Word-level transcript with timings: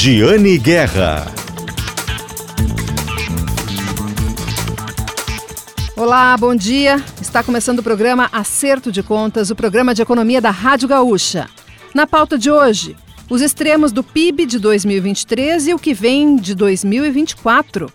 Giane 0.00 0.56
Guerra. 0.58 1.26
Olá, 5.96 6.36
bom 6.36 6.54
dia. 6.54 7.04
Está 7.20 7.42
começando 7.42 7.80
o 7.80 7.82
programa 7.82 8.28
Acerto 8.30 8.92
de 8.92 9.02
Contas, 9.02 9.50
o 9.50 9.56
programa 9.56 9.92
de 9.92 10.00
economia 10.00 10.40
da 10.40 10.52
Rádio 10.52 10.86
Gaúcha. 10.86 11.48
Na 11.92 12.06
pauta 12.06 12.38
de 12.38 12.48
hoje, 12.48 12.94
os 13.28 13.42
extremos 13.42 13.90
do 13.90 14.04
PIB 14.04 14.46
de 14.46 14.60
2023 14.60 15.66
e 15.66 15.74
o 15.74 15.78
que 15.80 15.92
vem 15.92 16.36
de 16.36 16.54
2024. 16.54 17.92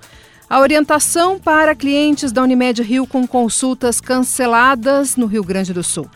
A 0.49 0.59
orientação 0.59 1.39
para 1.39 1.73
clientes 1.73 2.33
da 2.33 2.43
Unimed 2.43 2.83
Rio 2.83 3.07
com 3.07 3.25
consultas 3.25 4.01
canceladas 4.01 5.15
no 5.15 5.25
Rio 5.25 5.41
Grande 5.41 5.71
do 5.71 5.81
Sul. 5.81 6.09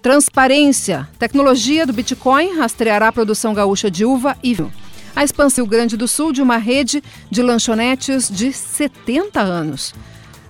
Transparência. 0.00 1.08
Tecnologia 1.18 1.84
do 1.84 1.92
Bitcoin 1.92 2.56
rastreará 2.56 3.08
a 3.08 3.12
produção 3.12 3.52
gaúcha 3.52 3.90
de 3.90 4.04
uva 4.04 4.36
e 4.40 4.54
vinho. 4.54 4.83
A 5.16 5.22
expansão 5.22 5.64
Rio 5.64 5.70
Grande 5.70 5.96
do 5.96 6.08
Sul 6.08 6.32
de 6.32 6.42
uma 6.42 6.56
rede 6.56 7.02
de 7.30 7.40
lanchonetes 7.40 8.28
de 8.28 8.52
70 8.52 9.40
anos. 9.40 9.94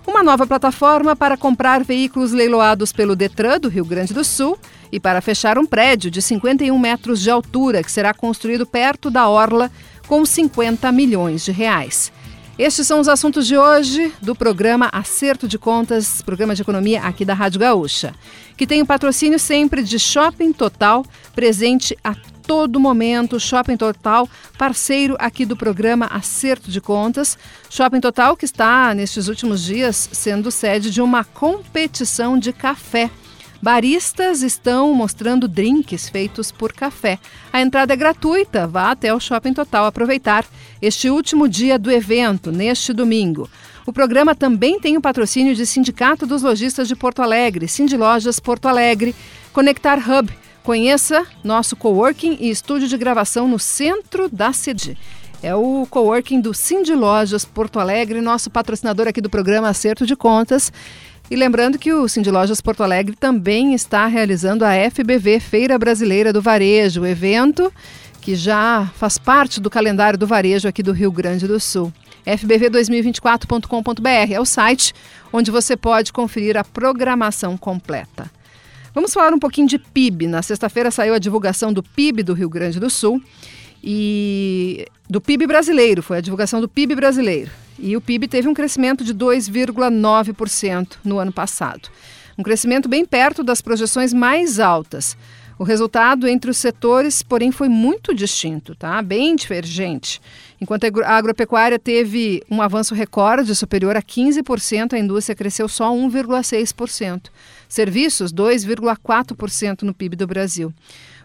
Uma 0.06 0.22
nova 0.22 0.46
plataforma 0.46 1.14
para 1.14 1.36
comprar 1.36 1.84
veículos 1.84 2.32
leiloados 2.32 2.90
pelo 2.90 3.14
Detran 3.14 3.58
do 3.60 3.68
Rio 3.68 3.84
Grande 3.84 4.14
do 4.14 4.24
Sul 4.24 4.58
e 4.90 4.98
para 4.98 5.20
fechar 5.20 5.58
um 5.58 5.66
prédio 5.66 6.10
de 6.10 6.22
51 6.22 6.78
metros 6.78 7.20
de 7.20 7.30
altura 7.30 7.82
que 7.82 7.92
será 7.92 8.14
construído 8.14 8.64
perto 8.64 9.10
da 9.10 9.28
Orla 9.28 9.70
com 10.06 10.24
50 10.24 10.90
milhões 10.92 11.44
de 11.44 11.52
reais. 11.52 12.10
Estes 12.58 12.86
são 12.86 13.00
os 13.00 13.08
assuntos 13.08 13.46
de 13.46 13.58
hoje 13.58 14.12
do 14.22 14.34
programa 14.34 14.88
Acerto 14.92 15.48
de 15.48 15.58
Contas, 15.58 16.22
programa 16.22 16.54
de 16.54 16.62
economia 16.62 17.02
aqui 17.02 17.24
da 17.24 17.34
Rádio 17.34 17.60
Gaúcha, 17.60 18.14
que 18.56 18.66
tem 18.66 18.80
o 18.80 18.86
patrocínio 18.86 19.38
sempre 19.38 19.82
de 19.82 19.98
Shopping 19.98 20.52
Total, 20.52 21.04
presente 21.34 21.98
a 22.04 22.14
todo 22.46 22.80
momento. 22.80 23.40
Shopping 23.40 23.76
Total, 23.76 24.28
parceiro 24.56 25.16
aqui 25.18 25.44
do 25.44 25.56
programa 25.56 26.06
Acerto 26.06 26.70
de 26.70 26.80
Contas. 26.80 27.38
Shopping 27.70 28.00
Total 28.00 28.36
que 28.36 28.44
está, 28.44 28.94
nestes 28.94 29.28
últimos 29.28 29.62
dias, 29.62 30.08
sendo 30.12 30.50
sede 30.50 30.90
de 30.90 31.00
uma 31.00 31.24
competição 31.24 32.38
de 32.38 32.52
café. 32.52 33.10
Baristas 33.64 34.42
estão 34.42 34.92
mostrando 34.92 35.48
drinks 35.48 36.10
feitos 36.10 36.52
por 36.52 36.70
café. 36.70 37.18
A 37.50 37.62
entrada 37.62 37.94
é 37.94 37.96
gratuita, 37.96 38.66
vá 38.66 38.90
até 38.90 39.14
o 39.14 39.18
Shopping 39.18 39.54
Total 39.54 39.86
aproveitar 39.86 40.44
este 40.82 41.08
último 41.08 41.48
dia 41.48 41.78
do 41.78 41.90
evento, 41.90 42.52
neste 42.52 42.92
domingo. 42.92 43.48
O 43.86 43.92
programa 43.92 44.34
também 44.34 44.78
tem 44.78 44.98
o 44.98 45.00
patrocínio 45.00 45.54
de 45.54 45.64
Sindicato 45.64 46.26
dos 46.26 46.42
Lojistas 46.42 46.88
de 46.88 46.94
Porto 46.94 47.22
Alegre, 47.22 47.66
Cindy 47.66 47.96
Lojas 47.96 48.38
Porto 48.38 48.68
Alegre, 48.68 49.14
Conectar 49.50 49.98
Hub. 49.98 50.30
Conheça 50.64 51.24
nosso 51.44 51.76
coworking 51.76 52.38
e 52.40 52.48
estúdio 52.48 52.88
de 52.88 52.96
gravação 52.96 53.46
no 53.46 53.58
centro 53.58 54.30
da 54.30 54.50
cidade. 54.50 54.96
É 55.42 55.54
o 55.54 55.86
coworking 55.90 56.40
do 56.40 56.54
Cindy 56.54 56.94
Lojas 56.94 57.44
Porto 57.44 57.78
Alegre, 57.78 58.22
nosso 58.22 58.48
patrocinador 58.48 59.06
aqui 59.06 59.20
do 59.20 59.28
programa 59.28 59.68
Acerto 59.68 60.06
de 60.06 60.16
Contas. 60.16 60.72
E 61.30 61.36
lembrando 61.36 61.78
que 61.78 61.92
o 61.92 62.08
Cindy 62.08 62.30
Lojas 62.30 62.62
Porto 62.62 62.82
Alegre 62.82 63.14
também 63.14 63.74
está 63.74 64.06
realizando 64.06 64.64
a 64.64 64.70
FBV, 64.90 65.38
Feira 65.38 65.78
Brasileira 65.78 66.32
do 66.32 66.40
Varejo, 66.40 67.04
evento 67.04 67.70
que 68.22 68.34
já 68.34 68.90
faz 68.96 69.18
parte 69.18 69.60
do 69.60 69.68
calendário 69.68 70.18
do 70.18 70.26
varejo 70.26 70.66
aqui 70.66 70.82
do 70.82 70.92
Rio 70.92 71.12
Grande 71.12 71.46
do 71.46 71.60
Sul. 71.60 71.92
fbv2024.com.br 72.26 74.32
é 74.32 74.40
o 74.40 74.46
site 74.46 74.94
onde 75.30 75.50
você 75.50 75.76
pode 75.76 76.10
conferir 76.10 76.56
a 76.56 76.64
programação 76.64 77.54
completa. 77.58 78.30
Vamos 78.94 79.12
falar 79.12 79.34
um 79.34 79.40
pouquinho 79.40 79.66
de 79.66 79.76
PIB. 79.76 80.28
Na 80.28 80.40
sexta-feira 80.40 80.88
saiu 80.88 81.14
a 81.14 81.18
divulgação 81.18 81.72
do 81.72 81.82
PIB 81.82 82.22
do 82.22 82.32
Rio 82.32 82.48
Grande 82.48 82.78
do 82.78 82.88
Sul 82.88 83.20
e 83.82 84.86
do 85.10 85.20
PIB 85.20 85.48
brasileiro, 85.48 86.00
foi 86.00 86.18
a 86.18 86.20
divulgação 86.20 86.60
do 86.60 86.68
PIB 86.68 86.94
brasileiro. 86.94 87.50
E 87.76 87.96
o 87.96 88.00
PIB 88.00 88.28
teve 88.28 88.48
um 88.48 88.54
crescimento 88.54 89.02
de 89.02 89.12
2,9% 89.12 90.92
no 91.04 91.18
ano 91.18 91.32
passado. 91.32 91.88
Um 92.38 92.44
crescimento 92.44 92.88
bem 92.88 93.04
perto 93.04 93.42
das 93.42 93.60
projeções 93.60 94.12
mais 94.12 94.60
altas. 94.60 95.16
O 95.58 95.64
resultado 95.64 96.28
entre 96.28 96.50
os 96.50 96.56
setores, 96.56 97.20
porém, 97.20 97.50
foi 97.50 97.68
muito 97.68 98.14
distinto, 98.14 98.76
tá? 98.76 99.02
Bem 99.02 99.34
divergente. 99.34 100.20
Enquanto 100.60 100.84
a 101.04 101.16
agropecuária 101.16 101.78
teve 101.80 102.44
um 102.48 102.62
avanço 102.62 102.94
recorde 102.94 103.54
superior 103.56 103.96
a 103.96 104.02
15%, 104.02 104.92
a 104.92 104.98
indústria 104.98 105.34
cresceu 105.34 105.68
só 105.68 105.92
1,6%. 105.92 107.22
Serviços, 107.68 108.32
2,4% 108.32 109.82
no 109.82 109.94
PIB 109.94 110.16
do 110.16 110.26
Brasil. 110.26 110.72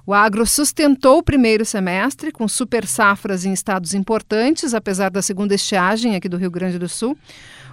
O 0.06 0.14
agro 0.14 0.46
sustentou 0.46 1.20
o 1.20 1.24
primeiro 1.24 1.64
semestre 1.64 2.32
com 2.32 2.48
super 2.48 2.88
safras 2.88 3.46
em 3.46 3.54
estados 3.54 3.94
importantes, 3.94 4.74
apesar 4.74 5.12
da 5.12 5.22
segunda 5.22 5.54
estiagem 5.54 6.16
aqui 6.16 6.28
do 6.28 6.38
Rio 6.38 6.50
Grande 6.50 6.80
do 6.80 6.90
Sul. 6.90 7.16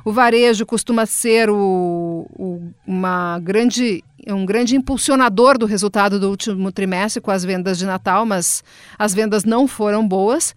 O 0.04 0.12
varejo 0.12 0.66
costuma 0.66 1.06
ser 1.06 1.50
o, 1.50 2.26
o, 2.30 2.62
uma 2.86 3.40
grande, 3.40 4.04
um 4.28 4.44
grande 4.44 4.76
impulsionador 4.76 5.58
do 5.58 5.66
resultado 5.66 6.20
do 6.20 6.30
último 6.30 6.70
trimestre 6.70 7.20
com 7.20 7.30
as 7.30 7.42
vendas 7.42 7.78
de 7.78 7.86
Natal, 7.86 8.26
mas 8.26 8.62
as 8.98 9.14
vendas 9.14 9.44
não 9.44 9.66
foram 9.66 10.06
boas. 10.06 10.54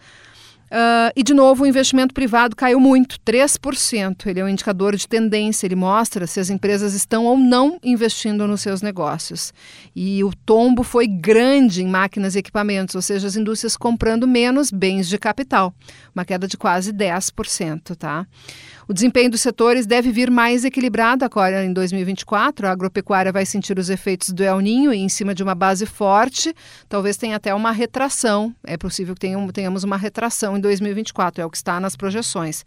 Uh, 0.72 1.12
e, 1.16 1.24
de 1.24 1.34
novo, 1.34 1.64
o 1.64 1.68
investimento 1.68 2.14
privado 2.14 2.56
caiu 2.56 2.80
muito, 2.80 3.18
3%. 3.26 4.28
Ele 4.28 4.40
é 4.40 4.44
um 4.44 4.50
indicador 4.50 4.96
de 4.96 5.08
tendência, 5.08 5.66
ele 5.66 5.76
mostra 5.76 6.28
se 6.28 6.40
as 6.40 6.50
empresas 6.50 6.94
estão 6.94 7.26
ou 7.26 7.38
não 7.38 7.80
investindo 7.84 8.48
nos 8.48 8.62
seus 8.62 8.82
negócios. 8.82 9.52
E 9.96 10.24
o 10.24 10.32
tombo 10.46 10.84
foi 10.84 11.08
grande 11.08 11.82
em 11.82 11.88
máquinas 11.88 12.36
e 12.36 12.40
equipamentos, 12.40 12.94
ou 12.94 13.02
seja, 13.02 13.28
as 13.28 13.36
indústrias 13.36 13.76
comprando 13.76 14.28
menos 14.28 14.70
bens 14.70 15.10
de 15.10 15.18
capital, 15.18 15.74
uma 16.14 16.24
queda 16.24 16.48
de 16.48 16.56
quase 16.56 16.94
10%. 16.94 17.96
Tá? 17.96 18.28
O 18.88 18.94
desempenho 18.94 19.30
dos 19.30 19.42
setores 19.42 19.86
deve 19.86 20.12
vir 20.12 20.32
mais 20.32 20.66
equilibrado 20.66 21.24
agora 21.24 21.64
em 21.64 21.72
2024. 21.72 22.68
A 22.68 22.72
agropecuária 22.72 23.32
vai 23.32 23.46
sentir 23.46 23.78
os 23.78 23.88
efeitos 23.88 24.30
do 24.30 24.44
El 24.44 24.60
Ninho 24.60 24.92
e 24.92 24.98
em 24.98 25.08
cima 25.10 25.36
de 25.36 25.44
uma 25.44 25.54
base 25.54 25.86
forte, 25.86 26.54
talvez 26.88 27.16
tenha 27.16 27.36
até 27.36 27.54
uma 27.54 27.72
retração. 27.72 28.54
É 28.66 28.78
possível 28.78 29.14
que 29.14 29.28
tenhamos 29.54 29.84
uma 29.84 29.96
retração 29.96 30.59
em 30.60 30.62
2024, 30.62 31.42
é 31.42 31.46
o 31.46 31.50
que 31.50 31.58
está 31.58 31.80
nas 31.80 31.96
projeções. 31.96 32.64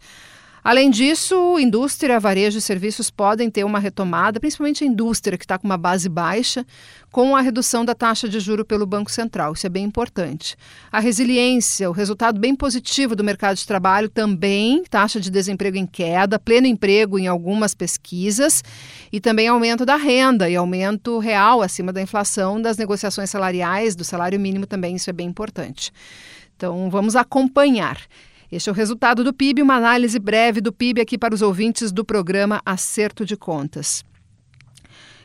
Além 0.63 0.89
disso, 0.89 1.59
indústria, 1.59 2.21
varejo 2.21 2.57
e 2.57 2.61
serviços 2.61 3.11
podem 3.11 3.49
ter 3.49 3.65
uma 3.65 3.79
retomada, 3.79 4.39
principalmente 4.39 4.81
a 4.81 4.87
indústria, 4.87 5.37
que 5.37 5.43
está 5.43 5.57
com 5.57 5.65
uma 5.67 5.77
base 5.77 6.07
baixa, 6.07 6.65
com 7.11 7.35
a 7.35 7.41
redução 7.41 7.83
da 7.83 7.93
taxa 7.93 8.29
de 8.29 8.39
juro 8.39 8.63
pelo 8.63 8.85
Banco 8.85 9.11
Central. 9.11 9.51
Isso 9.51 9.67
é 9.67 9.69
bem 9.69 9.83
importante. 9.83 10.55
A 10.89 11.01
resiliência, 11.01 11.89
o 11.89 11.93
resultado 11.93 12.39
bem 12.39 12.55
positivo 12.55 13.13
do 13.13 13.25
mercado 13.25 13.57
de 13.57 13.67
trabalho 13.67 14.07
também, 14.07 14.85
taxa 14.89 15.19
de 15.19 15.29
desemprego 15.29 15.75
em 15.75 15.85
queda, 15.85 16.39
pleno 16.39 16.65
emprego 16.65 17.19
em 17.19 17.27
algumas 17.27 17.75
pesquisas 17.75 18.63
e 19.11 19.19
também 19.19 19.49
aumento 19.49 19.85
da 19.85 19.97
renda 19.97 20.49
e 20.49 20.55
aumento 20.55 21.19
real 21.19 21.61
acima 21.61 21.91
da 21.91 22.01
inflação 22.01 22.61
das 22.61 22.77
negociações 22.77 23.29
salariais, 23.29 23.97
do 23.97 24.05
salário 24.05 24.39
mínimo 24.39 24.65
também, 24.65 24.95
isso 24.95 25.09
é 25.09 25.13
bem 25.13 25.27
importante. 25.27 25.91
Então, 26.63 26.89
vamos 26.89 27.17
acompanhar. 27.17 27.97
Este 28.49 28.69
é 28.69 28.71
o 28.71 28.75
resultado 28.75 29.21
do 29.21 29.33
PIB, 29.33 29.61
uma 29.61 29.75
análise 29.75 30.17
breve 30.17 30.61
do 30.61 30.71
PIB 30.71 31.01
aqui 31.01 31.17
para 31.17 31.35
os 31.35 31.41
ouvintes 31.41 31.91
do 31.91 32.05
programa 32.05 32.61
Acerto 32.65 33.25
de 33.25 33.35
Contas. 33.35 34.01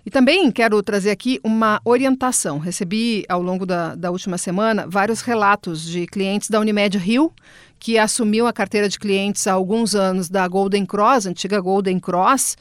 E 0.04 0.10
também 0.10 0.50
quero 0.50 0.82
trazer 0.82 1.12
aqui 1.12 1.38
uma 1.44 1.81
orientação. 1.84 2.59
Recebi 2.59 3.25
ao 3.28 3.41
longo 3.41 3.65
da, 3.65 3.94
da 3.94 4.10
última 4.10 4.37
semana 4.37 4.84
vários 4.88 5.21
relatos 5.21 5.84
de 5.84 6.09
clientes 6.09 6.50
da 6.50 6.59
Unimed 6.59 6.98
Rio, 6.98 7.32
que 7.78 7.98
assumiu 7.98 8.48
a 8.48 8.53
carteira 8.53 8.88
de 8.88 8.98
clientes 8.98 9.47
há 9.47 9.53
alguns 9.53 9.94
anos 9.94 10.28
da 10.28 10.48
Golden 10.48 10.84
Cross, 10.84 11.27
antiga 11.27 11.60
Golden 11.60 12.00
Cross, 12.00 12.56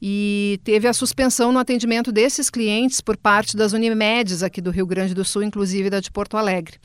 e 0.00 0.60
teve 0.62 0.86
a 0.86 0.92
suspensão 0.92 1.52
no 1.52 1.58
atendimento 1.58 2.12
desses 2.12 2.50
clientes 2.50 3.00
por 3.00 3.16
parte 3.16 3.56
das 3.56 3.72
Unimedes 3.72 4.42
aqui 4.42 4.60
do 4.60 4.70
Rio 4.70 4.86
Grande 4.86 5.14
do 5.14 5.24
Sul, 5.24 5.42
inclusive 5.42 5.88
da 5.88 6.00
de 6.00 6.10
Porto 6.10 6.36
Alegre. 6.36 6.78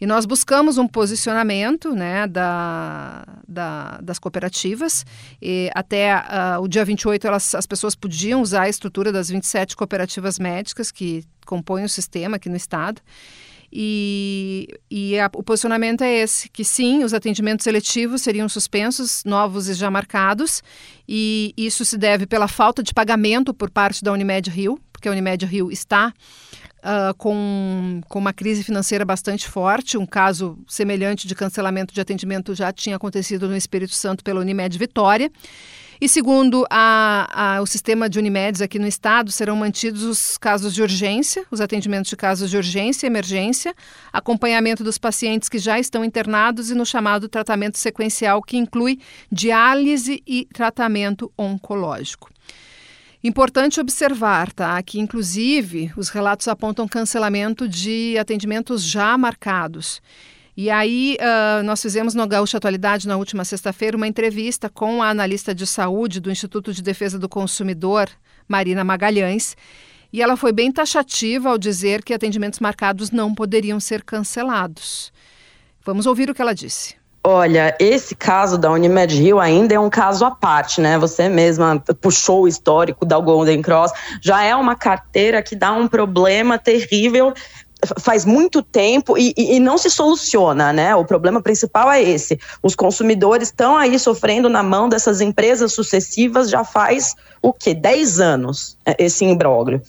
E 0.00 0.06
nós 0.06 0.24
buscamos 0.24 0.78
um 0.78 0.86
posicionamento 0.86 1.94
né, 1.94 2.26
da, 2.26 3.24
da, 3.46 3.98
das 4.02 4.18
cooperativas. 4.18 5.04
E 5.40 5.70
até 5.74 6.16
uh, 6.16 6.62
o 6.62 6.68
dia 6.68 6.84
28 6.84 7.26
elas, 7.26 7.54
as 7.54 7.66
pessoas 7.66 7.94
podiam 7.94 8.40
usar 8.40 8.62
a 8.62 8.68
estrutura 8.68 9.10
das 9.10 9.28
27 9.28 9.76
cooperativas 9.76 10.38
médicas 10.38 10.92
que 10.92 11.24
compõem 11.44 11.84
o 11.84 11.88
sistema 11.88 12.36
aqui 12.36 12.48
no 12.48 12.56
estado. 12.56 13.02
E, 13.72 14.68
e 14.90 15.18
a, 15.18 15.30
o 15.34 15.42
posicionamento 15.42 16.02
é 16.02 16.12
esse: 16.18 16.48
que 16.50 16.62
sim, 16.62 17.02
os 17.02 17.14
atendimentos 17.14 17.64
seletivos 17.64 18.20
seriam 18.20 18.48
suspensos, 18.48 19.22
novos 19.24 19.68
e 19.68 19.74
já 19.74 19.90
marcados, 19.90 20.62
e 21.08 21.54
isso 21.56 21.84
se 21.84 21.96
deve 21.96 22.26
pela 22.26 22.46
falta 22.46 22.82
de 22.82 22.92
pagamento 22.92 23.54
por 23.54 23.70
parte 23.70 24.04
da 24.04 24.12
Unimed 24.12 24.50
Rio, 24.50 24.78
porque 24.92 25.08
a 25.08 25.12
Unimed 25.12 25.46
Rio 25.46 25.70
está 25.70 26.12
Uh, 26.82 27.14
com, 27.16 28.00
com 28.08 28.18
uma 28.18 28.32
crise 28.32 28.64
financeira 28.64 29.04
bastante 29.04 29.46
forte. 29.46 29.96
Um 29.96 30.04
caso 30.04 30.58
semelhante 30.66 31.28
de 31.28 31.34
cancelamento 31.36 31.94
de 31.94 32.00
atendimento 32.00 32.56
já 32.56 32.72
tinha 32.72 32.96
acontecido 32.96 33.46
no 33.46 33.56
Espírito 33.56 33.94
Santo 33.94 34.24
pela 34.24 34.40
Unimed 34.40 34.76
Vitória. 34.76 35.30
E 36.02 36.08
segundo 36.08 36.66
a, 36.68 37.28
a, 37.54 37.62
o 37.62 37.66
sistema 37.66 38.10
de 38.10 38.18
Unimedes 38.18 38.60
aqui 38.60 38.76
no 38.76 38.88
estado, 38.88 39.30
serão 39.30 39.54
mantidos 39.54 40.02
os 40.02 40.36
casos 40.36 40.74
de 40.74 40.82
urgência, 40.82 41.46
os 41.48 41.60
atendimentos 41.60 42.10
de 42.10 42.16
casos 42.16 42.50
de 42.50 42.56
urgência 42.56 43.06
e 43.06 43.08
emergência, 43.08 43.72
acompanhamento 44.12 44.82
dos 44.82 44.98
pacientes 44.98 45.48
que 45.48 45.60
já 45.60 45.78
estão 45.78 46.04
internados 46.04 46.72
e 46.72 46.74
no 46.74 46.84
chamado 46.84 47.28
tratamento 47.28 47.78
sequencial, 47.78 48.42
que 48.42 48.56
inclui 48.56 48.98
diálise 49.30 50.20
e 50.26 50.44
tratamento 50.52 51.32
oncológico. 51.38 52.32
Importante 53.22 53.78
observar, 53.78 54.52
tá? 54.52 54.82
Que 54.82 54.98
inclusive 54.98 55.92
os 55.96 56.08
relatos 56.08 56.48
apontam 56.48 56.88
cancelamento 56.88 57.68
de 57.68 58.18
atendimentos 58.18 58.82
já 58.82 59.16
marcados. 59.16 60.02
E 60.54 60.68
aí, 60.68 61.16
uh, 61.18 61.62
nós 61.62 61.80
fizemos 61.80 62.14
no 62.14 62.26
Gaúcha 62.26 62.58
Atualidade, 62.58 63.08
na 63.08 63.16
última 63.16 63.42
sexta-feira, 63.42 63.96
uma 63.96 64.06
entrevista 64.06 64.68
com 64.68 65.02
a 65.02 65.08
analista 65.08 65.54
de 65.54 65.66
saúde 65.66 66.20
do 66.20 66.30
Instituto 66.30 66.74
de 66.74 66.82
Defesa 66.82 67.18
do 67.18 67.28
Consumidor, 67.28 68.08
Marina 68.46 68.84
Magalhães, 68.84 69.56
e 70.12 70.20
ela 70.20 70.36
foi 70.36 70.52
bem 70.52 70.70
taxativa 70.70 71.48
ao 71.48 71.56
dizer 71.56 72.04
que 72.04 72.12
atendimentos 72.12 72.60
marcados 72.60 73.10
não 73.10 73.34
poderiam 73.34 73.80
ser 73.80 74.02
cancelados. 74.02 75.10
Vamos 75.82 76.04
ouvir 76.04 76.28
o 76.28 76.34
que 76.34 76.42
ela 76.42 76.54
disse. 76.54 76.96
Olha, 77.24 77.74
esse 77.78 78.16
caso 78.16 78.58
da 78.58 78.68
Unimed 78.68 79.14
Rio 79.14 79.38
ainda 79.38 79.74
é 79.74 79.78
um 79.78 79.88
caso 79.88 80.24
à 80.24 80.30
parte, 80.32 80.80
né? 80.80 80.98
Você 80.98 81.28
mesma 81.28 81.80
puxou 82.00 82.42
o 82.42 82.48
histórico 82.48 83.06
da 83.06 83.16
Golden 83.20 83.62
Cross. 83.62 83.92
Já 84.20 84.42
é 84.42 84.56
uma 84.56 84.74
carteira 84.74 85.40
que 85.40 85.54
dá 85.54 85.72
um 85.72 85.86
problema 85.86 86.58
terrível 86.58 87.32
faz 87.98 88.24
muito 88.24 88.62
tempo 88.62 89.18
e, 89.18 89.34
e, 89.36 89.58
não 89.58 89.76
se 89.76 89.90
soluciona, 89.90 90.72
né? 90.72 90.94
O 90.94 91.04
problema 91.04 91.42
principal 91.42 91.90
é 91.90 92.00
esse. 92.02 92.38
Os 92.62 92.74
consumidores 92.74 93.48
estão 93.48 93.76
aí 93.76 93.98
sofrendo 93.98 94.48
na 94.48 94.62
mão 94.62 94.88
dessas 94.88 95.20
empresas 95.20 95.72
sucessivas 95.72 96.48
já 96.48 96.64
faz 96.64 97.14
o 97.40 97.52
quê? 97.52 97.74
10 97.74 98.20
anos 98.20 98.76
é, 98.86 98.94
esse 98.98 99.24
imbróglio. 99.24 99.82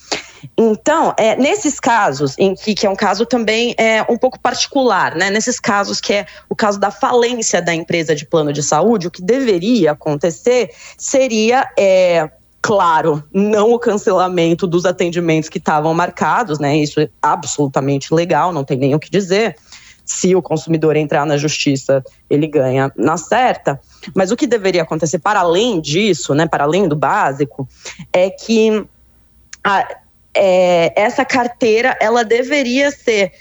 Então, 0.58 1.14
é, 1.18 1.36
nesses 1.38 1.80
casos, 1.80 2.36
em 2.38 2.54
que, 2.56 2.74
que 2.74 2.86
é 2.86 2.90
um 2.90 2.96
caso 2.96 3.26
também 3.26 3.74
é, 3.78 4.02
um 4.10 4.18
pouco 4.18 4.40
particular, 4.40 5.16
né? 5.16 5.30
Nesses 5.30 5.60
casos 5.60 6.02
que 6.02 6.14
é 6.14 6.26
o 6.50 6.56
caso 6.56 6.80
da 6.80 6.92
falência 6.92 7.62
da 7.62 7.74
empresa 7.74 8.16
de 8.16 8.26
plano 8.26 8.52
de 8.52 8.64
saúde, 8.64 9.08
o 9.08 9.12
que 9.12 9.22
deveria 9.22 9.92
acontecer 9.92 10.72
seria 10.98 11.70
é, 11.78 12.30
claro, 12.64 13.22
não 13.34 13.74
o 13.74 13.78
cancelamento 13.78 14.66
dos 14.66 14.86
atendimentos 14.86 15.50
que 15.50 15.58
estavam 15.58 15.94
marcados, 15.94 16.60
né? 16.60 16.78
Isso 16.78 17.02
é 17.02 17.10
absolutamente 17.22 18.14
legal, 18.14 18.54
não 18.54 18.64
tem 18.64 18.78
nem 18.78 18.96
o 18.96 19.00
que 19.00 19.12
dizer. 19.12 19.58
Se 20.06 20.34
o 20.34 20.42
consumidor 20.42 20.96
entrar 20.96 21.26
na 21.26 21.36
justiça, 21.36 22.02
ele 22.30 22.48
ganha 22.48 22.90
na 22.96 23.18
certa. 23.18 23.80
Mas 24.16 24.32
o 24.32 24.38
que 24.38 24.48
deveria 24.48 24.84
acontecer 24.84 25.20
para 25.20 25.42
além 25.42 25.82
disso, 25.82 26.34
né, 26.34 26.48
para 26.48 26.64
além 26.64 26.88
do 26.88 26.96
básico, 26.96 27.68
é 28.14 28.30
que 28.30 28.86
a, 29.62 29.98
é, 30.34 30.94
essa 30.96 31.26
carteira 31.26 31.98
ela 32.00 32.24
deveria 32.24 32.92
ser 32.92 33.34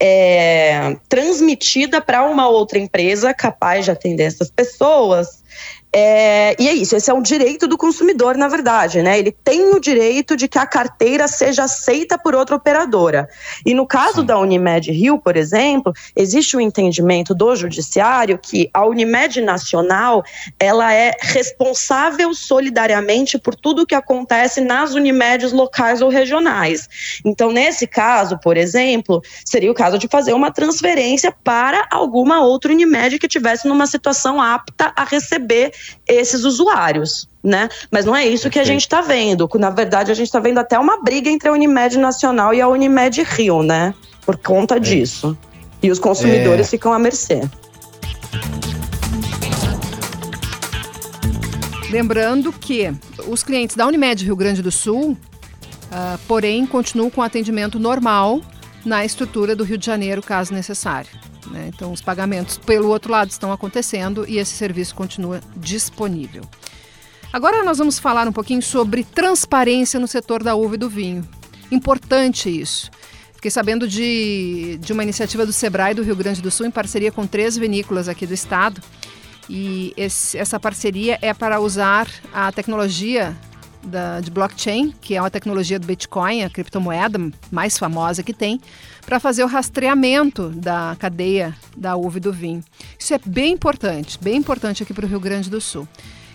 é, 0.00 0.96
transmitida 1.10 2.00
para 2.00 2.24
uma 2.24 2.48
outra 2.48 2.78
empresa 2.78 3.34
capaz 3.34 3.84
de 3.84 3.90
atender 3.90 4.24
essas 4.24 4.50
pessoas 4.50 5.42
é, 5.94 6.56
e 6.58 6.68
é 6.68 6.72
isso, 6.72 6.96
esse 6.96 7.10
é 7.10 7.14
um 7.14 7.20
direito 7.20 7.68
do 7.68 7.76
consumidor, 7.76 8.34
na 8.34 8.48
verdade, 8.48 9.02
né? 9.02 9.18
Ele 9.18 9.30
tem 9.30 9.74
o 9.74 9.78
direito 9.78 10.34
de 10.34 10.48
que 10.48 10.58
a 10.58 10.64
carteira 10.64 11.28
seja 11.28 11.64
aceita 11.64 12.16
por 12.16 12.34
outra 12.34 12.56
operadora. 12.56 13.28
E 13.66 13.74
no 13.74 13.86
caso 13.86 14.20
Sim. 14.20 14.26
da 14.26 14.38
Unimed 14.38 14.90
Rio, 14.90 15.18
por 15.18 15.36
exemplo, 15.36 15.92
existe 16.16 16.56
o 16.56 16.58
um 16.58 16.62
entendimento 16.62 17.34
do 17.34 17.54
judiciário 17.54 18.38
que 18.38 18.70
a 18.72 18.86
Unimed 18.86 19.42
Nacional 19.42 20.24
ela 20.58 20.94
é 20.94 21.14
responsável 21.20 22.32
solidariamente 22.32 23.38
por 23.38 23.54
tudo 23.54 23.82
o 23.82 23.86
que 23.86 23.94
acontece 23.94 24.62
nas 24.62 24.94
Unimedes 24.94 25.52
locais 25.52 26.00
ou 26.00 26.08
regionais. 26.08 26.88
Então, 27.22 27.52
nesse 27.52 27.86
caso, 27.86 28.38
por 28.38 28.56
exemplo, 28.56 29.20
seria 29.44 29.70
o 29.70 29.74
caso 29.74 29.98
de 29.98 30.08
fazer 30.08 30.32
uma 30.32 30.50
transferência 30.50 31.34
para 31.44 31.86
alguma 31.90 32.40
outra 32.40 32.72
Unimed 32.72 33.18
que 33.18 33.28
tivesse 33.28 33.68
numa 33.68 33.86
situação 33.86 34.40
apta 34.40 34.90
a 34.96 35.04
receber 35.04 35.70
esses 36.06 36.44
usuários. 36.44 37.28
Né? 37.42 37.68
Mas 37.90 38.04
não 38.04 38.14
é 38.14 38.26
isso 38.26 38.48
que 38.48 38.58
a 38.58 38.64
gente 38.64 38.82
está 38.82 39.00
vendo. 39.00 39.48
Na 39.54 39.70
verdade, 39.70 40.12
a 40.12 40.14
gente 40.14 40.26
está 40.26 40.38
vendo 40.38 40.58
até 40.58 40.78
uma 40.78 41.02
briga 41.02 41.28
entre 41.28 41.48
a 41.48 41.52
Unimed 41.52 41.98
Nacional 41.98 42.54
e 42.54 42.60
a 42.60 42.68
Unimed 42.68 43.20
Rio, 43.22 43.64
né? 43.64 43.92
Por 44.24 44.36
conta 44.36 44.76
é. 44.76 44.80
disso. 44.80 45.36
E 45.82 45.90
os 45.90 45.98
consumidores 45.98 46.68
é. 46.68 46.70
ficam 46.70 46.92
à 46.92 46.98
mercê. 46.98 47.42
Lembrando 51.90 52.52
que 52.52 52.90
os 53.28 53.42
clientes 53.42 53.76
da 53.76 53.86
Unimed 53.86 54.24
Rio 54.24 54.36
Grande 54.36 54.62
do 54.62 54.70
Sul, 54.70 55.10
uh, 55.10 56.18
porém, 56.26 56.64
continuam 56.64 57.10
com 57.10 57.20
atendimento 57.20 57.78
normal 57.78 58.40
na 58.84 59.04
estrutura 59.04 59.54
do 59.54 59.62
Rio 59.62 59.76
de 59.76 59.84
Janeiro, 59.84 60.22
caso 60.22 60.54
necessário. 60.54 61.10
Né? 61.50 61.70
Então, 61.74 61.92
os 61.92 62.00
pagamentos, 62.00 62.58
pelo 62.58 62.88
outro 62.88 63.10
lado, 63.12 63.30
estão 63.30 63.52
acontecendo 63.52 64.24
e 64.28 64.38
esse 64.38 64.52
serviço 64.52 64.94
continua 64.94 65.40
disponível. 65.56 66.42
Agora 67.32 67.64
nós 67.64 67.78
vamos 67.78 67.98
falar 67.98 68.28
um 68.28 68.32
pouquinho 68.32 68.60
sobre 68.60 69.04
transparência 69.04 69.98
no 69.98 70.06
setor 70.06 70.42
da 70.42 70.54
uva 70.54 70.74
e 70.74 70.78
do 70.78 70.88
vinho. 70.88 71.26
Importante 71.70 72.50
isso. 72.50 72.90
Fiquei 73.34 73.50
sabendo 73.50 73.88
de, 73.88 74.78
de 74.80 74.92
uma 74.92 75.02
iniciativa 75.02 75.44
do 75.44 75.52
Sebrae 75.52 75.94
do 75.94 76.02
Rio 76.02 76.14
Grande 76.14 76.42
do 76.42 76.50
Sul, 76.50 76.66
em 76.66 76.70
parceria 76.70 77.10
com 77.10 77.26
três 77.26 77.56
vinícolas 77.56 78.08
aqui 78.08 78.26
do 78.26 78.34
estado. 78.34 78.80
E 79.48 79.92
esse, 79.96 80.38
essa 80.38 80.60
parceria 80.60 81.18
é 81.20 81.34
para 81.34 81.58
usar 81.58 82.06
a 82.32 82.52
tecnologia 82.52 83.36
da, 83.82 84.20
de 84.20 84.30
blockchain, 84.30 84.92
que 85.00 85.14
é 85.14 85.20
uma 85.20 85.30
tecnologia 85.30 85.78
do 85.78 85.86
Bitcoin, 85.86 86.42
a 86.42 86.50
criptomoeda 86.50 87.18
mais 87.50 87.78
famosa 87.78 88.22
que 88.22 88.32
tem, 88.32 88.60
para 89.04 89.18
fazer 89.18 89.42
o 89.42 89.46
rastreamento 89.46 90.48
da 90.50 90.96
cadeia 90.98 91.54
da 91.76 91.96
uva 91.96 92.18
e 92.18 92.20
do 92.20 92.32
vinho. 92.32 92.62
Isso 92.98 93.12
é 93.14 93.18
bem 93.24 93.52
importante, 93.52 94.18
bem 94.20 94.36
importante 94.36 94.82
aqui 94.82 94.94
para 94.94 95.04
o 95.04 95.08
Rio 95.08 95.20
Grande 95.20 95.50
do 95.50 95.60
Sul. 95.60 95.86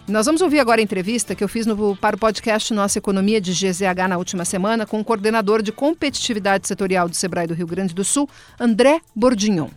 Nós 0.08 0.26
vamos 0.26 0.42
ouvir 0.42 0.60
agora 0.60 0.80
a 0.80 0.84
entrevista 0.84 1.36
que 1.36 1.44
eu 1.44 1.50
fiz 1.50 1.66
no, 1.66 1.96
para 1.98 2.16
o 2.16 2.20
podcast 2.20 2.74
Nossa 2.74 2.98
Economia 2.98 3.42
de 3.42 3.52
GZH 3.52 4.08
na 4.08 4.18
última 4.18 4.46
semana 4.46 4.86
com 4.86 5.02
o 5.02 5.04
coordenador 5.04 5.62
de 5.62 5.74
competitividade 5.74 6.66
setorial 6.66 7.10
do 7.10 7.16
Sebrae 7.16 7.46
do 7.46 7.54
Rio 7.54 7.68
Grande 7.68 7.94
do 7.94 8.06
Sul, 8.06 8.30
André 8.58 9.02
Bordignon. 9.14 9.70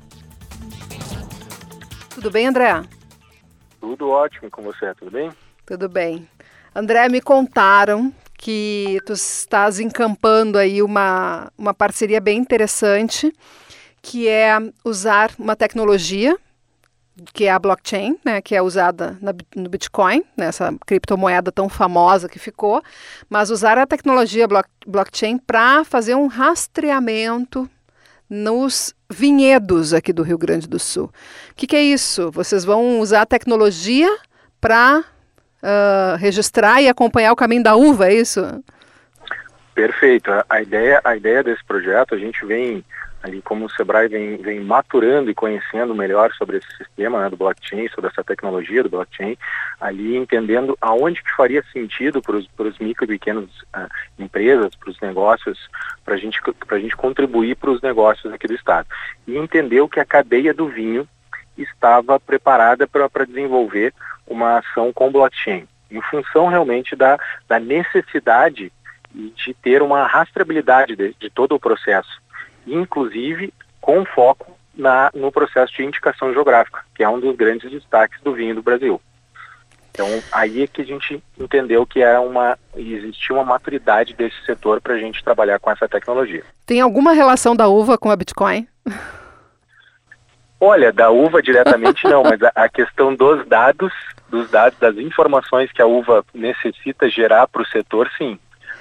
Tudo 2.15 2.31
bem, 2.31 2.47
André? 2.47 2.81
Tudo 3.81 4.09
ótimo 4.11 4.49
com 4.51 4.63
você, 4.63 4.95
tudo 4.95 5.11
bem? 5.11 5.31
Tudo 5.67 5.89
bem. 5.89 6.29
André, 6.75 7.09
me 7.09 7.21
contaram 7.21 8.13
que 8.39 8.99
tu 9.05 9.13
estás 9.13 9.81
encampando 9.81 10.57
aí 10.57 10.83
uma, 10.83 11.51
uma 11.59 11.75
parceria 11.75 12.21
bem 12.21 12.39
interessante, 12.39 13.33
que 14.01 14.29
é 14.29 14.57
usar 14.85 15.33
uma 15.39 15.57
tecnologia 15.57 16.37
que 17.35 17.45
é 17.45 17.51
a 17.51 17.59
blockchain, 17.59 18.19
né, 18.25 18.41
que 18.41 18.55
é 18.55 18.63
usada 18.63 19.19
na, 19.21 19.35
no 19.55 19.69
Bitcoin, 19.69 20.25
né, 20.37 20.49
criptomoeda 20.87 21.53
tão 21.53 21.69
famosa 21.69 22.29
que 22.29 22.39
ficou, 22.39 22.83
mas 23.29 23.51
usar 23.51 23.77
a 23.77 23.87
tecnologia 23.87 24.49
block, 24.49 24.69
blockchain 24.87 25.37
para 25.37 25.85
fazer 25.85 26.15
um 26.15 26.29
rastreamento 26.29 27.69
nos 28.29 28.95
vinhedos 29.11 29.93
aqui 29.93 30.13
do 30.13 30.23
Rio 30.23 30.39
Grande 30.39 30.67
do 30.67 30.79
Sul. 30.79 31.11
O 31.51 31.55
que, 31.55 31.67
que 31.67 31.77
é 31.77 31.83
isso? 31.83 32.31
Vocês 32.31 32.65
vão 32.65 33.01
usar 33.01 33.23
a 33.23 33.27
tecnologia 33.27 34.09
para 34.61 35.05
uh, 35.63 36.17
registrar 36.17 36.81
e 36.83 36.89
acompanhar 36.89 37.33
o 37.33 37.37
caminho 37.37 37.63
da 37.63 37.77
uva, 37.77 38.09
é 38.09 38.15
isso? 38.15 38.41
Perfeito. 39.75 40.31
A 40.49 40.63
ideia, 40.63 41.01
a 41.05 41.17
ideia 41.17 41.43
desse 41.43 41.65
projeto, 41.65 42.15
a 42.15 42.19
gente 42.19 42.45
vem 42.45 42.85
ali 43.23 43.43
como 43.43 43.67
o 43.67 43.71
Sebrae 43.71 44.09
vem, 44.09 44.37
vem 44.39 44.61
maturando 44.61 45.31
e 45.31 45.35
conhecendo 45.35 45.95
melhor 45.95 46.33
sobre 46.33 46.57
esse 46.57 46.77
sistema 46.77 47.23
né, 47.23 47.31
do 47.31 47.37
blockchain, 47.37 47.89
sobre 47.89 48.11
essa 48.11 48.25
tecnologia 48.25 48.83
do 48.83 48.89
blockchain, 48.89 49.37
ali 49.81 50.17
entendendo 50.17 50.77
aonde 50.81 51.23
que 51.23 51.31
faria 51.33 51.63
sentido 51.73 52.23
para 52.23 52.37
os 52.37 52.79
micro 52.79 53.05
e 53.05 53.09
pequenas 53.09 53.45
uh, 53.45 53.89
empresas, 54.19 54.75
para 54.75 54.91
os 54.91 55.01
negócios, 55.01 55.59
para 56.05 56.17
gente, 56.17 56.41
a 56.69 56.79
gente 56.79 56.97
contribuir 56.97 57.57
para 57.57 57.71
os 57.71 57.83
negócios 57.83 58.33
aqui 58.33 58.47
do 58.47 58.55
Estado. 58.55 58.89
E 59.27 59.37
entender 59.37 59.81
o 59.81 59.89
que 59.89 60.01
a 60.01 60.05
cadeia 60.05 60.55
do 60.55 60.69
vinho 60.69 61.07
estava 61.57 62.19
preparada 62.19 62.87
para 62.87 63.25
desenvolver 63.27 63.93
uma 64.27 64.59
ação 64.59 64.93
com 64.93 65.11
blockchain, 65.11 65.67
em 65.91 66.01
função 66.03 66.47
realmente 66.47 66.95
da, 66.95 67.19
da 67.49 67.59
necessidade 67.59 68.73
de 69.13 69.55
ter 69.55 69.83
uma 69.83 70.07
rastreabilidade 70.07 70.95
de, 70.95 71.15
de 71.19 71.31
todo 71.31 71.55
o 71.55 71.61
processo, 71.61 72.21
inclusive 72.67 73.53
com 73.81 74.05
foco 74.05 74.57
na, 74.75 75.11
no 75.15 75.33
processo 75.33 75.73
de 75.75 75.85
indicação 75.85 76.33
geográfica, 76.33 76.85
que 76.95 77.03
é 77.03 77.09
um 77.09 77.19
dos 77.19 77.37
grandes 77.37 77.71
destaques 77.71 78.21
do 78.23 78.33
vinho 78.33 78.55
do 78.55 78.63
Brasil. 78.63 79.01
Então, 79.91 80.07
aí 80.33 80.63
é 80.63 80.67
que 80.67 80.81
a 80.81 80.85
gente 80.85 81.23
entendeu 81.39 81.85
que 81.85 82.01
era 82.01 82.21
uma, 82.21 82.57
existia 82.77 83.35
uma 83.35 83.45
maturidade 83.45 84.15
desse 84.15 84.37
setor 84.47 84.81
para 84.81 84.95
a 84.95 84.99
gente 84.99 85.23
trabalhar 85.23 85.59
com 85.59 85.71
essa 85.71 85.89
tecnologia. 85.89 86.45
Tem 86.65 86.81
alguma 86.81 87.13
relação 87.13 87.57
da 87.57 87.67
uva 87.69 87.99
com 87.99 88.11
a 88.11 88.17
Bitcoin? 88.17 88.67
Olha, 90.61 90.93
da 90.93 91.11
uva 91.11 91.43
diretamente 91.43 92.07
não, 92.07 92.23
mas 92.23 92.43
a, 92.43 92.53
a 92.55 92.69
questão 92.69 93.15
dos 93.15 93.47
dados 93.47 93.93
dos 94.31 94.49
dados, 94.49 94.79
das 94.79 94.97
informações 94.97 95.73
que 95.73 95.83
a 95.83 95.87
uva 95.87 96.25
necessita 96.33 97.11
gerar 97.11 97.49
para 97.49 97.63
o 97.63 97.67
setor, 97.67 98.09
sim. 98.17 98.39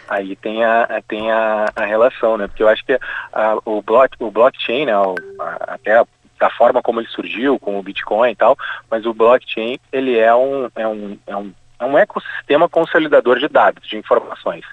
Aí 0.08 0.36
tem 0.36 0.64
a, 0.64 1.02
tem 1.08 1.32
a, 1.32 1.66
a 1.76 1.86
relação, 1.86 2.38
né? 2.38 2.48
Porque 2.48 2.64
eu 2.64 2.70
acho 2.70 2.86
que 2.86 2.98
a, 3.34 3.58
o, 3.66 3.82
block, 3.82 4.16
o 4.20 4.32
blockchain, 4.32 4.86
né, 4.86 4.94
a, 4.94 5.74
até 5.74 6.04
da 6.40 6.50
forma 6.52 6.82
como 6.82 7.02
ele 7.02 7.10
surgiu, 7.10 7.60
com 7.60 7.78
o 7.78 7.84
Bitcoin 7.84 8.32
e 8.32 8.36
tal, 8.36 8.58
mas 8.90 9.06
o 9.06 9.14
blockchain, 9.14 9.78
ele 9.92 10.18
é 10.18 10.34
um, 10.34 10.70
é 10.74 10.88
um, 10.88 11.18
é 11.28 11.36
um 11.36 11.54
é 11.80 11.86
um 11.86 11.98
ecossistema 11.98 12.68
consolidador 12.68 13.40
de 13.40 13.48
dados, 13.48 13.88
de 13.88 13.98
informações. 13.98 14.66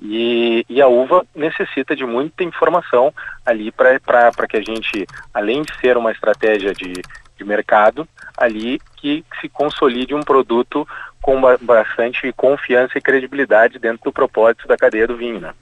E, 0.00 0.64
e 0.68 0.80
a 0.80 0.88
uva 0.88 1.24
necessita 1.34 1.94
de 1.94 2.04
muita 2.04 2.42
informação 2.42 3.12
ali 3.44 3.70
para 3.70 4.30
que 4.48 4.56
a 4.56 4.62
gente, 4.62 5.06
além 5.32 5.62
de 5.62 5.74
ser 5.78 5.96
uma 5.96 6.10
estratégia 6.10 6.72
de, 6.72 6.94
de 7.36 7.44
mercado, 7.44 8.08
ali 8.36 8.80
que 8.96 9.24
se 9.40 9.48
consolide 9.48 10.14
um 10.14 10.22
produto 10.22 10.86
com 11.24 11.40
bastante 11.62 12.30
confiança 12.34 12.98
e 12.98 13.00
credibilidade 13.00 13.78
dentro 13.78 14.04
do 14.04 14.12
propósito 14.12 14.68
da 14.68 14.76
cadeia 14.76 15.06
do 15.06 15.16
vinho. 15.16 15.40
Né? 15.40 15.54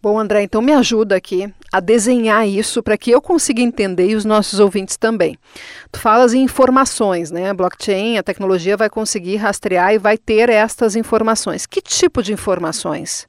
Bom, 0.00 0.16
André, 0.16 0.42
então 0.44 0.62
me 0.62 0.72
ajuda 0.72 1.16
aqui 1.16 1.52
a 1.72 1.80
desenhar 1.80 2.46
isso 2.46 2.80
para 2.80 2.96
que 2.96 3.10
eu 3.10 3.20
consiga 3.20 3.60
entender 3.60 4.10
e 4.10 4.14
os 4.14 4.24
nossos 4.24 4.60
ouvintes 4.60 4.96
também. 4.96 5.36
Tu 5.90 5.98
falas 5.98 6.32
em 6.32 6.44
informações, 6.44 7.32
né? 7.32 7.52
Blockchain, 7.52 8.18
a 8.18 8.22
tecnologia 8.22 8.76
vai 8.76 8.88
conseguir 8.88 9.34
rastrear 9.34 9.92
e 9.92 9.98
vai 9.98 10.16
ter 10.16 10.48
estas 10.48 10.94
informações. 10.94 11.66
Que 11.66 11.82
tipo 11.82 12.22
de 12.22 12.32
informações? 12.32 13.28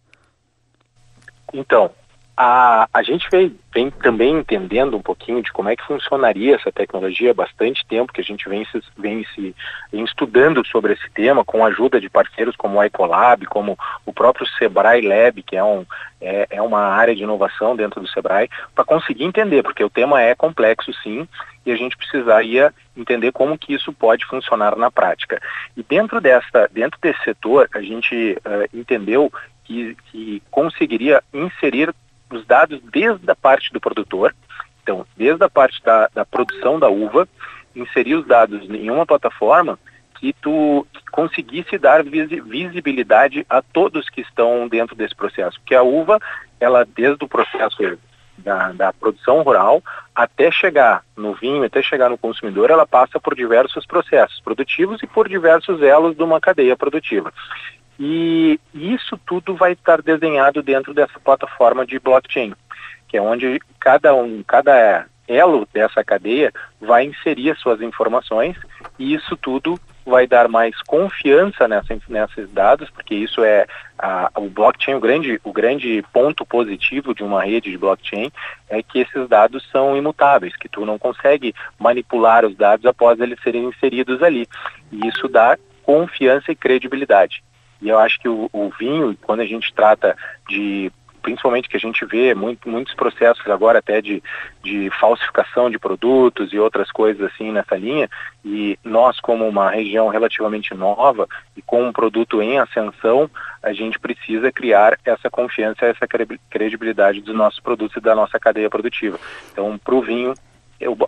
Então, 1.51 1.89
a, 2.35 2.87
a 2.93 3.03
gente 3.03 3.27
vem, 3.29 3.55
vem 3.73 3.91
também 3.91 4.37
entendendo 4.37 4.95
um 4.95 5.01
pouquinho 5.01 5.41
de 5.43 5.51
como 5.51 5.69
é 5.69 5.75
que 5.75 5.83
funcionaria 5.83 6.55
essa 6.55 6.71
tecnologia 6.71 7.31
há 7.31 7.33
bastante 7.33 7.85
tempo 7.85 8.13
que 8.13 8.21
a 8.21 8.23
gente 8.23 8.47
vem, 8.47 8.65
se, 8.65 8.81
vem 8.97 9.25
se 9.35 9.55
vem 9.91 10.03
estudando 10.03 10.65
sobre 10.65 10.93
esse 10.93 11.09
tema 11.11 11.43
com 11.43 11.63
a 11.63 11.67
ajuda 11.67 11.99
de 11.99 12.09
parceiros 12.09 12.55
como 12.55 12.79
o 12.79 12.83
Ecolab, 12.83 13.45
como 13.45 13.77
o 14.05 14.13
próprio 14.13 14.47
Sebrae 14.57 15.01
Lab, 15.01 15.43
que 15.43 15.55
é, 15.55 15.63
um, 15.63 15.85
é, 16.19 16.47
é 16.49 16.61
uma 16.61 16.79
área 16.79 17.15
de 17.15 17.23
inovação 17.23 17.75
dentro 17.75 18.01
do 18.01 18.07
Sebrae, 18.07 18.49
para 18.73 18.85
conseguir 18.85 19.25
entender, 19.25 19.61
porque 19.61 19.83
o 19.83 19.89
tema 19.89 20.21
é 20.21 20.33
complexo 20.33 20.91
sim, 21.03 21.27
e 21.65 21.71
a 21.71 21.75
gente 21.75 21.95
precisaria 21.95 22.73
entender 22.97 23.31
como 23.31 23.57
que 23.57 23.73
isso 23.73 23.93
pode 23.93 24.25
funcionar 24.25 24.75
na 24.75 24.89
prática. 24.89 25.39
E 25.77 25.83
dentro, 25.83 26.19
desta, 26.19 26.67
dentro 26.71 26.99
desse 27.01 27.23
setor, 27.23 27.69
a 27.73 27.81
gente 27.81 28.37
uh, 28.37 28.77
entendeu 28.77 29.31
que, 29.63 29.95
que 30.11 30.41
conseguiria 30.49 31.21
inserir 31.33 31.93
os 32.37 32.45
dados 32.45 32.81
desde 32.91 33.29
a 33.29 33.35
parte 33.35 33.71
do 33.71 33.79
produtor, 33.79 34.35
então, 34.83 35.05
desde 35.15 35.43
a 35.43 35.49
parte 35.49 35.81
da, 35.83 36.09
da 36.13 36.25
produção 36.25 36.79
da 36.79 36.89
uva, 36.89 37.27
inserir 37.75 38.15
os 38.15 38.25
dados 38.25 38.69
em 38.69 38.89
uma 38.89 39.05
plataforma 39.05 39.79
que 40.19 40.33
tu 40.33 40.85
conseguisse 41.11 41.77
dar 41.77 42.03
visibilidade 42.03 43.45
a 43.49 43.61
todos 43.61 44.09
que 44.09 44.21
estão 44.21 44.67
dentro 44.67 44.95
desse 44.95 45.15
processo. 45.15 45.59
Porque 45.59 45.73
a 45.73 45.81
uva, 45.81 46.19
ela 46.59 46.85
desde 46.85 47.23
o 47.25 47.27
processo 47.27 47.97
da, 48.37 48.71
da, 48.71 48.93
produção 48.93 49.41
rural 49.41 49.83
até 50.15 50.51
chegar 50.51 51.03
no 51.17 51.33
vinho, 51.33 51.63
até 51.63 51.81
chegar 51.81 52.09
no 52.09 52.17
consumidor, 52.17 52.69
ela 52.69 52.85
passa 52.85 53.19
por 53.19 53.35
diversos 53.35 53.85
processos 53.85 54.39
produtivos 54.41 55.01
e 55.01 55.07
por 55.07 55.27
diversos 55.27 55.81
elos 55.81 56.15
de 56.15 56.23
uma 56.23 56.39
cadeia 56.39 56.75
produtiva. 56.77 57.33
E 58.03 58.59
isso 58.73 59.15
tudo 59.27 59.55
vai 59.55 59.73
estar 59.73 60.01
desenhado 60.01 60.63
dentro 60.63 60.91
dessa 60.91 61.19
plataforma 61.19 61.85
de 61.85 61.99
blockchain, 61.99 62.51
que 63.07 63.15
é 63.15 63.21
onde 63.21 63.59
cada 63.79 64.15
um, 64.15 64.41
cada 64.41 65.05
elo 65.27 65.67
dessa 65.71 66.03
cadeia 66.03 66.51
vai 66.79 67.05
inserir 67.05 67.55
suas 67.57 67.79
informações 67.79 68.57
e 68.97 69.13
isso 69.13 69.37
tudo 69.37 69.79
vai 70.03 70.25
dar 70.25 70.47
mais 70.47 70.75
confiança 70.81 71.67
nessa, 71.67 71.95
nesses 72.09 72.51
dados, 72.51 72.89
porque 72.89 73.13
isso 73.13 73.43
é 73.43 73.67
a, 73.99 74.31
o 74.35 74.49
blockchain, 74.49 74.95
o 74.95 74.99
grande, 74.99 75.39
o 75.43 75.53
grande 75.53 76.03
ponto 76.11 76.43
positivo 76.43 77.13
de 77.13 77.23
uma 77.23 77.43
rede 77.43 77.69
de 77.69 77.77
blockchain 77.77 78.31
é 78.67 78.81
que 78.81 78.97
esses 78.97 79.29
dados 79.29 79.63
são 79.71 79.95
imutáveis, 79.95 80.55
que 80.55 80.67
tu 80.67 80.87
não 80.87 80.97
consegue 80.97 81.53
manipular 81.77 82.43
os 82.43 82.55
dados 82.55 82.87
após 82.87 83.19
eles 83.19 83.39
serem 83.43 83.65
inseridos 83.65 84.23
ali. 84.23 84.47
E 84.91 85.07
isso 85.07 85.27
dá 85.27 85.55
confiança 85.83 86.51
e 86.51 86.55
credibilidade. 86.55 87.43
E 87.81 87.89
eu 87.89 87.97
acho 87.97 88.19
que 88.19 88.29
o, 88.29 88.49
o 88.53 88.69
vinho, 88.79 89.17
quando 89.21 89.41
a 89.41 89.45
gente 89.45 89.73
trata 89.73 90.15
de 90.47 90.91
principalmente 91.21 91.69
que 91.69 91.77
a 91.77 91.79
gente 91.79 92.03
vê 92.05 92.33
muito, 92.33 92.67
muitos 92.67 92.93
processos 92.93 93.47
agora 93.47 93.79
até 93.79 94.01
de, 94.01 94.21
de 94.63 94.89
falsificação 94.99 95.69
de 95.69 95.77
produtos 95.77 96.51
e 96.51 96.59
outras 96.59 96.91
coisas 96.91 97.31
assim 97.31 97.51
nessa 97.51 97.75
linha, 97.77 98.09
e 98.43 98.77
nós 98.83 99.19
como 99.19 99.47
uma 99.47 99.69
região 99.69 100.07
relativamente 100.07 100.73
nova 100.73 101.27
e 101.55 101.61
com 101.61 101.83
um 101.83 101.93
produto 101.93 102.41
em 102.41 102.59
ascensão, 102.59 103.29
a 103.61 103.71
gente 103.71 103.99
precisa 103.99 104.51
criar 104.51 104.97
essa 105.05 105.29
confiança, 105.29 105.85
essa 105.85 106.07
credibilidade 106.49 107.21
dos 107.21 107.35
nossos 107.35 107.59
produtos 107.59 107.97
e 107.97 108.01
da 108.01 108.15
nossa 108.15 108.39
cadeia 108.39 108.69
produtiva. 108.69 109.19
Então, 109.51 109.77
para 109.77 109.95
o 109.95 110.01
vinho, 110.01 110.33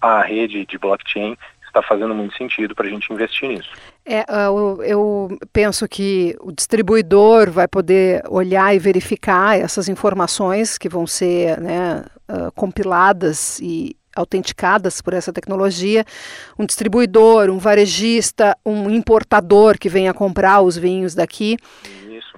a 0.01 0.21
rede 0.21 0.65
de 0.65 0.77
blockchain 0.77 1.35
está 1.73 1.81
fazendo 1.81 2.13
muito 2.13 2.37
sentido 2.37 2.75
para 2.75 2.85
a 2.85 2.89
gente 2.89 3.11
investir 3.11 3.49
nisso. 3.49 3.69
É, 4.05 4.23
eu, 4.47 4.83
eu, 4.83 5.39
penso 5.51 5.87
que 5.87 6.35
o 6.39 6.51
distribuidor 6.51 7.49
vai 7.49 7.67
poder 7.67 8.21
olhar 8.29 8.75
e 8.75 8.79
verificar 8.79 9.57
essas 9.57 9.89
informações 9.89 10.77
que 10.77 10.87
vão 10.87 11.07
ser 11.07 11.59
né, 11.59 12.05
uh, 12.29 12.51
compiladas 12.51 13.59
e 13.59 13.95
autenticadas 14.15 15.01
por 15.01 15.13
essa 15.13 15.33
tecnologia. 15.33 16.05
Um 16.59 16.65
distribuidor, 16.65 17.49
um 17.49 17.57
varejista, 17.57 18.55
um 18.63 18.89
importador 18.89 19.77
que 19.79 19.89
venha 19.89 20.13
comprar 20.13 20.61
os 20.61 20.77
vinhos 20.77 21.15
daqui. 21.15 21.57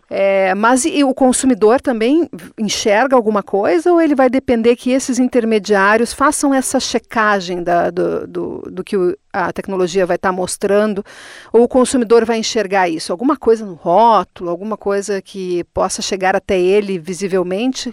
É, 0.08 0.54
mas 0.54 0.86
e 0.86 1.04
o 1.04 1.16
consumidor 1.16 1.82
também 1.82 2.30
enxerga 2.60 3.16
alguma 3.16 3.42
coisa 3.42 3.92
ou 3.92 4.00
ele 4.00 4.14
vai 4.14 4.30
depender 4.30 4.76
que 4.76 4.92
esses 4.92 5.18
intermediários 5.18 6.14
façam 6.14 6.54
essa 6.54 6.80
checagem 6.80 7.64
da, 7.64 7.90
do, 7.90 8.28
do, 8.28 8.62
do, 8.72 8.84
que 8.84 8.96
a 9.34 9.52
tecnologia 9.52 10.06
vai 10.06 10.16
estar 10.16 10.30
tá 10.30 10.36
mostrando? 10.36 11.04
Ou 11.52 11.64
o 11.64 11.68
consumidor 11.68 12.24
vai 12.24 12.38
enxergar 12.38 12.88
isso? 12.88 13.12
Alguma 13.12 13.36
coisa 13.36 13.66
no 13.66 13.74
rótulo, 13.74 14.52
alguma 14.52 14.78
coisa 14.78 15.22
que 15.24 15.64
possa 15.74 16.04
chegar 16.04 16.36
até 16.36 16.60
ele 16.60 17.00
visivelmente? 17.00 17.92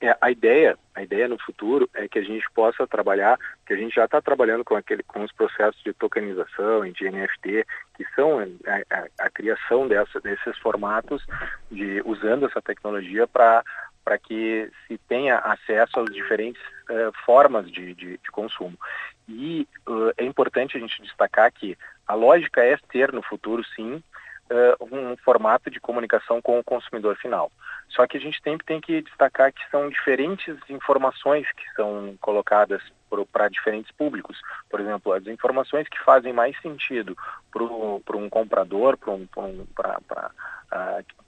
É, 0.00 0.16
a 0.20 0.30
ideia, 0.30 0.78
a 0.94 1.02
ideia 1.02 1.28
no 1.28 1.38
futuro 1.42 1.90
é 1.92 2.08
que 2.08 2.18
a 2.20 2.22
gente 2.22 2.44
possa 2.54 2.86
trabalhar, 2.86 3.36
que 3.70 3.74
a 3.74 3.76
gente 3.76 3.94
já 3.94 4.04
está 4.04 4.20
trabalhando 4.20 4.64
com 4.64 4.74
aquele, 4.74 5.04
com 5.04 5.22
os 5.22 5.30
processos 5.30 5.80
de 5.84 5.92
tokenização 5.92 6.84
e 6.84 6.90
de 6.90 7.08
NFT, 7.08 7.64
que 7.94 8.04
são 8.16 8.40
a, 8.40 8.44
a, 8.90 9.26
a 9.26 9.30
criação 9.30 9.86
dessa, 9.86 10.20
desses 10.20 10.58
formatos, 10.58 11.24
de 11.70 12.02
usando 12.04 12.46
essa 12.46 12.60
tecnologia 12.60 13.28
para 13.28 13.62
para 14.02 14.18
que 14.18 14.68
se 14.88 14.98
tenha 15.06 15.36
acesso 15.38 16.00
às 16.00 16.12
diferentes 16.12 16.60
uh, 16.88 17.12
formas 17.24 17.70
de, 17.70 17.94
de, 17.94 18.18
de, 18.18 18.30
consumo. 18.32 18.76
E 19.28 19.68
uh, 19.86 20.10
é 20.16 20.24
importante 20.24 20.76
a 20.76 20.80
gente 20.80 21.02
destacar 21.02 21.52
que 21.52 21.76
a 22.08 22.14
lógica 22.14 22.64
é 22.64 22.76
ter 22.90 23.12
no 23.12 23.22
futuro, 23.22 23.62
sim, 23.76 24.02
uh, 24.50 24.84
um 24.90 25.16
formato 25.18 25.70
de 25.70 25.78
comunicação 25.78 26.40
com 26.42 26.58
o 26.58 26.64
consumidor 26.64 27.14
final. 27.18 27.52
Só 27.90 28.04
que 28.06 28.16
a 28.16 28.20
gente 28.20 28.40
sempre 28.42 28.66
tem 28.66 28.80
que 28.80 29.02
destacar 29.02 29.52
que 29.52 29.62
são 29.70 29.88
diferentes 29.90 30.56
informações 30.68 31.46
que 31.52 31.70
são 31.76 32.16
colocadas 32.20 32.82
para 33.32 33.48
diferentes 33.48 33.90
públicos. 33.92 34.40
Por 34.68 34.80
exemplo, 34.80 35.12
as 35.12 35.26
informações 35.26 35.88
que 35.88 35.98
fazem 36.00 36.32
mais 36.32 36.58
sentido 36.60 37.16
para 37.50 38.16
um 38.16 38.28
comprador, 38.28 38.96
para 38.96 39.12
um, 39.12 39.26
um, 39.36 39.62
uh, 39.62 40.32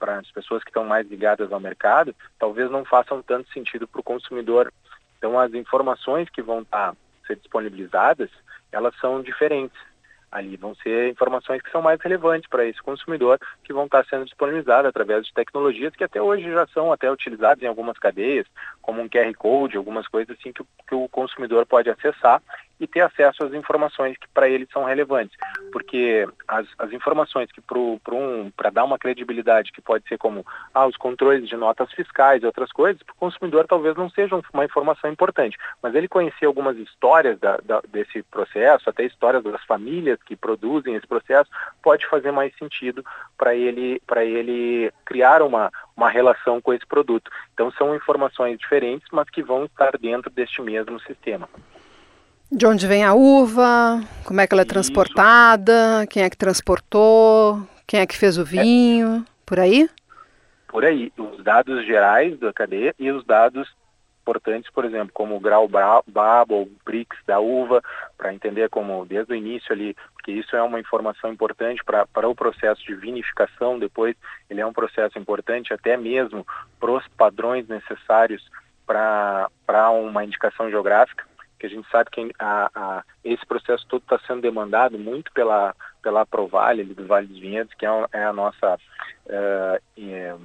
as 0.01 0.31
pessoas 0.31 0.63
que 0.63 0.69
estão 0.69 0.85
mais 0.85 1.07
ligadas 1.09 1.51
ao 1.51 1.59
mercado, 1.59 2.15
talvez 2.39 2.69
não 2.71 2.85
façam 2.85 3.21
tanto 3.21 3.51
sentido 3.51 3.87
para 3.87 4.01
o 4.01 4.03
consumidor. 4.03 4.71
Então, 5.17 5.39
as 5.39 5.53
informações 5.53 6.29
que 6.29 6.41
vão 6.41 6.61
estar 6.61 6.91
tá, 6.91 6.97
ser 7.27 7.37
disponibilizadas, 7.37 8.29
elas 8.71 8.95
são 8.99 9.21
diferentes 9.21 9.77
ali 10.33 10.57
vão 10.57 10.73
ser 10.75 11.09
informações 11.09 11.61
que 11.61 11.71
são 11.71 11.81
mais 11.81 12.01
relevantes 12.01 12.49
para 12.49 12.65
esse 12.65 12.81
consumidor, 12.81 13.39
que 13.63 13.71
vão 13.71 13.85
estar 13.85 14.03
sendo 14.05 14.25
disponibilizadas 14.25 14.89
através 14.89 15.25
de 15.25 15.33
tecnologias 15.33 15.95
que 15.95 16.03
até 16.03 16.21
hoje 16.21 16.51
já 16.51 16.65
são 16.67 16.91
até 16.91 17.09
utilizadas 17.09 17.63
em 17.63 17.67
algumas 17.67 17.97
cadeias, 17.99 18.47
como 18.81 19.01
um 19.01 19.07
QR 19.07 19.31
Code, 19.37 19.77
algumas 19.77 20.07
coisas 20.07 20.35
assim 20.37 20.51
que, 20.51 20.63
que 20.87 20.95
o 20.95 21.07
consumidor 21.07 21.65
pode 21.65 21.89
acessar 21.89 22.41
e 22.83 22.87
ter 22.87 23.01
acesso 23.01 23.43
às 23.45 23.53
informações 23.53 24.17
que 24.17 24.27
para 24.27 24.49
ele 24.49 24.67
são 24.71 24.83
relevantes. 24.83 25.35
Porque 25.71 26.27
as, 26.47 26.67
as 26.77 26.91
informações 26.91 27.51
que 27.51 27.61
para 27.61 28.15
um, 28.15 28.51
dar 28.73 28.83
uma 28.83 28.97
credibilidade 28.97 29.71
que 29.71 29.81
pode 29.81 30.07
ser 30.07 30.17
como 30.17 30.45
ah, 30.73 30.85
os 30.85 30.97
controles 30.97 31.47
de 31.47 31.55
notas 31.55 31.91
fiscais 31.93 32.43
e 32.43 32.45
outras 32.45 32.71
coisas, 32.71 33.01
para 33.01 33.13
o 33.13 33.17
consumidor 33.17 33.65
talvez 33.67 33.95
não 33.95 34.09
sejam 34.09 34.43
uma 34.53 34.65
informação 34.65 35.09
importante. 35.09 35.57
Mas 35.81 35.95
ele 35.95 36.07
conhecer 36.07 36.45
algumas 36.45 36.77
histórias 36.77 37.39
da, 37.39 37.57
da, 37.57 37.81
desse 37.87 38.21
processo, 38.23 38.89
até 38.89 39.05
histórias 39.05 39.43
das 39.43 39.63
famílias 39.63 40.21
que 40.23 40.35
produzem 40.35 40.95
esse 40.95 41.07
processo, 41.07 41.49
pode 41.81 42.05
fazer 42.07 42.31
mais 42.31 42.53
sentido 42.57 43.03
para 43.37 43.55
ele, 43.55 44.01
ele 44.17 44.91
criar 45.05 45.41
uma, 45.41 45.71
uma 45.95 46.09
relação 46.09 46.59
com 46.59 46.73
esse 46.73 46.85
produto. 46.85 47.31
Então 47.53 47.71
são 47.71 47.95
informações 47.95 48.57
diferentes, 48.59 49.07
mas 49.11 49.29
que 49.29 49.41
vão 49.41 49.65
estar 49.65 49.97
dentro 49.97 50.29
deste 50.29 50.61
mesmo 50.61 50.99
sistema. 51.01 51.47
De 52.51 52.67
onde 52.67 52.85
vem 52.85 53.03
a 53.03 53.13
uva, 53.13 54.01
como 54.23 54.39
é 54.41 54.47
que 54.47 54.53
ela 54.53 54.61
é 54.61 54.65
transportada, 54.65 56.05
quem 56.09 56.23
é 56.23 56.29
que 56.29 56.37
transportou, 56.37 57.67
quem 57.87 57.99
é 57.99 58.05
que 58.05 58.17
fez 58.17 58.37
o 58.37 58.45
vinho, 58.45 59.25
é. 59.27 59.31
por 59.45 59.59
aí? 59.59 59.89
Por 60.67 60.85
aí, 60.85 61.11
os 61.17 61.43
dados 61.43 61.85
gerais 61.85 62.39
da 62.39 62.53
cadeia 62.53 62.93
e 62.97 63.11
os 63.11 63.25
dados 63.25 63.71
importantes, 64.23 64.71
por 64.71 64.85
exemplo, 64.85 65.11
como 65.13 65.35
o 65.35 65.39
grau 65.39 65.67
babo 65.67 66.55
ou 66.55 66.71
brix 66.85 67.17
da 67.27 67.39
uva, 67.39 67.81
para 68.17 68.33
entender 68.33 68.69
como 68.69 69.05
desde 69.05 69.33
o 69.33 69.35
início 69.35 69.71
ali, 69.73 69.95
porque 70.13 70.31
isso 70.31 70.55
é 70.55 70.63
uma 70.63 70.79
informação 70.79 71.31
importante 71.31 71.83
para 71.83 72.29
o 72.29 72.35
processo 72.35 72.81
de 72.85 72.95
vinificação, 72.95 73.77
depois. 73.77 74.15
Ele 74.49 74.61
é 74.61 74.65
um 74.65 74.73
processo 74.73 75.19
importante 75.19 75.73
até 75.73 75.97
mesmo 75.97 76.47
para 76.79 76.91
os 76.91 77.05
padrões 77.09 77.67
necessários 77.67 78.41
para 78.85 79.91
uma 79.91 80.23
indicação 80.23 80.69
geográfica, 80.69 81.25
que 81.63 81.67
a 81.67 81.69
gente 81.69 81.89
sabe 81.89 82.09
que 82.11 82.29
a, 82.37 82.69
a, 82.75 83.03
esse 83.23 83.45
processo 83.45 83.85
todo 83.87 84.01
está 84.01 84.19
sendo 84.27 84.41
demandado 84.41 84.99
muito 84.99 85.31
pela, 85.31 85.73
pela 86.01 86.25
Provale 86.25 86.83
do 86.83 87.07
Vale 87.07 87.27
dos 87.27 87.39
Vinhedos, 87.39 87.73
que 87.75 87.85
é, 87.85 87.89
é 88.11 88.25
a 88.25 88.33
nossa 88.33 88.75
uh, 88.75 89.81
é, 89.97 90.35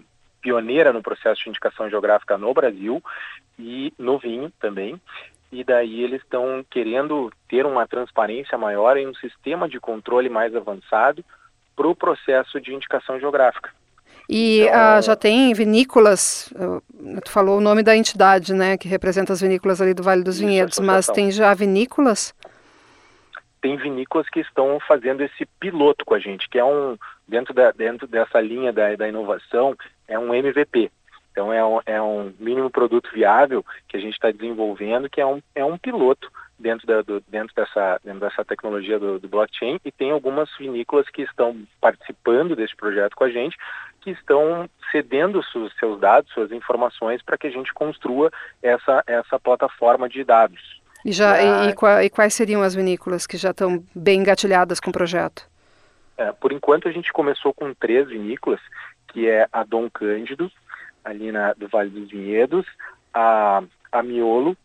pioneira 0.41 0.93
no 0.93 1.03
processo 1.03 1.43
de 1.43 1.49
indicação 1.49 1.91
geográfica 1.91 2.39
no 2.39 2.55
Brasil 2.55 3.03
e 3.59 3.93
no 3.99 4.17
vinho 4.17 4.53
também. 4.61 5.01
E 5.51 5.65
daí 5.65 6.05
eles 6.05 6.23
estão 6.23 6.65
querendo 6.71 7.33
ter 7.49 7.67
uma 7.67 7.85
transparência 7.89 8.57
maior 8.57 8.97
em 8.97 9.09
um 9.09 9.15
sistema 9.15 9.69
de 9.69 9.81
controle 9.81 10.29
mais 10.29 10.55
avançado 10.55 11.25
para 11.75 11.89
o 11.89 11.97
processo 11.97 12.61
de 12.61 12.73
indicação 12.73 13.19
geográfica. 13.19 13.73
E 14.29 14.61
então, 14.61 14.99
uh, 14.99 15.03
já 15.03 15.17
tem 15.17 15.55
vinícolas, 15.55 16.53
uh, 16.53 16.83
tu 17.23 17.31
falou 17.31 17.57
o 17.57 17.61
nome 17.63 17.83
da 17.83 17.97
entidade, 17.97 18.53
né, 18.53 18.77
que 18.77 18.87
representa 18.87 19.33
as 19.33 19.41
vinícolas 19.41 19.81
ali 19.81 19.95
do 19.95 20.03
Vale 20.03 20.23
dos 20.23 20.39
Vinhedos, 20.39 20.79
mas 20.79 21.07
tem 21.07 21.31
já 21.31 21.55
vinícolas? 21.55 22.35
Tem 23.63 23.77
vinícolas 23.79 24.29
que 24.29 24.41
estão 24.41 24.79
fazendo 24.87 25.23
esse 25.23 25.47
piloto 25.59 26.05
com 26.05 26.15
a 26.15 26.19
gente, 26.19 26.49
que 26.51 26.59
é 26.59 26.65
um, 26.65 26.99
dentro, 27.27 27.55
da, 27.55 27.71
dentro 27.71 28.07
dessa 28.07 28.39
linha 28.39 28.71
da, 28.71 28.95
da 28.97 29.09
inovação, 29.09 29.75
é 30.07 30.19
um 30.19 30.35
MVP. 30.35 30.91
Então 31.33 31.53
é 31.53 31.65
um, 31.65 31.81
é 31.87 32.03
um 32.03 32.33
mínimo 32.39 32.69
produto 32.69 33.09
viável 33.13 33.65
que 33.89 33.97
a 33.97 34.01
gente 34.01 34.13
está 34.13 34.31
desenvolvendo, 34.31 35.09
que 35.09 35.21
é 35.21 35.27
um, 35.27 35.41
é 35.55 35.65
um 35.65 35.79
piloto 35.79 36.31
dentro, 36.59 36.87
da, 36.87 37.03
do, 37.03 37.23
dentro, 37.29 37.55
dessa, 37.55 38.01
dentro 38.05 38.21
dessa 38.21 38.45
tecnologia 38.45 38.99
do, 38.99 39.19
do, 39.19 39.29
blockchain 39.29 39.79
e 39.85 39.93
tem 39.93 40.11
algumas 40.11 40.49
vinícolas 40.59 41.09
que 41.09 41.23
estão 41.23 41.57
participando 41.81 42.57
desse 42.57 42.75
projeto 42.75 43.15
com 43.15 43.25
a 43.25 43.31
gente, 43.31 43.57
que 44.01 44.11
estão 44.11 44.69
cedendo 44.91 45.43
seus, 45.45 45.73
seus 45.79 46.01
dados, 46.01 46.33
suas 46.33 46.51
informações 46.51 47.23
para 47.23 47.39
que 47.39 47.47
a 47.47 47.51
gente 47.51 47.73
construa 47.73 48.31
essa, 48.63 49.03
essa 49.07 49.39
plataforma 49.39 50.09
de 50.09 50.25
dados. 50.25 50.81
E, 51.05 51.13
já, 51.13 51.41
e, 51.41 51.69
e, 51.69 52.07
e, 52.07 52.11
quais 52.11 52.35
seriam 52.35 52.63
as 52.63 52.75
vinícolas 52.75 53.27
que 53.27 53.37
já 53.37 53.51
estão 53.51 53.85
bem 53.95 54.21
engatilhadas 54.21 54.81
com 54.81 54.91
o 54.91 54.93
projeto? 54.93 55.49
É, 56.17 56.33
por 56.33 56.53
enquanto 56.53 56.89
a 56.89 56.93
gente 56.93 57.13
começou 57.13 57.55
com 57.55 57.73
três 57.73 58.09
vinícolas, 58.09 58.61
que 59.09 59.29
é 59.29 59.47
a 59.53 59.63
Dom 59.63 59.89
Cândido, 59.89 60.51
ali 61.05 61.31
na, 61.31 61.53
do 61.55 61.69
Vale 61.69 61.91
dos 61.91 62.11
Vinhedos, 62.11 62.67
a, 63.15 63.63
a 63.93 64.03
Miolo 64.03 64.57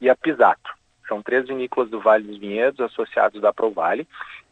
e 0.00 0.10
a 0.10 0.16
Pisato. 0.16 0.75
São 1.08 1.22
três 1.22 1.46
vinícolas 1.46 1.90
do 1.90 2.00
Vale 2.00 2.24
dos 2.24 2.38
Vinhedos 2.38 2.80
associados 2.80 3.40
da 3.40 3.52
Provale 3.52 4.06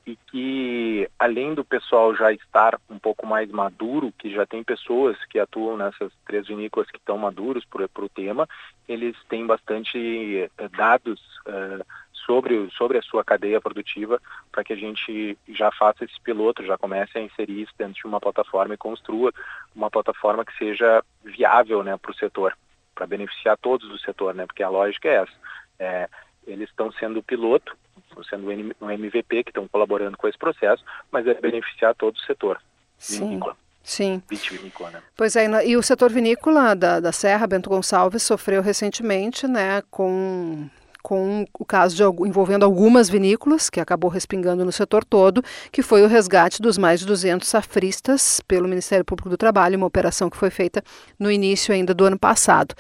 e 0.07 0.17
que, 0.31 1.09
além 1.19 1.55
do 1.55 1.65
pessoal 1.65 2.15
já 2.15 2.31
estar 2.33 2.79
um 2.91 2.99
pouco 2.99 3.27
mais 3.27 3.51
maduro, 3.51 4.13
que 4.19 4.31
já 4.31 4.45
tem 4.45 4.63
pessoas 4.63 5.17
que 5.27 5.39
atuam 5.39 5.77
nessas 5.77 6.13
três 6.27 6.47
vinícolas 6.47 6.91
que 6.91 6.99
estão 6.99 7.17
maduros 7.17 7.65
para 7.65 8.05
o 8.05 8.09
tema, 8.09 8.47
eles 8.87 9.17
têm 9.29 9.47
bastante 9.47 10.51
eh, 10.59 10.69
dados 10.77 11.21
uh, 11.47 11.85
sobre, 12.27 12.69
sobre 12.71 12.99
a 12.99 13.03
sua 13.03 13.25
cadeia 13.25 13.61
produtiva 13.61 14.21
para 14.51 14.65
que 14.65 14.73
a 14.73 14.77
gente 14.77 15.39
já 15.49 15.71
faça 15.73 16.05
esse 16.05 16.21
piloto, 16.21 16.65
já 16.65 16.77
comece 16.77 17.19
a 17.19 17.23
inserir 17.23 17.63
isso 17.63 17.73
dentro 17.79 17.95
de 17.95 18.07
uma 18.07 18.21
plataforma 18.21 18.75
e 18.75 18.79
construa 18.79 19.33
uma 19.75 19.91
plataforma 19.91 20.45
que 20.45 20.57
seja 20.57 21.03
viável 21.23 21.83
né, 21.83 21.97
para 21.97 22.11
o 22.11 22.15
setor, 22.15 22.57
para 22.95 23.07
beneficiar 23.07 23.57
todos 23.59 23.89
do 23.89 23.99
setor, 23.99 24.35
né, 24.35 24.47
porque 24.47 24.63
a 24.63 24.69
lógica 24.69 25.09
é 25.09 25.15
essa. 25.15 25.33
É, 25.79 26.09
eles 26.47 26.69
estão 26.69 26.93
sendo 26.93 27.23
piloto, 27.23 27.77
estão 28.09 28.25
sendo 28.25 28.49
um 28.81 28.91
MVP 28.91 29.45
que 29.45 29.51
estão 29.51 29.69
colaborando 29.69 30.17
com 30.17 30.29
esse 30.29 30.39
processo, 30.39 30.85
mas 31.11 31.27
é 31.27 31.35
beneficiar 31.35 31.95
todo 31.95 32.17
o 32.17 32.21
setor 32.21 32.61
vinícola. 33.09 33.57
Sim. 33.83 34.23
Vitivinícola, 34.29 34.91
né? 34.91 35.03
Pois 35.15 35.37
é, 35.37 35.47
e 35.67 35.77
o 35.77 35.83
setor 35.83 36.11
vinícola 36.11 36.75
da, 36.75 37.01
da 37.01 37.13
Serra 37.13 37.47
Bento 37.47 37.69
Gonçalves 37.69 38.23
sofreu 38.23 38.63
recentemente, 38.63 39.47
né, 39.47 39.83
com 39.91 40.69
com 41.05 41.45
o 41.61 41.67
caso 41.67 41.95
de, 41.95 42.03
envolvendo 42.27 42.65
algumas 42.65 43.11
vinícolas, 43.11 43.69
que 43.69 43.79
acabou 43.79 44.09
respingando 44.09 44.65
no 44.65 44.73
setor 44.73 45.05
todo, 45.05 45.45
que 45.71 45.83
foi 45.83 46.03
o 46.03 46.07
resgate 46.07 46.63
dos 46.63 46.79
mais 46.79 47.01
de 47.01 47.07
200 47.07 47.47
safristas 47.47 48.41
pelo 48.49 48.67
Ministério 48.67 49.05
Público 49.05 49.29
do 49.29 49.37
Trabalho, 49.37 49.77
uma 49.77 49.87
operação 49.87 50.31
que 50.31 50.37
foi 50.37 50.49
feita 50.49 50.83
no 51.19 51.31
início 51.31 51.75
ainda 51.75 51.93
do 51.93 52.07
ano 52.07 52.19
passado. 52.19 52.73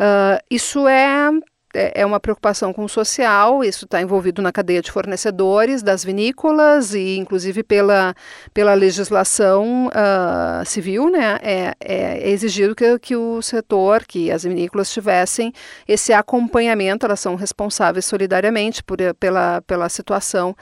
Uh, 0.00 0.42
isso 0.50 0.88
é 0.88 1.30
é, 1.76 1.92
é 1.94 2.06
uma 2.06 2.18
preocupação 2.18 2.72
com 2.72 2.84
o 2.84 2.88
social, 2.88 3.62
isso 3.62 3.84
está 3.84 4.00
envolvido 4.00 4.40
na 4.40 4.50
cadeia 4.50 4.80
de 4.80 4.90
fornecedores 4.90 5.82
das 5.82 6.02
vinícolas 6.02 6.94
e 6.94 7.16
inclusive 7.16 7.62
pela, 7.62 8.14
pela 8.52 8.74
legislação 8.74 9.88
uh, 9.88 10.64
civil, 10.64 11.10
né, 11.10 11.38
é, 11.42 11.74
é 11.80 12.30
exigido 12.30 12.74
que, 12.74 12.98
que 12.98 13.16
o 13.16 13.42
setor, 13.42 14.04
que 14.06 14.30
as 14.30 14.44
vinícolas 14.44 14.90
tivessem 14.90 15.52
esse 15.86 16.12
acompanhamento, 16.12 17.04
elas 17.04 17.20
são 17.20 17.34
responsáveis 17.34 18.04
solidariamente 18.04 18.82
por, 18.82 18.98
pela, 19.20 19.60
pela 19.62 19.88
situação 19.88 20.56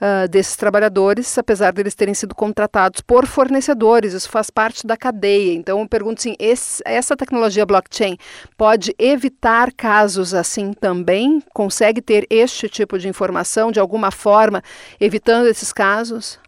uh, 0.00 0.28
desses 0.28 0.56
trabalhadores, 0.56 1.36
apesar 1.38 1.72
deles 1.72 1.94
terem 1.94 2.14
sido 2.14 2.34
contratados 2.34 3.00
por 3.00 3.26
fornecedores, 3.26 4.12
isso 4.12 4.28
faz 4.28 4.50
parte 4.50 4.86
da 4.86 4.96
cadeia. 4.96 5.54
Então, 5.54 5.80
eu 5.80 5.88
pergunto 5.88 6.20
assim, 6.20 6.34
esse, 6.38 6.82
essa 6.84 7.16
tecnologia 7.16 7.64
blockchain 7.64 8.16
pode 8.56 8.94
evitar 8.98 9.72
casos 9.72 10.34
assim 10.34 10.57
assim 10.58 10.72
também 10.72 11.40
consegue 11.54 12.02
ter 12.02 12.26
este 12.28 12.68
tipo 12.68 12.98
de 12.98 13.08
informação 13.08 13.70
de 13.70 13.78
alguma 13.78 14.10
forma, 14.10 14.62
evitando 15.00 15.46
esses 15.46 15.72
casos? 15.72 16.40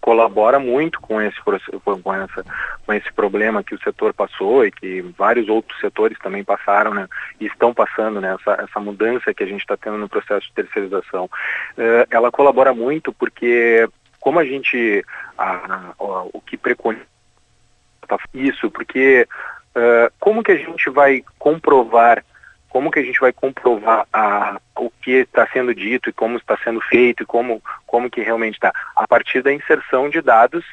colabora 0.00 0.60
muito 0.60 1.00
com 1.00 1.20
esse, 1.20 1.36
com, 1.42 2.14
essa, 2.14 2.44
com 2.86 2.92
esse 2.92 3.12
problema 3.12 3.64
que 3.64 3.74
o 3.74 3.82
setor 3.82 4.14
passou 4.14 4.64
e 4.64 4.70
que 4.70 5.02
vários 5.18 5.48
outros 5.48 5.80
setores 5.80 6.16
também 6.20 6.44
passaram 6.44 6.94
né, 6.94 7.08
e 7.40 7.46
estão 7.46 7.74
passando 7.74 8.20
né, 8.20 8.36
essa, 8.40 8.62
essa 8.62 8.78
mudança 8.78 9.34
que 9.34 9.42
a 9.42 9.46
gente 9.46 9.62
está 9.62 9.76
tendo 9.76 9.98
no 9.98 10.08
processo 10.08 10.46
de 10.46 10.52
terceirização. 10.52 11.24
Uh, 11.24 12.06
ela 12.08 12.30
colabora 12.30 12.72
muito 12.72 13.12
porque 13.12 13.88
como 14.20 14.38
a 14.38 14.44
gente 14.44 15.04
a, 15.36 15.90
a, 15.98 16.22
o 16.32 16.40
que 16.40 16.56
preconiza 16.56 17.04
isso, 18.32 18.70
porque 18.70 19.26
uh, 19.74 20.12
como 20.20 20.44
que 20.44 20.52
a 20.52 20.56
gente 20.56 20.88
vai 20.88 21.24
comprovar 21.36 22.22
como 22.68 22.90
que 22.90 22.98
a 22.98 23.02
gente 23.02 23.20
vai 23.20 23.32
comprovar 23.32 24.06
a, 24.12 24.60
o 24.76 24.90
que 24.90 25.12
está 25.12 25.46
sendo 25.52 25.74
dito 25.74 26.10
e 26.10 26.12
como 26.12 26.36
está 26.36 26.56
sendo 26.62 26.80
feito 26.80 27.22
e 27.22 27.26
como, 27.26 27.62
como 27.86 28.10
que 28.10 28.20
realmente 28.20 28.54
está? 28.54 28.72
A 28.94 29.06
partir 29.06 29.42
da 29.42 29.52
inserção 29.52 30.08
de 30.08 30.20
dados 30.20 30.64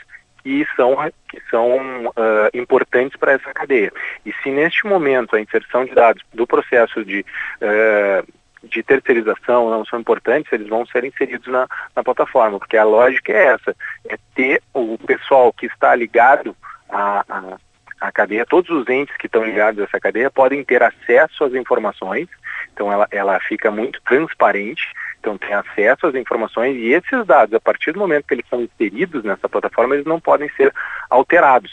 que 0.43 0.67
são, 0.75 0.95
que 1.29 1.41
são 1.49 2.05
uh, 2.07 2.49
importantes 2.53 3.17
para 3.17 3.31
essa 3.31 3.53
cadeia. 3.53 3.91
E 4.25 4.33
se 4.43 4.51
neste 4.51 4.85
momento 4.85 5.35
a 5.35 5.41
inserção 5.41 5.85
de 5.85 5.95
dados 5.95 6.21
do 6.33 6.45
processo 6.45 7.03
de, 7.05 7.25
uh, 7.61 8.33
de 8.67 8.83
terceirização 8.83 9.69
não 9.69 9.85
são 9.85 9.99
importantes, 9.99 10.51
eles 10.51 10.67
vão 10.67 10.85
ser 10.85 11.05
inseridos 11.05 11.47
na, 11.47 11.67
na 11.95 12.03
plataforma, 12.03 12.59
porque 12.59 12.77
a 12.77 12.83
lógica 12.83 13.31
é 13.31 13.45
essa, 13.45 13.75
é 14.09 14.17
ter 14.35 14.61
o 14.73 14.97
pessoal 14.97 15.53
que 15.53 15.65
está 15.65 15.95
ligado 15.95 16.55
a, 16.89 17.23
a 17.29 17.57
a 18.03 18.11
cadeia, 18.11 18.45
todos 18.45 18.69
os 18.69 18.87
entes 18.89 19.15
que 19.15 19.27
estão 19.27 19.45
ligados 19.45 19.79
a 19.79 19.85
essa 19.85 19.97
cadeia 19.97 20.29
podem 20.29 20.61
ter 20.61 20.83
acesso 20.83 21.45
às 21.45 21.53
informações, 21.53 22.27
então 22.73 22.91
ela, 22.91 23.07
ela 23.09 23.39
fica 23.39 23.71
muito 23.71 24.01
transparente, 24.01 24.91
então 25.21 25.37
tem 25.37 25.53
acesso 25.53 26.07
às 26.07 26.15
informações 26.15 26.75
e 26.75 26.91
esses 26.91 27.25
dados, 27.25 27.53
a 27.53 27.61
partir 27.61 27.93
do 27.93 27.99
momento 27.99 28.27
que 28.27 28.33
eles 28.33 28.45
são 28.49 28.61
inseridos 28.61 29.23
nessa 29.23 29.47
plataforma, 29.47 29.95
eles 29.95 30.05
não 30.05 30.19
podem 30.19 30.49
ser 30.49 30.73
alterados. 31.09 31.71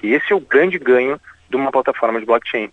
E 0.00 0.14
esse 0.14 0.32
é 0.32 0.36
o 0.36 0.40
grande 0.40 0.78
ganho 0.78 1.20
de 1.50 1.56
uma 1.56 1.72
plataforma 1.72 2.20
de 2.20 2.26
blockchain 2.26 2.70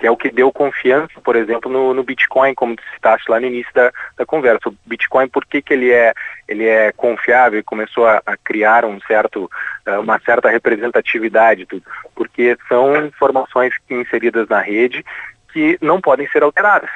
que 0.00 0.06
é 0.06 0.10
o 0.10 0.16
que 0.16 0.30
deu 0.30 0.50
confiança, 0.50 1.20
por 1.22 1.36
exemplo, 1.36 1.70
no, 1.70 1.92
no 1.92 2.02
Bitcoin, 2.02 2.54
como 2.54 2.74
tu 2.74 2.82
citaste 2.94 3.30
lá 3.30 3.38
no 3.38 3.46
início 3.46 3.72
da, 3.74 3.92
da, 4.16 4.24
conversa. 4.24 4.70
O 4.70 4.74
Bitcoin, 4.86 5.28
por 5.28 5.44
que, 5.44 5.60
que 5.60 5.74
ele, 5.74 5.92
é, 5.92 6.14
ele 6.48 6.66
é 6.66 6.90
confiável 6.92 7.60
e 7.60 7.62
começou 7.62 8.06
a, 8.06 8.22
a 8.24 8.34
criar 8.38 8.86
um 8.86 8.98
certo, 9.02 9.50
eh, 9.84 9.98
uma 9.98 10.18
certa 10.20 10.48
representatividade? 10.48 11.66
Tudo? 11.66 11.84
Porque 12.14 12.56
são 12.66 12.96
informações 13.04 13.74
inseridas 13.90 14.48
na 14.48 14.60
rede 14.60 15.04
que 15.52 15.76
não 15.82 16.00
podem 16.00 16.26
ser 16.28 16.42
alteradas. 16.42 16.90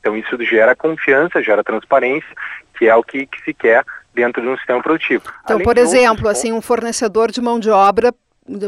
Então 0.00 0.14
isso 0.14 0.36
gera 0.44 0.76
confiança, 0.76 1.42
gera 1.42 1.64
transparência, 1.64 2.28
que 2.78 2.86
é 2.86 2.94
o 2.94 3.02
que, 3.02 3.24
que 3.26 3.42
se 3.44 3.54
quer 3.54 3.82
dentro 4.14 4.42
de 4.42 4.48
um 4.48 4.56
sistema 4.58 4.82
produtivo. 4.82 5.24
Então, 5.42 5.56
Além 5.56 5.64
por 5.64 5.78
exemplo, 5.78 6.28
assim, 6.28 6.52
um 6.52 6.60
fornecedor 6.60 7.30
de 7.30 7.40
mão 7.40 7.58
de 7.58 7.70
obra 7.70 8.12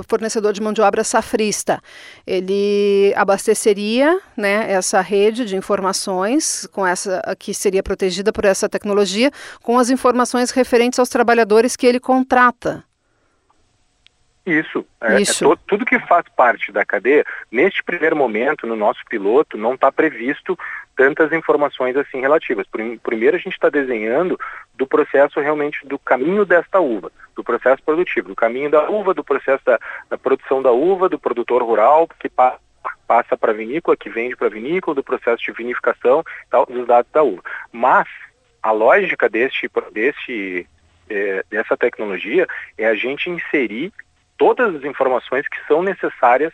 fornecedor 0.06 0.52
de 0.52 0.60
mão 0.60 0.72
de 0.72 0.80
obra 0.80 1.04
safrista. 1.04 1.80
Ele 2.26 3.12
abasteceria 3.16 4.20
né, 4.36 4.70
essa 4.70 5.00
rede 5.00 5.44
de 5.44 5.56
informações 5.56 6.66
com 6.72 6.86
essa 6.86 7.22
que 7.38 7.52
seria 7.54 7.82
protegida 7.82 8.32
por 8.32 8.44
essa 8.44 8.68
tecnologia, 8.68 9.30
com 9.62 9.78
as 9.78 9.90
informações 9.90 10.50
referentes 10.50 10.98
aos 10.98 11.08
trabalhadores 11.08 11.76
que 11.76 11.86
ele 11.86 12.00
contrata. 12.00 12.87
Isso. 14.48 14.86
É, 15.00 15.20
Isso. 15.20 15.44
É 15.44 15.48
to, 15.48 15.60
tudo 15.66 15.84
que 15.84 15.98
faz 16.00 16.24
parte 16.36 16.72
da 16.72 16.84
cadeia, 16.84 17.24
neste 17.50 17.82
primeiro 17.82 18.16
momento, 18.16 18.66
no 18.66 18.76
nosso 18.76 19.00
piloto, 19.08 19.56
não 19.56 19.74
está 19.74 19.92
previsto 19.92 20.58
tantas 20.96 21.32
informações 21.32 21.96
assim 21.96 22.20
relativas. 22.20 22.66
Primeiro 23.02 23.36
a 23.36 23.38
gente 23.38 23.52
está 23.52 23.68
desenhando 23.68 24.38
do 24.74 24.86
processo 24.86 25.38
realmente 25.38 25.86
do 25.86 25.98
caminho 25.98 26.44
desta 26.44 26.80
uva, 26.80 27.12
do 27.36 27.44
processo 27.44 27.82
produtivo, 27.82 28.28
do 28.28 28.34
caminho 28.34 28.70
da 28.70 28.90
uva, 28.90 29.14
do 29.14 29.22
processo 29.22 29.64
da, 29.64 29.78
da 30.10 30.18
produção 30.18 30.60
da 30.60 30.72
uva, 30.72 31.08
do 31.08 31.18
produtor 31.18 31.62
rural 31.62 32.08
que 32.18 32.28
pa, 32.28 32.58
passa 33.06 33.36
para 33.36 33.52
a 33.52 33.54
vinícola, 33.54 33.96
que 33.96 34.10
vende 34.10 34.36
para 34.36 34.48
a 34.48 34.50
vinícola, 34.50 34.94
do 34.94 35.04
processo 35.04 35.42
de 35.44 35.52
vinificação, 35.52 36.24
tal, 36.50 36.66
dos 36.66 36.86
dados 36.86 37.10
da 37.12 37.22
uva. 37.22 37.42
Mas 37.72 38.08
a 38.62 38.72
lógica 38.72 39.28
deste, 39.28 39.70
deste, 39.92 40.66
é, 41.08 41.44
dessa 41.48 41.76
tecnologia 41.76 42.46
é 42.76 42.86
a 42.86 42.94
gente 42.94 43.30
inserir 43.30 43.92
todas 44.38 44.74
as 44.74 44.84
informações 44.84 45.46
que 45.48 45.58
são 45.66 45.82
necessárias 45.82 46.52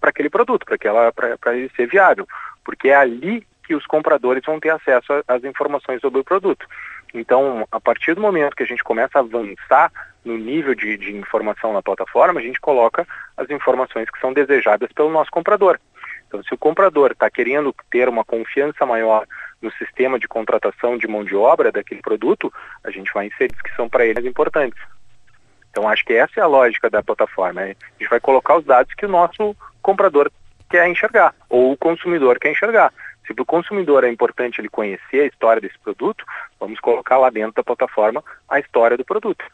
para 0.00 0.10
aquele 0.10 0.28
produto, 0.28 0.66
para 0.66 1.56
ele 1.56 1.70
ser 1.76 1.86
viável, 1.86 2.26
porque 2.64 2.88
é 2.88 2.96
ali 2.96 3.46
que 3.66 3.74
os 3.74 3.86
compradores 3.86 4.44
vão 4.44 4.60
ter 4.60 4.70
acesso 4.70 5.06
às 5.26 5.42
informações 5.44 6.00
sobre 6.00 6.20
o 6.20 6.24
produto. 6.24 6.66
Então, 7.14 7.66
a 7.70 7.80
partir 7.80 8.14
do 8.14 8.20
momento 8.20 8.56
que 8.56 8.62
a 8.62 8.66
gente 8.66 8.82
começa 8.82 9.18
a 9.18 9.22
avançar 9.22 9.90
no 10.24 10.36
nível 10.36 10.74
de, 10.74 10.96
de 10.96 11.14
informação 11.14 11.72
na 11.72 11.82
plataforma, 11.82 12.40
a 12.40 12.42
gente 12.42 12.60
coloca 12.60 13.06
as 13.36 13.48
informações 13.50 14.10
que 14.10 14.18
são 14.20 14.32
desejadas 14.32 14.90
pelo 14.92 15.10
nosso 15.10 15.30
comprador. 15.30 15.78
Então, 16.26 16.42
se 16.42 16.52
o 16.52 16.58
comprador 16.58 17.12
está 17.12 17.30
querendo 17.30 17.74
ter 17.90 18.08
uma 18.08 18.24
confiança 18.24 18.84
maior 18.84 19.26
no 19.62 19.70
sistema 19.72 20.18
de 20.18 20.26
contratação 20.26 20.98
de 20.98 21.06
mão 21.06 21.24
de 21.24 21.36
obra 21.36 21.70
daquele 21.70 22.02
produto, 22.02 22.52
a 22.82 22.90
gente 22.90 23.12
vai 23.14 23.26
inserir 23.26 23.54
que 23.62 23.74
são 23.76 23.88
para 23.88 24.04
eles 24.04 24.24
importantes. 24.24 24.80
Então 25.74 25.88
acho 25.88 26.04
que 26.04 26.12
essa 26.12 26.38
é 26.38 26.40
a 26.40 26.46
lógica 26.46 26.88
da 26.88 27.02
plataforma. 27.02 27.62
Né? 27.62 27.76
A 27.80 28.02
gente 28.02 28.08
vai 28.08 28.20
colocar 28.20 28.56
os 28.56 28.64
dados 28.64 28.94
que 28.94 29.04
o 29.04 29.08
nosso 29.08 29.56
comprador 29.82 30.30
quer 30.70 30.88
enxergar, 30.88 31.34
ou 31.50 31.72
o 31.72 31.76
consumidor 31.76 32.38
quer 32.38 32.52
enxergar. 32.52 32.92
Se 33.26 33.34
para 33.34 33.42
o 33.42 33.46
consumidor 33.46 34.04
é 34.04 34.08
importante 34.08 34.60
ele 34.60 34.68
conhecer 34.68 35.20
a 35.20 35.26
história 35.26 35.60
desse 35.60 35.78
produto, 35.78 36.24
vamos 36.60 36.78
colocar 36.78 37.18
lá 37.18 37.28
dentro 37.28 37.54
da 37.54 37.64
plataforma 37.64 38.22
a 38.48 38.60
história 38.60 38.96
do 38.96 39.04
produto. 39.04 39.44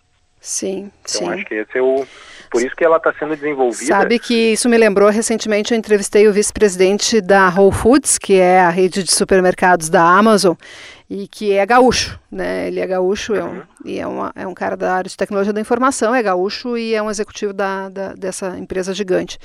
Sim, 0.41 0.91
então, 1.01 1.29
sim. 1.29 1.29
acho 1.29 1.45
que 1.45 1.55
esse 1.55 1.79
é 1.79 1.83
o. 1.83 2.07
Por 2.51 2.63
isso 2.63 2.75
que 2.75 2.85
ela 2.85 2.97
está 2.97 3.13
sendo 3.13 3.37
desenvolvida. 3.37 3.85
Sabe 3.85 4.19
que 4.19 4.53
isso 4.53 4.69
me 4.69 4.77
lembrou 4.77 5.09
recentemente, 5.09 5.73
eu 5.73 5.79
entrevistei 5.79 6.27
o 6.27 6.33
vice-presidente 6.33 7.21
da 7.21 7.49
Whole 7.49 7.73
Foods, 7.73 8.19
que 8.19 8.35
é 8.35 8.61
a 8.61 8.71
rede 8.71 9.05
de 9.05 9.13
supermercados 9.13 9.89
da 9.89 10.03
Amazon, 10.03 10.55
e 11.11 11.27
que 11.27 11.53
é 11.53 11.67
gaúcho, 11.67 12.21
né? 12.31 12.69
Ele 12.69 12.79
é 12.79 12.87
gaúcho 12.87 13.35
é 13.35 13.43
um, 13.43 13.49
uhum. 13.49 13.63
e 13.85 13.99
é, 13.99 14.07
uma, 14.07 14.33
é 14.37 14.47
um 14.47 14.55
cara 14.55 14.77
da 14.77 14.95
área 14.95 15.11
de 15.11 15.17
tecnologia 15.17 15.53
da 15.53 15.61
informação, 15.61 16.15
é 16.15 16.23
gaúcho 16.23 16.79
e 16.79 16.95
é 16.95 17.03
um 17.03 17.11
executivo 17.11 17.53
da, 17.53 17.89
da 17.89 18.13
dessa 18.13 18.57
empresa 18.57 18.95
gigante. 18.95 19.37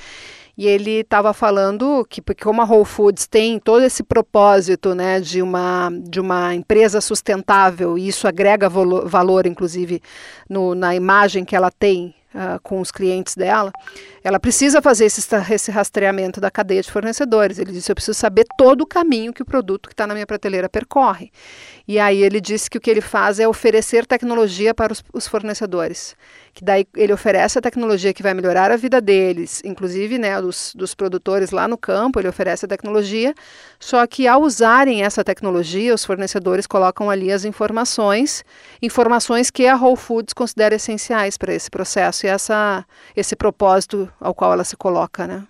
E 0.56 0.66
ele 0.66 1.00
estava 1.00 1.34
falando 1.34 2.06
que 2.08 2.22
porque 2.22 2.44
como 2.44 2.62
a 2.62 2.64
Whole 2.64 2.84
Foods 2.84 3.26
tem 3.26 3.58
todo 3.58 3.82
esse 3.82 4.04
propósito, 4.04 4.94
né, 4.94 5.20
de 5.20 5.42
uma 5.42 5.90
de 5.90 6.20
uma 6.20 6.54
empresa 6.54 7.00
sustentável 7.00 7.98
e 7.98 8.06
isso 8.06 8.28
agrega 8.28 8.68
valor, 8.68 9.08
valor 9.08 9.44
inclusive 9.44 10.00
no, 10.48 10.72
na 10.72 10.94
imagem 10.94 11.44
que 11.44 11.56
ela 11.56 11.70
tem 11.70 12.14
uh, 12.36 12.60
com 12.62 12.80
os 12.80 12.92
clientes 12.92 13.34
dela, 13.34 13.72
ela 14.22 14.38
precisa 14.38 14.82
fazer 14.82 15.06
esse, 15.06 15.26
esse 15.50 15.70
rastreamento 15.70 16.40
da 16.40 16.50
cadeia 16.50 16.82
de 16.82 16.90
fornecedores. 16.90 17.58
Ele 17.58 17.72
disse: 17.72 17.90
Eu 17.90 17.94
preciso 17.94 18.18
saber 18.18 18.44
todo 18.58 18.82
o 18.82 18.86
caminho 18.86 19.32
que 19.32 19.42
o 19.42 19.46
produto 19.46 19.88
que 19.88 19.94
está 19.94 20.06
na 20.06 20.14
minha 20.14 20.26
prateleira 20.26 20.68
percorre. 20.68 21.32
E 21.88 21.98
aí 21.98 22.22
ele 22.22 22.40
disse 22.40 22.68
que 22.68 22.78
o 22.78 22.80
que 22.80 22.90
ele 22.90 23.00
faz 23.00 23.40
é 23.40 23.48
oferecer 23.48 24.06
tecnologia 24.06 24.74
para 24.74 24.92
os, 24.92 25.02
os 25.12 25.26
fornecedores. 25.26 26.14
Que 26.56 26.64
daí 26.64 26.86
ele 26.96 27.12
oferece 27.12 27.58
a 27.58 27.60
tecnologia 27.60 28.14
que 28.14 28.22
vai 28.22 28.32
melhorar 28.32 28.70
a 28.70 28.78
vida 28.78 28.98
deles, 28.98 29.62
inclusive 29.62 30.16
né, 30.16 30.40
dos, 30.40 30.74
dos 30.74 30.94
produtores 30.94 31.50
lá 31.50 31.68
no 31.68 31.76
campo, 31.76 32.18
ele 32.18 32.28
oferece 32.28 32.64
a 32.64 32.68
tecnologia. 32.68 33.34
Só 33.78 34.06
que 34.06 34.26
ao 34.26 34.40
usarem 34.40 35.04
essa 35.04 35.22
tecnologia, 35.22 35.92
os 35.92 36.02
fornecedores 36.02 36.66
colocam 36.66 37.10
ali 37.10 37.30
as 37.30 37.44
informações, 37.44 38.42
informações 38.80 39.50
que 39.50 39.66
a 39.66 39.76
Whole 39.76 39.98
Foods 39.98 40.32
considera 40.32 40.74
essenciais 40.74 41.36
para 41.36 41.52
esse 41.52 41.70
processo 41.70 42.24
e 42.24 42.30
essa, 42.30 42.86
esse 43.14 43.36
propósito 43.36 44.10
ao 44.18 44.34
qual 44.34 44.54
ela 44.54 44.64
se 44.64 44.78
coloca, 44.78 45.26
né? 45.26 45.44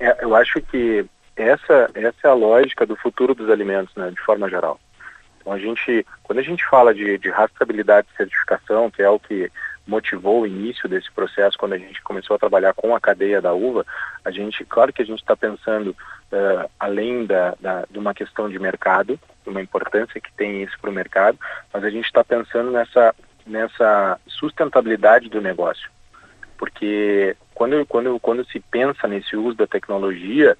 É, 0.00 0.24
eu 0.24 0.34
acho 0.34 0.62
que 0.62 1.04
essa, 1.36 1.90
essa 1.94 2.16
é 2.24 2.28
a 2.28 2.32
lógica 2.32 2.86
do 2.86 2.96
futuro 2.96 3.34
dos 3.34 3.50
alimentos, 3.50 3.94
né, 3.96 4.08
de 4.08 4.20
forma 4.22 4.48
geral. 4.48 4.80
Então 5.38 5.52
a 5.52 5.58
gente, 5.58 6.06
quando 6.22 6.38
a 6.38 6.42
gente 6.42 6.64
fala 6.64 6.94
de, 6.94 7.18
de 7.18 7.28
rastreabilidade 7.28 8.08
e 8.10 8.16
certificação, 8.16 8.90
que 8.90 9.02
é 9.02 9.10
o 9.10 9.20
que 9.20 9.52
motivou 9.86 10.42
o 10.42 10.46
início 10.46 10.88
desse 10.88 11.10
processo, 11.12 11.58
quando 11.58 11.74
a 11.74 11.78
gente 11.78 12.02
começou 12.02 12.36
a 12.36 12.38
trabalhar 12.38 12.72
com 12.74 12.94
a 12.94 13.00
cadeia 13.00 13.40
da 13.40 13.52
uva, 13.52 13.84
a 14.24 14.30
gente, 14.30 14.64
claro 14.64 14.92
que 14.92 15.02
a 15.02 15.04
gente 15.04 15.20
está 15.20 15.36
pensando 15.36 15.90
uh, 15.90 16.70
além 16.80 17.26
da, 17.26 17.54
da, 17.60 17.84
de 17.90 17.98
uma 17.98 18.14
questão 18.14 18.48
de 18.48 18.58
mercado, 18.58 19.18
de 19.42 19.50
uma 19.50 19.60
importância 19.60 20.20
que 20.20 20.32
tem 20.32 20.62
isso 20.62 20.78
para 20.80 20.90
o 20.90 20.94
mercado, 20.94 21.38
mas 21.72 21.84
a 21.84 21.90
gente 21.90 22.06
está 22.06 22.24
pensando 22.24 22.70
nessa, 22.70 23.14
nessa 23.46 24.18
sustentabilidade 24.26 25.28
do 25.28 25.40
negócio. 25.40 25.90
Porque 26.56 27.36
quando, 27.54 27.84
quando, 27.86 28.18
quando 28.20 28.44
se 28.46 28.60
pensa 28.60 29.06
nesse 29.06 29.36
uso 29.36 29.56
da 29.56 29.66
tecnologia, 29.66 30.56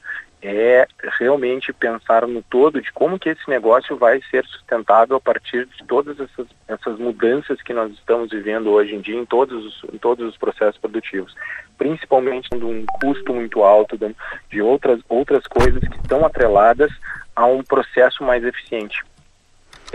é 0.46 0.86
realmente 1.18 1.72
pensar 1.72 2.26
no 2.26 2.42
todo 2.42 2.80
de 2.80 2.92
como 2.92 3.18
que 3.18 3.30
esse 3.30 3.48
negócio 3.48 3.96
vai 3.96 4.20
ser 4.30 4.44
sustentável 4.44 5.16
a 5.16 5.20
partir 5.20 5.66
de 5.66 5.84
todas 5.84 6.20
essas, 6.20 6.46
essas 6.68 6.98
mudanças 6.98 7.62
que 7.62 7.72
nós 7.72 7.90
estamos 7.92 8.30
vivendo 8.30 8.70
hoje 8.70 8.94
em 8.94 9.00
dia 9.00 9.16
em 9.16 9.24
todos 9.24 9.64
os, 9.64 9.84
em 9.92 9.96
todos 9.96 10.28
os 10.28 10.36
processos 10.36 10.78
produtivos, 10.78 11.34
principalmente 11.78 12.50
de 12.50 12.64
um 12.64 12.84
custo 13.00 13.32
muito 13.32 13.62
alto 13.62 13.96
de, 13.96 14.14
de 14.50 14.60
outras, 14.60 15.00
outras 15.08 15.46
coisas 15.46 15.80
que 15.80 15.96
estão 15.96 16.26
atreladas 16.26 16.92
a 17.34 17.46
um 17.46 17.62
processo 17.62 18.22
mais 18.22 18.44
eficiente 18.44 19.02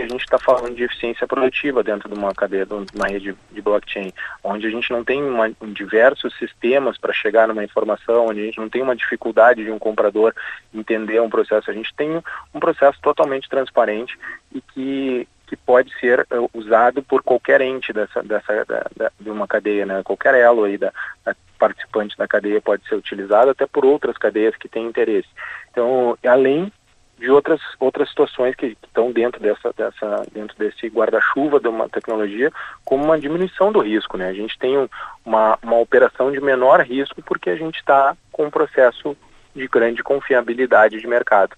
a 0.00 0.08
gente 0.08 0.22
está 0.22 0.38
falando 0.38 0.74
de 0.74 0.84
eficiência 0.84 1.26
produtiva 1.26 1.82
dentro 1.82 2.08
de 2.08 2.18
uma 2.18 2.34
cadeia, 2.34 2.66
de 2.66 2.74
uma 2.94 3.06
rede 3.08 3.34
de 3.50 3.62
blockchain, 3.62 4.12
onde 4.42 4.66
a 4.66 4.70
gente 4.70 4.90
não 4.90 5.04
tem 5.04 5.22
uma, 5.22 5.50
diversos 5.72 6.36
sistemas 6.38 6.98
para 6.98 7.12
chegar 7.12 7.48
numa 7.48 7.64
informação, 7.64 8.26
onde 8.26 8.40
a 8.40 8.44
gente 8.44 8.58
não 8.58 8.68
tem 8.68 8.82
uma 8.82 8.96
dificuldade 8.96 9.64
de 9.64 9.70
um 9.70 9.78
comprador 9.78 10.34
entender 10.74 11.20
um 11.20 11.30
processo, 11.30 11.70
a 11.70 11.74
gente 11.74 11.94
tem 11.94 12.22
um 12.54 12.60
processo 12.60 12.98
totalmente 13.02 13.48
transparente 13.48 14.18
e 14.54 14.60
que, 14.60 15.28
que 15.46 15.56
pode 15.56 15.92
ser 15.98 16.26
uh, 16.32 16.50
usado 16.54 17.02
por 17.02 17.22
qualquer 17.22 17.60
ente 17.60 17.92
dessa, 17.92 18.22
dessa 18.22 18.64
da, 18.64 18.86
da, 18.96 19.12
de 19.18 19.30
uma 19.30 19.46
cadeia, 19.46 19.86
né? 19.86 20.02
qualquer 20.02 20.34
elo 20.34 20.64
aí 20.64 20.78
da, 20.78 20.92
da 21.24 21.34
participante 21.58 22.16
da 22.16 22.26
cadeia 22.26 22.60
pode 22.60 22.88
ser 22.88 22.94
utilizado 22.94 23.50
até 23.50 23.66
por 23.66 23.84
outras 23.84 24.16
cadeias 24.16 24.56
que 24.56 24.68
têm 24.68 24.86
interesse. 24.86 25.28
Então, 25.70 26.16
além 26.26 26.72
de 27.20 27.30
outras 27.30 27.60
outras 27.78 28.08
situações 28.08 28.56
que, 28.56 28.76
estão 28.82 29.12
dentro 29.12 29.40
dessa 29.40 29.72
dessa 29.76 30.26
dentro 30.32 30.56
desse 30.58 30.88
guarda-chuva 30.88 31.60
de 31.60 31.68
uma 31.68 31.88
tecnologia 31.88 32.50
como 32.84 33.04
uma 33.04 33.18
diminuição 33.18 33.70
do 33.70 33.80
risco 33.80 34.16
né? 34.16 34.28
A 34.28 34.32
gente 34.32 34.58
tem 34.58 34.78
um, 34.78 34.88
uma 35.24 35.58
uma 35.62 35.76
operação 35.76 36.32
de 36.32 36.40
menor 36.40 36.80
risco 36.80 37.22
porque 37.22 37.50
a 37.50 37.56
gente 37.56 37.76
está 37.76 38.16
com 38.32 38.46
um 38.46 38.50
processo 38.50 39.14
de 39.54 39.68
grande 39.68 40.02
confiabilidade 40.02 40.98
de 40.98 41.06
mercado. 41.06 41.54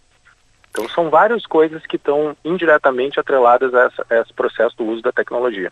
Então 0.70 0.88
são 0.88 1.10
várias 1.10 1.46
coisas 1.46 1.86
que 1.86 1.96
estão 1.96 2.34
indiretamente 2.44 3.20
atreladas 3.20 3.72
a, 3.74 3.84
essa, 3.84 4.06
a 4.10 4.16
esse 4.16 4.32
processo 4.32 4.76
do 4.76 4.84
uso 4.84 5.02
da 5.02 5.12
tecnologia. 5.12 5.70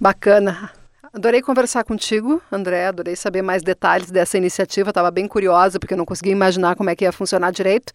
Bacana 0.00 0.70
Adorei 1.12 1.40
conversar 1.40 1.84
contigo, 1.84 2.42
André. 2.50 2.86
Adorei 2.86 3.16
saber 3.16 3.42
mais 3.42 3.62
detalhes 3.62 4.10
dessa 4.10 4.36
iniciativa. 4.36 4.90
Estava 4.90 5.10
bem 5.10 5.26
curiosa, 5.26 5.78
porque 5.78 5.94
eu 5.94 5.98
não 5.98 6.04
conseguia 6.04 6.32
imaginar 6.32 6.76
como 6.76 6.90
é 6.90 6.96
que 6.96 7.04
ia 7.04 7.12
funcionar 7.12 7.50
direito. 7.50 7.92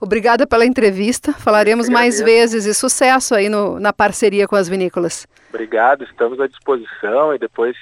Obrigada 0.00 0.46
pela 0.46 0.64
entrevista. 0.64 1.32
Falaremos 1.32 1.88
mais 1.88 2.20
vezes 2.20 2.64
e 2.64 2.74
sucesso 2.74 3.34
aí 3.34 3.48
no, 3.48 3.78
na 3.78 3.92
parceria 3.92 4.46
com 4.46 4.56
as 4.56 4.68
vinícolas. 4.68 5.26
Obrigado, 5.48 6.04
estamos 6.04 6.40
à 6.40 6.46
disposição 6.46 7.34
e 7.34 7.38
depois, 7.38 7.76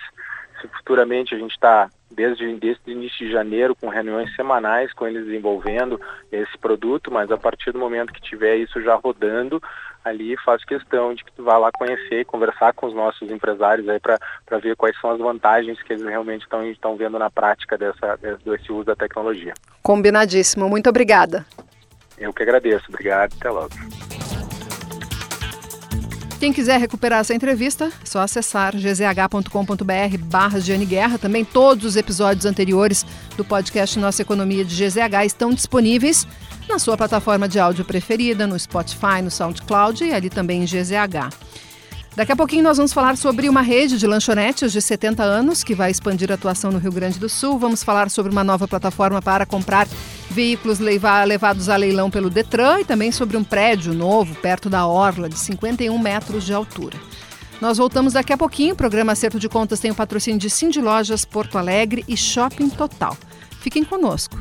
se 0.60 0.68
futuramente 0.68 1.34
a 1.34 1.38
gente 1.38 1.52
está 1.52 1.88
desde, 2.10 2.54
desde 2.56 2.82
o 2.86 2.90
início 2.90 3.26
de 3.26 3.32
janeiro 3.32 3.74
com 3.74 3.88
reuniões 3.88 4.34
semanais 4.34 4.92
com 4.92 5.06
eles 5.06 5.24
desenvolvendo 5.24 6.00
esse 6.30 6.56
produto, 6.58 7.10
mas 7.10 7.30
a 7.30 7.36
partir 7.36 7.72
do 7.72 7.78
momento 7.78 8.12
que 8.12 8.20
tiver 8.20 8.56
isso 8.56 8.82
já 8.82 8.94
rodando, 8.96 9.62
ali 10.04 10.36
faço 10.44 10.66
questão 10.66 11.14
de 11.14 11.24
que 11.24 11.32
tu 11.32 11.44
vá 11.44 11.58
lá 11.58 11.70
conhecer 11.72 12.20
e 12.20 12.24
conversar 12.24 12.72
com 12.72 12.86
os 12.86 12.94
nossos 12.94 13.30
empresários 13.30 13.88
aí 13.88 14.00
para 14.00 14.58
ver 14.58 14.76
quais 14.76 14.98
são 15.00 15.10
as 15.10 15.18
vantagens 15.18 15.80
que 15.82 15.92
eles 15.92 16.04
realmente 16.04 16.46
estão 16.72 16.96
vendo 16.96 17.18
na 17.18 17.30
prática 17.30 17.76
dessa, 17.76 18.18
desse 18.44 18.72
uso 18.72 18.84
da 18.84 18.96
tecnologia. 18.96 19.54
Combinadíssimo. 19.82 20.68
Muito 20.68 20.88
obrigada. 20.88 21.44
Eu 22.18 22.32
que 22.32 22.42
agradeço. 22.42 22.86
Obrigado. 22.88 23.32
Até 23.38 23.50
logo. 23.50 23.70
Quem 26.40 26.54
quiser 26.54 26.80
recuperar 26.80 27.20
essa 27.20 27.34
entrevista, 27.34 27.92
é 28.02 28.06
só 28.06 28.20
acessar 28.20 28.74
gzh.com.br 28.74 30.18
barra 30.24 30.58
Guerra. 30.58 31.18
Também 31.18 31.44
todos 31.44 31.84
os 31.84 31.96
episódios 31.96 32.46
anteriores 32.46 33.04
do 33.36 33.44
podcast 33.44 33.98
Nossa 33.98 34.22
Economia 34.22 34.64
de 34.64 34.74
GZH 34.74 35.26
estão 35.26 35.52
disponíveis 35.52 36.26
na 36.66 36.78
sua 36.78 36.96
plataforma 36.96 37.46
de 37.46 37.58
áudio 37.58 37.84
preferida, 37.84 38.46
no 38.46 38.58
Spotify, 38.58 39.20
no 39.22 39.30
SoundCloud 39.30 40.02
e 40.02 40.14
ali 40.14 40.30
também 40.30 40.62
em 40.62 40.64
GZH. 40.64 41.28
Daqui 42.16 42.32
a 42.32 42.36
pouquinho 42.36 42.62
nós 42.62 42.78
vamos 42.78 42.94
falar 42.94 43.18
sobre 43.18 43.46
uma 43.46 43.60
rede 43.60 43.98
de 43.98 44.06
lanchonetes 44.06 44.72
de 44.72 44.80
70 44.80 45.22
anos 45.22 45.62
que 45.62 45.74
vai 45.74 45.90
expandir 45.90 46.30
a 46.32 46.36
atuação 46.36 46.72
no 46.72 46.78
Rio 46.78 46.90
Grande 46.90 47.18
do 47.18 47.28
Sul. 47.28 47.58
Vamos 47.58 47.84
falar 47.84 48.08
sobre 48.08 48.32
uma 48.32 48.42
nova 48.42 48.66
plataforma 48.66 49.20
para 49.20 49.44
comprar 49.44 49.86
veículos 50.30 50.78
levados 50.78 51.68
a 51.68 51.76
leilão 51.76 52.10
pelo 52.10 52.30
Detran 52.30 52.80
e 52.80 52.84
também 52.84 53.10
sobre 53.10 53.36
um 53.36 53.44
prédio 53.44 53.92
novo 53.92 54.34
perto 54.36 54.70
da 54.70 54.86
Orla, 54.86 55.28
de 55.28 55.38
51 55.38 55.98
metros 55.98 56.44
de 56.44 56.54
altura. 56.54 56.98
Nós 57.60 57.76
voltamos 57.76 58.14
daqui 58.14 58.32
a 58.32 58.38
pouquinho. 58.38 58.72
O 58.72 58.76
programa 58.76 59.12
Acerto 59.12 59.38
de 59.38 59.48
Contas 59.48 59.80
tem 59.80 59.90
o 59.90 59.94
patrocínio 59.94 60.40
de 60.40 60.48
Cindy 60.48 60.80
Lojas 60.80 61.24
Porto 61.24 61.58
Alegre 61.58 62.04
e 62.08 62.16
Shopping 62.16 62.70
Total. 62.70 63.16
Fiquem 63.60 63.84
conosco. 63.84 64.40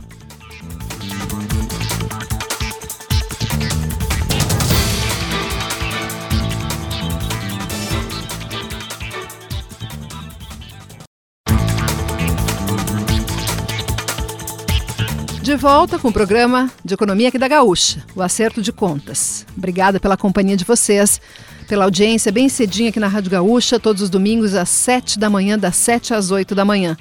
De 15.50 15.56
volta 15.56 15.98
com 15.98 16.10
o 16.10 16.14
programa 16.14 16.70
de 16.86 16.94
Economia 16.94 17.30
aqui 17.30 17.40
da 17.40 17.48
Gaúcha, 17.48 18.06
o 18.16 18.22
Acerto 18.22 18.62
de 18.62 18.72
Contas. 18.72 19.48
Obrigada 19.58 20.00
pela 20.00 20.16
companhia 20.16 20.56
de 20.56 20.64
vocês, 20.64 21.20
pela 21.68 21.86
audiência 21.86 22.32
bem 22.32 22.48
cedinho 22.48 22.90
aqui 22.90 23.00
na 23.00 23.08
Rádio 23.08 23.32
Gaúcha, 23.32 23.80
todos 23.80 24.04
os 24.04 24.12
domingos 24.12 24.54
às 24.54 24.70
7 24.70 25.18
da 25.18 25.28
manhã, 25.28 25.58
das 25.58 25.76
7 25.78 26.14
às 26.14 26.30
8 26.30 26.54
da 26.54 26.64
manhã. 26.64 26.96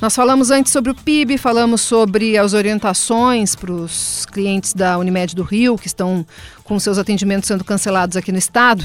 Nós 0.00 0.14
falamos 0.14 0.52
antes 0.52 0.70
sobre 0.70 0.92
o 0.92 0.94
PIB, 0.94 1.38
falamos 1.38 1.80
sobre 1.80 2.38
as 2.38 2.54
orientações 2.54 3.56
para 3.56 3.72
os 3.72 4.24
clientes 4.26 4.74
da 4.74 4.96
Unimed 4.96 5.34
do 5.34 5.42
Rio, 5.42 5.76
que 5.76 5.88
estão 5.88 6.24
com 6.62 6.78
seus 6.78 6.98
atendimentos 6.98 7.48
sendo 7.48 7.64
cancelados 7.64 8.16
aqui 8.16 8.30
no 8.30 8.38
estado. 8.38 8.84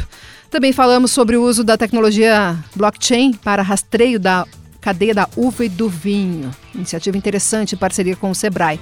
Também 0.50 0.74
falamos 0.74 1.12
sobre 1.12 1.38
o 1.38 1.44
uso 1.44 1.64
da 1.64 1.78
tecnologia 1.78 2.58
blockchain 2.76 3.34
para 3.34 3.62
rastreio 3.62 4.20
da 4.20 4.48
cadeia 4.84 5.14
da 5.14 5.30
uva 5.38 5.64
e 5.64 5.70
do 5.70 5.88
vinho. 5.88 6.52
Iniciativa 6.76 7.18
interessante 7.18 7.74
em 7.74 7.78
parceria 7.78 8.18
com 8.18 8.30
o 8.30 8.36
Sebrae. 8.36 8.80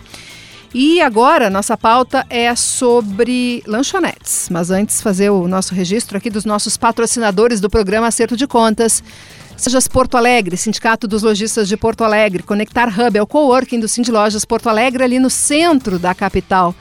E 0.73 0.99
agora, 0.99 1.49
nossa 1.49 1.77
pauta 1.77 2.25
é 2.27 2.55
sobre 2.55 3.61
lanchonetes. 3.67 4.47
Mas 4.49 4.71
antes, 4.71 5.01
fazer 5.01 5.29
o 5.29 5.47
nosso 5.47 5.75
registro 5.75 6.17
aqui 6.17 6.29
dos 6.29 6.43
nossos 6.43 6.75
patrocinadores 6.75 7.61
do 7.61 7.69
programa 7.69 8.07
Acerto 8.07 8.35
de 8.35 8.47
Contas. 8.47 9.03
Sejas 9.55 9.87
Porto 9.87 10.17
Alegre, 10.17 10.57
Sindicato 10.57 11.07
dos 11.07 11.21
Lojistas 11.21 11.67
de 11.67 11.77
Porto 11.77 12.03
Alegre, 12.03 12.41
Conectar 12.41 12.87
Hub 12.87 13.15
é 13.15 13.21
o 13.21 13.27
coworking 13.27 13.79
do 13.79 13.87
Cindy 13.87 14.09
Lojas 14.11 14.43
Porto 14.43 14.69
Alegre, 14.69 15.03
ali 15.03 15.19
no 15.19 15.29
centro 15.29 15.99
da 15.99 16.15
capital. 16.15 16.73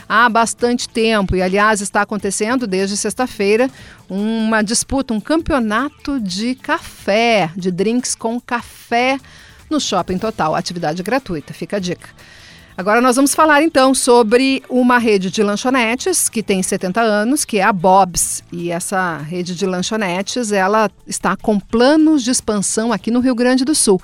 há 0.09 0.27
bastante 0.27 0.89
tempo. 0.89 1.35
E, 1.35 1.41
aliás, 1.41 1.79
está 1.79 2.01
acontecendo 2.01 2.65
desde 2.65 2.97
sexta-feira 2.97 3.69
uma 4.09 4.63
disputa, 4.63 5.13
um 5.13 5.21
campeonato 5.21 6.19
de 6.19 6.55
café, 6.55 7.51
de 7.55 7.69
drinks 7.69 8.15
com 8.15 8.41
café 8.41 9.19
no 9.69 9.79
Shopping 9.79 10.17
Total. 10.17 10.55
Atividade 10.55 11.03
gratuita, 11.03 11.53
fica 11.53 11.77
a 11.77 11.79
dica. 11.79 12.09
Agora 12.75 13.01
nós 13.01 13.17
vamos 13.17 13.35
falar 13.35 13.61
então 13.61 13.93
sobre 13.93 14.63
uma 14.69 14.97
rede 14.97 15.29
de 15.29 15.43
lanchonetes 15.43 16.29
que 16.29 16.41
tem 16.41 16.63
70 16.63 17.01
anos, 17.01 17.43
que 17.43 17.59
é 17.59 17.63
a 17.63 17.73
Bob's. 17.73 18.41
E 18.53 18.71
essa 18.71 19.17
rede 19.17 19.53
de 19.53 19.65
lanchonetes, 19.65 20.53
ela 20.53 20.89
está 21.05 21.35
com 21.35 21.59
planos 21.59 22.23
de 22.23 22.31
expansão 22.31 22.93
aqui 22.93 23.11
no 23.11 23.19
Rio 23.19 23.35
Grande 23.35 23.65
do 23.65 23.75
Sul. 23.75 24.01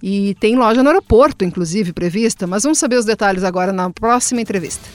E 0.00 0.36
tem 0.38 0.54
loja 0.54 0.84
no 0.84 0.88
aeroporto, 0.88 1.44
inclusive, 1.44 1.92
prevista, 1.92 2.46
mas 2.46 2.62
vamos 2.62 2.78
saber 2.78 2.96
os 2.96 3.04
detalhes 3.04 3.42
agora 3.42 3.72
na 3.72 3.90
próxima 3.90 4.40
entrevista. 4.40 4.88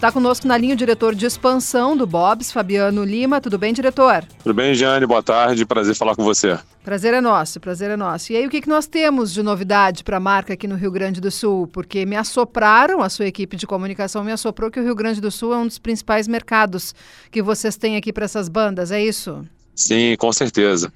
Está 0.00 0.10
conosco 0.10 0.48
na 0.48 0.56
linha 0.56 0.72
o 0.72 0.76
diretor 0.78 1.14
de 1.14 1.26
expansão 1.26 1.94
do 1.94 2.06
Bob's, 2.06 2.50
Fabiano 2.50 3.04
Lima. 3.04 3.38
Tudo 3.38 3.58
bem, 3.58 3.70
diretor? 3.70 4.24
Tudo 4.42 4.54
bem, 4.54 4.74
Jane. 4.74 5.04
Boa 5.04 5.22
tarde. 5.22 5.66
Prazer 5.66 5.94
falar 5.94 6.16
com 6.16 6.24
você. 6.24 6.58
Prazer 6.82 7.12
é 7.12 7.20
nosso, 7.20 7.60
prazer 7.60 7.90
é 7.90 7.98
nosso. 7.98 8.32
E 8.32 8.36
aí, 8.36 8.46
o 8.46 8.48
que, 8.48 8.62
que 8.62 8.68
nós 8.70 8.86
temos 8.86 9.30
de 9.30 9.42
novidade 9.42 10.02
para 10.02 10.16
a 10.16 10.20
marca 10.20 10.54
aqui 10.54 10.66
no 10.66 10.74
Rio 10.74 10.90
Grande 10.90 11.20
do 11.20 11.30
Sul? 11.30 11.66
Porque 11.66 12.06
me 12.06 12.16
assopraram, 12.16 13.02
a 13.02 13.10
sua 13.10 13.26
equipe 13.26 13.58
de 13.58 13.66
comunicação 13.66 14.24
me 14.24 14.32
assoprou 14.32 14.70
que 14.70 14.80
o 14.80 14.82
Rio 14.82 14.94
Grande 14.94 15.20
do 15.20 15.30
Sul 15.30 15.52
é 15.52 15.58
um 15.58 15.66
dos 15.66 15.78
principais 15.78 16.26
mercados 16.26 16.94
que 17.30 17.42
vocês 17.42 17.76
têm 17.76 17.98
aqui 17.98 18.10
para 18.10 18.24
essas 18.24 18.48
bandas, 18.48 18.90
é 18.90 19.04
isso? 19.04 19.46
Sim, 19.74 20.16
com 20.18 20.32
certeza. 20.32 20.90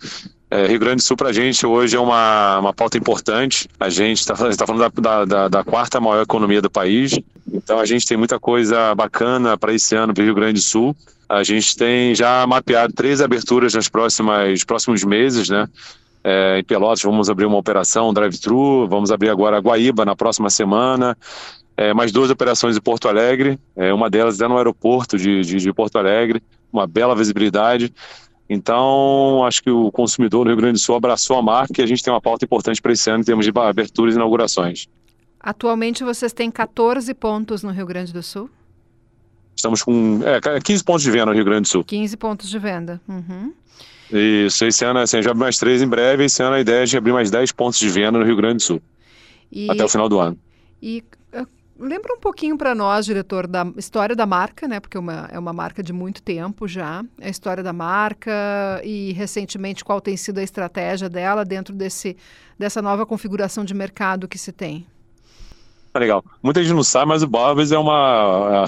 É, 0.55 0.69
Rio 0.69 0.79
Grande 0.79 0.99
do 0.99 1.03
Sul 1.03 1.17
para 1.17 1.31
a 1.31 1.33
gente 1.33 1.67
hoje 1.67 1.97
é 1.97 1.99
uma, 1.99 2.61
uma 2.61 2.73
pauta 2.73 2.97
importante. 2.97 3.69
A 3.81 3.89
gente 3.89 4.21
está 4.21 4.35
tá 4.35 4.65
falando 4.65 4.89
da, 5.01 5.25
da, 5.25 5.49
da, 5.49 5.65
quarta 5.65 6.01
maior 6.01 6.23
economia 6.23 6.63
do 6.63 6.71
país, 6.71 7.19
então 7.53 7.81
a 7.81 7.85
gente 7.85 8.07
tem 8.07 8.17
muita 8.17 8.39
coisa 8.39 8.95
bacana 8.95 9.59
para 9.59 9.75
esse 9.75 9.97
ano 9.97 10.15
para 10.15 10.23
o 10.23 10.25
Rio 10.25 10.35
Grande 10.35 10.61
do 10.61 10.65
Sul. 10.65 10.95
A 11.29 11.43
gente 11.43 11.77
tem 11.77 12.15
já 12.15 12.47
mapeado 12.47 12.93
três 12.93 13.21
aberturas 13.21 13.75
nos 13.75 13.89
próximas, 13.89 14.63
próximos 14.63 15.03
meses, 15.03 15.49
né? 15.49 15.69
É, 16.23 16.61
em 16.61 16.63
Pelotas 16.63 17.03
vamos 17.03 17.29
abrir 17.29 17.47
uma 17.47 17.59
operação 17.59 18.15
drive-thru, 18.15 18.87
vamos 18.87 19.11
abrir 19.11 19.31
agora 19.31 19.57
a 19.57 19.61
Guaíba 19.61 20.05
na 20.05 20.15
próxima 20.15 20.51
semana, 20.51 21.19
é, 21.77 21.93
mais 21.93 22.13
duas 22.13 22.31
operações 22.31 22.77
em 22.77 22.81
Porto 22.81 23.09
Alegre, 23.09 23.59
é, 23.75 23.93
uma 23.93 24.09
delas 24.09 24.41
é 24.41 24.47
no 24.47 24.57
aeroporto 24.57 25.19
de, 25.19 25.41
de, 25.41 25.57
de 25.57 25.73
Porto 25.73 25.99
Alegre, 25.99 26.41
uma 26.73 26.87
bela 26.87 27.17
visibilidade. 27.17 27.93
Então, 28.49 29.45
acho 29.45 29.63
que 29.63 29.71
o 29.71 29.91
consumidor 29.91 30.45
no 30.45 30.51
Rio 30.51 30.59
Grande 30.59 30.75
do 30.75 30.79
Sul 30.79 30.95
abraçou 30.95 31.37
a 31.37 31.43
marca 31.43 31.81
e 31.81 31.83
a 31.83 31.87
gente 31.87 32.03
tem 32.03 32.13
uma 32.13 32.21
pauta 32.21 32.45
importante 32.45 32.81
para 32.81 32.93
esse 32.93 33.09
ano 33.09 33.21
em 33.21 33.25
termos 33.25 33.47
de 33.47 33.53
aberturas 33.59 34.15
e 34.15 34.17
inaugurações. 34.17 34.87
Atualmente 35.41 36.05
vocês 36.05 36.33
têm 36.33 36.51
14 36.51 37.13
pontos 37.15 37.63
no 37.63 37.71
Rio 37.71 37.87
Grande 37.87 38.13
do 38.13 38.23
Sul? 38.23 38.51
Estamos 39.57 39.83
com 39.83 40.21
é, 40.25 40.61
15 40.61 40.85
pontos 40.85 41.03
de 41.03 41.11
venda 41.11 41.27
no 41.27 41.33
Rio 41.33 41.45
Grande 41.45 41.63
do 41.63 41.69
Sul. 41.69 41.85
15 41.85 42.17
pontos 42.17 42.51
de 42.51 42.59
venda. 42.59 43.01
Uhum. 43.09 43.53
Isso, 44.13 44.65
esse 44.65 44.85
ano 44.85 45.01
assim, 45.01 45.17
a 45.17 45.21
gente 45.23 45.31
abre 45.31 45.41
mais 45.41 45.59
três 45.59 45.81
em 45.81 45.89
breve, 45.89 46.25
esse 46.25 46.43
ano 46.43 46.57
a 46.57 46.61
ideia 46.61 46.83
é 46.83 46.87
de 46.87 46.97
abrir 46.97 47.13
mais 47.13 47.31
10 47.31 47.53
pontos 47.53 47.79
de 47.79 47.89
venda 47.89 48.19
no 48.19 48.25
Rio 48.25 48.37
Grande 48.37 48.57
do 48.57 48.63
Sul. 48.63 48.83
E... 49.51 49.71
Até 49.71 49.85
o 49.85 49.89
final 49.89 50.09
do 50.09 50.19
ano. 50.19 50.39
E 50.83 51.03
Lembra 51.79 52.15
um 52.15 52.21
pouquinho 52.21 52.57
para 52.57 52.73
nós, 52.73 53.05
diretor, 53.05 53.49
da 53.49 53.67
história 53.77 54.15
da 54.15 54.25
marca, 54.25 54.69
né? 54.69 54.79
Porque 54.79 54.97
é 54.97 55.01
uma, 55.01 55.29
é 55.33 55.39
uma 55.39 55.53
marca 55.53 55.83
de 55.83 55.93
muito 55.93 56.23
tempo 56.23 56.69
já. 56.69 57.05
A 57.21 57.29
história 57.29 57.65
da 57.65 57.73
marca 57.73 58.31
e, 58.85 59.13
recentemente, 59.13 59.85
qual 59.85 60.01
tem 60.01 60.17
sido 60.17 60.39
a 60.39 60.43
estratégia 60.43 61.09
dela 61.09 61.45
dentro 61.45 61.75
desse, 61.75 62.17
dessa 62.57 62.81
nova 62.81 63.05
configuração 63.05 63.65
de 63.65 63.75
mercado 63.75 64.29
que 64.29 64.39
se 64.39 64.53
tem. 64.53 64.87
Tá 65.93 65.99
legal. 65.99 66.25
Muita 66.41 66.63
gente 66.63 66.75
não 66.75 66.85
sabe, 66.85 67.09
mas 67.09 67.23
o 67.25 67.27
Bob's 67.27 67.73
é 67.73 67.79
uma... 67.79 68.67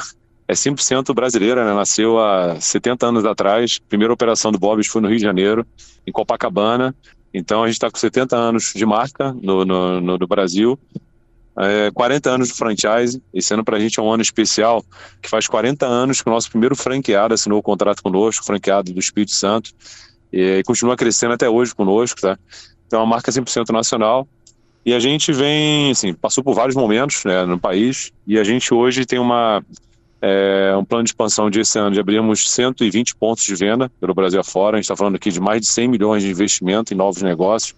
É 0.49 0.53
100% 0.53 1.13
brasileira, 1.15 1.65
né? 1.65 1.75
Nasceu 1.75 2.19
há 2.19 2.61
70 2.61 3.07
anos 3.07 3.25
atrás. 3.25 3.79
Primeira 3.79 4.13
operação 4.13 4.51
do 4.51 4.59
Bob's 4.59 4.89
foi 4.89 5.01
no 5.01 5.09
Rio 5.09 5.19
de 5.19 5.23
Janeiro, 5.23 5.65
em 6.05 6.11
Copacabana. 6.11 6.95
Então, 7.33 7.63
a 7.63 7.67
gente 7.67 7.75
está 7.75 7.91
com 7.91 7.99
70 7.99 8.37
anos 8.37 8.73
de 8.75 8.87
marca 8.87 9.33
no, 9.33 9.65
no, 9.65 10.01
no, 10.01 10.19
no 10.19 10.27
Brasil 10.27 10.79
é, 11.59 11.91
40 11.93 12.31
anos 12.31 12.49
de 12.49 12.55
franchise. 12.55 13.23
Esse 13.33 13.55
ano 13.55 13.65
para 13.65 13.77
a 13.77 13.81
gente 13.81 13.99
é 13.99 14.03
um 14.03 14.11
ano 14.11 14.23
especial, 14.23 14.85
que 15.23 15.29
faz 15.29 15.47
40 15.47 15.87
anos 15.87 16.21
que 16.21 16.29
o 16.29 16.33
nosso 16.33 16.51
primeiro 16.51 16.77
franqueado 16.77 17.35
assinou 17.35 17.59
o 17.59 17.63
contrato 17.63 18.03
conosco, 18.03 18.45
franqueado 18.45 18.93
do 18.93 19.01
Espírito 19.01 19.33
Santo, 19.33 19.71
e, 20.33 20.59
e 20.59 20.63
continua 20.65 20.97
crescendo 20.97 21.35
até 21.35 21.49
hoje 21.49 21.75
conosco, 21.75 22.21
tá? 22.21 22.39
Então 22.87 23.01
é 23.01 23.03
uma 23.03 23.09
marca 23.09 23.33
100% 23.33 23.71
nacional. 23.71 24.29
E 24.85 24.95
a 24.95 25.01
gente 25.01 25.33
vem, 25.33 25.91
assim, 25.91 26.15
passou 26.15 26.45
por 26.45 26.55
vários 26.55 26.77
momentos 26.77 27.25
né, 27.25 27.45
no 27.45 27.59
país, 27.59 28.13
e 28.25 28.39
a 28.39 28.45
gente 28.45 28.73
hoje 28.73 29.05
tem 29.05 29.19
uma, 29.19 29.65
é, 30.23 30.77
um 30.79 30.85
plano 30.85 31.03
de 31.03 31.11
expansão 31.11 31.51
de 31.51 31.59
esse 31.59 31.77
ano 31.77 31.91
de 31.91 31.99
abrirmos 31.99 32.49
120 32.49 33.17
pontos 33.17 33.43
de 33.43 33.55
venda 33.57 33.91
pelo 34.01 34.15
Brasil 34.15 34.39
afora. 34.39 34.77
A 34.77 34.79
gente 34.79 34.85
está 34.85 34.95
falando 34.95 35.17
aqui 35.17 35.33
de 35.33 35.41
mais 35.41 35.61
de 35.61 35.67
100 35.67 35.89
milhões 35.89 36.23
de 36.23 36.31
investimento 36.31 36.95
em 36.95 36.97
novos 36.97 37.21
negócios, 37.21 37.75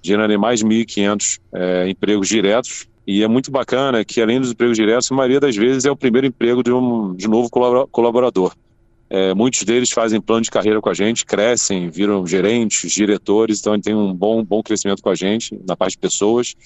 gerando 0.00 0.38
mais 0.38 0.60
de 0.60 0.66
1.500 0.66 1.40
é, 1.52 1.88
empregos 1.88 2.28
diretos 2.28 2.86
e 3.06 3.22
é 3.22 3.28
muito 3.28 3.50
bacana 3.50 4.04
que, 4.04 4.20
além 4.20 4.40
dos 4.40 4.50
empregos 4.50 4.76
diretos, 4.76 5.10
a 5.12 5.14
maioria 5.14 5.38
das 5.38 5.54
vezes 5.54 5.84
é 5.84 5.90
o 5.90 5.96
primeiro 5.96 6.26
emprego 6.26 6.62
de 6.62 6.72
um 6.72 7.14
de 7.14 7.28
novo 7.28 7.48
colaborador. 7.90 8.52
É, 9.08 9.32
muitos 9.32 9.62
deles 9.62 9.90
fazem 9.92 10.20
plano 10.20 10.42
de 10.42 10.50
carreira 10.50 10.80
com 10.80 10.88
a 10.88 10.94
gente, 10.94 11.24
crescem, 11.24 11.88
viram 11.88 12.26
gerentes, 12.26 12.90
diretores, 12.90 13.60
então 13.60 13.80
tem 13.80 13.94
um 13.94 14.12
bom, 14.12 14.42
bom 14.42 14.60
crescimento 14.60 15.00
com 15.00 15.10
a 15.10 15.14
gente 15.14 15.56
na 15.64 15.76
parte 15.76 15.92
de 15.92 15.98
pessoas. 15.98 16.56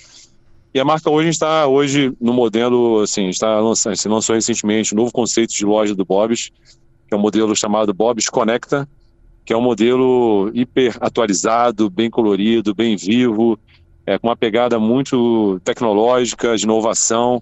E 0.72 0.80
a 0.80 0.84
marca 0.84 1.10
hoje 1.10 1.28
está 1.28 1.66
hoje 1.66 2.12
no 2.18 2.32
modelo, 2.32 3.00
assim, 3.00 3.28
está 3.28 3.60
lançando, 3.60 3.96
se 3.96 4.08
lançou 4.08 4.34
recentemente 4.34 4.94
um 4.94 4.96
novo 4.96 5.12
conceito 5.12 5.52
de 5.52 5.66
loja 5.66 5.94
do 5.94 6.04
Bob's, 6.04 6.50
que 7.06 7.12
é 7.12 7.16
um 7.16 7.20
modelo 7.20 7.54
chamado 7.54 7.92
Bob's 7.92 8.30
Conecta, 8.30 8.88
que 9.44 9.52
é 9.52 9.56
um 9.56 9.60
modelo 9.60 10.50
hiper 10.54 10.96
atualizado, 11.00 11.90
bem 11.90 12.08
colorido, 12.08 12.74
bem 12.74 12.96
vivo, 12.96 13.58
é, 14.10 14.18
com 14.18 14.26
uma 14.26 14.36
pegada 14.36 14.76
muito 14.76 15.60
tecnológica, 15.62 16.56
de 16.56 16.64
inovação. 16.64 17.40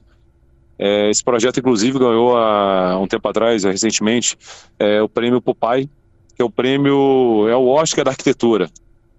É, 0.78 1.08
esse 1.08 1.24
projeto, 1.24 1.60
inclusive, 1.60 1.98
ganhou 1.98 2.36
há 2.36 2.98
um 3.00 3.06
tempo 3.06 3.26
atrás, 3.26 3.64
recentemente, 3.64 4.36
é, 4.78 5.00
o 5.00 5.08
prêmio 5.08 5.40
Pupai, 5.40 5.88
que 6.36 6.42
é 6.42 6.44
o 6.44 6.50
prêmio, 6.50 7.48
é 7.48 7.56
o 7.56 7.68
Oscar 7.68 8.04
da 8.04 8.10
arquitetura. 8.10 8.68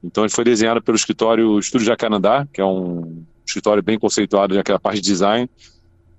Então, 0.03 0.23
ele 0.23 0.31
foi 0.31 0.43
desenhado 0.43 0.79
pelo 0.79 0.95
escritório 0.95 1.57
Estúdio 1.57 1.88
Jacarandá, 1.88 2.47
que 2.53 2.62
é 2.62 2.65
um 2.65 3.23
escritório 3.43 3.81
bem 3.81 3.97
conceituado 3.97 4.53
naquela 4.53 4.79
parte 4.79 5.01
de 5.01 5.09
design. 5.09 5.49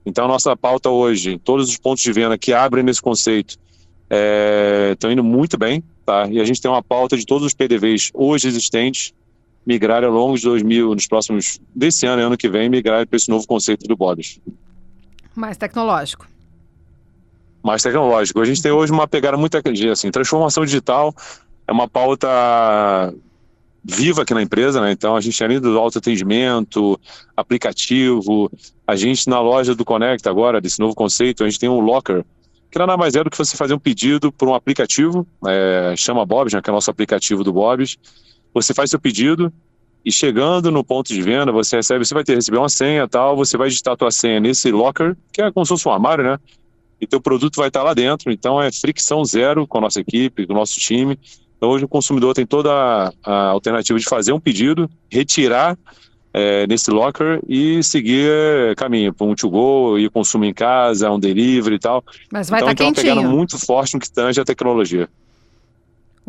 Então, 0.04 0.24
a 0.24 0.28
nossa 0.28 0.56
pauta 0.56 0.90
hoje, 0.90 1.38
todos 1.38 1.68
os 1.68 1.76
pontos 1.76 2.02
de 2.02 2.12
venda 2.12 2.36
que 2.36 2.52
abrem 2.52 2.82
nesse 2.82 3.00
conceito, 3.00 3.56
estão 4.90 5.10
é, 5.10 5.12
indo 5.12 5.22
muito 5.22 5.56
bem, 5.56 5.80
tá? 6.04 6.26
E 6.28 6.40
a 6.40 6.44
gente 6.44 6.60
tem 6.60 6.68
uma 6.68 6.82
pauta 6.82 7.16
de 7.16 7.24
todos 7.24 7.46
os 7.46 7.54
PDVs 7.54 8.10
hoje 8.12 8.48
existentes 8.48 9.14
migrar 9.70 10.02
ao 10.02 10.10
longo 10.10 10.36
de 10.36 10.42
2000, 10.42 10.96
nos 10.96 11.06
próximos, 11.06 11.60
desse 11.72 12.04
ano 12.04 12.20
e 12.20 12.24
ano 12.24 12.36
que 12.36 12.48
vem, 12.48 12.68
migrar 12.68 13.06
para 13.06 13.16
esse 13.16 13.28
novo 13.28 13.46
conceito 13.46 13.86
do 13.86 13.96
BODES. 13.96 14.40
Mais 15.36 15.56
tecnológico. 15.56 16.26
Mais 17.62 17.80
tecnológico. 17.80 18.40
A 18.40 18.44
gente 18.44 18.60
tem 18.60 18.72
hoje 18.72 18.90
uma 18.90 19.06
pegada 19.06 19.36
muito 19.36 19.56
assim, 19.92 20.10
transformação 20.10 20.64
digital 20.64 21.14
é 21.68 21.72
uma 21.72 21.86
pauta 21.86 22.28
viva 23.84 24.22
aqui 24.22 24.34
na 24.34 24.42
empresa, 24.42 24.80
né? 24.80 24.90
Então 24.90 25.14
a 25.14 25.20
gente 25.20 25.42
além 25.44 25.60
do 25.60 25.78
autoatendimento, 25.78 27.00
aplicativo, 27.36 28.50
a 28.84 28.96
gente 28.96 29.28
na 29.28 29.40
loja 29.40 29.72
do 29.72 29.84
Connect 29.84 30.28
agora, 30.28 30.60
desse 30.60 30.80
novo 30.80 30.96
conceito, 30.96 31.44
a 31.44 31.48
gente 31.48 31.60
tem 31.60 31.68
um 31.68 31.78
locker 31.78 32.24
que 32.70 32.78
nada 32.78 32.96
mais 32.96 33.14
é 33.14 33.22
do 33.22 33.30
que 33.30 33.38
você 33.38 33.56
fazer 33.56 33.74
um 33.74 33.78
pedido 33.78 34.30
por 34.32 34.48
um 34.48 34.54
aplicativo, 34.54 35.26
é, 35.46 35.94
chama 35.96 36.24
Bob's, 36.24 36.54
né, 36.54 36.62
que 36.62 36.70
é 36.70 36.72
o 36.72 36.74
nosso 36.74 36.90
aplicativo 36.90 37.42
do 37.42 37.52
Bob's. 37.52 37.96
Você 38.54 38.74
faz 38.74 38.90
seu 38.90 38.98
pedido 38.98 39.52
e 40.04 40.10
chegando 40.10 40.70
no 40.70 40.82
ponto 40.82 41.08
de 41.08 41.20
venda, 41.20 41.52
você 41.52 41.76
recebe, 41.76 42.04
você 42.04 42.14
vai 42.14 42.24
ter 42.24 42.34
receber 42.34 42.58
uma 42.58 42.68
senha 42.68 43.06
tal, 43.06 43.36
você 43.36 43.56
vai 43.56 43.68
digitar 43.68 43.94
a 43.94 43.96
tua 43.96 44.10
senha 44.10 44.40
nesse 44.40 44.70
locker, 44.70 45.16
que 45.32 45.42
é 45.42 45.52
como 45.52 45.64
se 45.64 45.70
fosse 45.70 45.86
um 45.86 45.92
armário, 45.92 46.24
né? 46.24 46.38
E 47.00 47.06
teu 47.06 47.20
produto 47.20 47.56
vai 47.56 47.68
estar 47.68 47.82
lá 47.82 47.94
dentro, 47.94 48.30
então 48.30 48.60
é 48.60 48.70
fricção 48.72 49.24
zero 49.24 49.66
com 49.66 49.78
a 49.78 49.80
nossa 49.82 50.00
equipe, 50.00 50.46
com 50.46 50.52
o 50.52 50.56
nosso 50.56 50.78
time. 50.78 51.18
Então 51.56 51.70
hoje 51.70 51.84
o 51.84 51.88
consumidor 51.88 52.34
tem 52.34 52.46
toda 52.46 52.70
a, 52.72 53.12
a 53.22 53.48
alternativa 53.48 53.98
de 53.98 54.04
fazer 54.04 54.32
um 54.32 54.40
pedido, 54.40 54.88
retirar 55.10 55.78
é, 56.32 56.66
nesse 56.66 56.90
locker 56.90 57.40
e 57.48 57.82
seguir 57.82 58.30
é, 58.30 58.74
caminho 58.74 59.12
para 59.12 59.26
um 59.26 59.34
to-go, 59.34 59.98
ir 59.98 60.10
consumir 60.10 60.48
em 60.48 60.54
casa, 60.54 61.10
um 61.10 61.18
delivery 61.18 61.76
e 61.76 61.78
tal. 61.78 62.04
Mas 62.32 62.48
vai 62.48 62.60
então, 62.60 62.72
estar 62.72 62.84
tá 62.84 63.02
quentinho. 63.02 63.28
muito 63.28 63.58
forte 63.58 63.94
no 63.94 64.00
que 64.00 64.10
tange 64.10 64.40
a 64.40 64.44
tecnologia. 64.44 65.08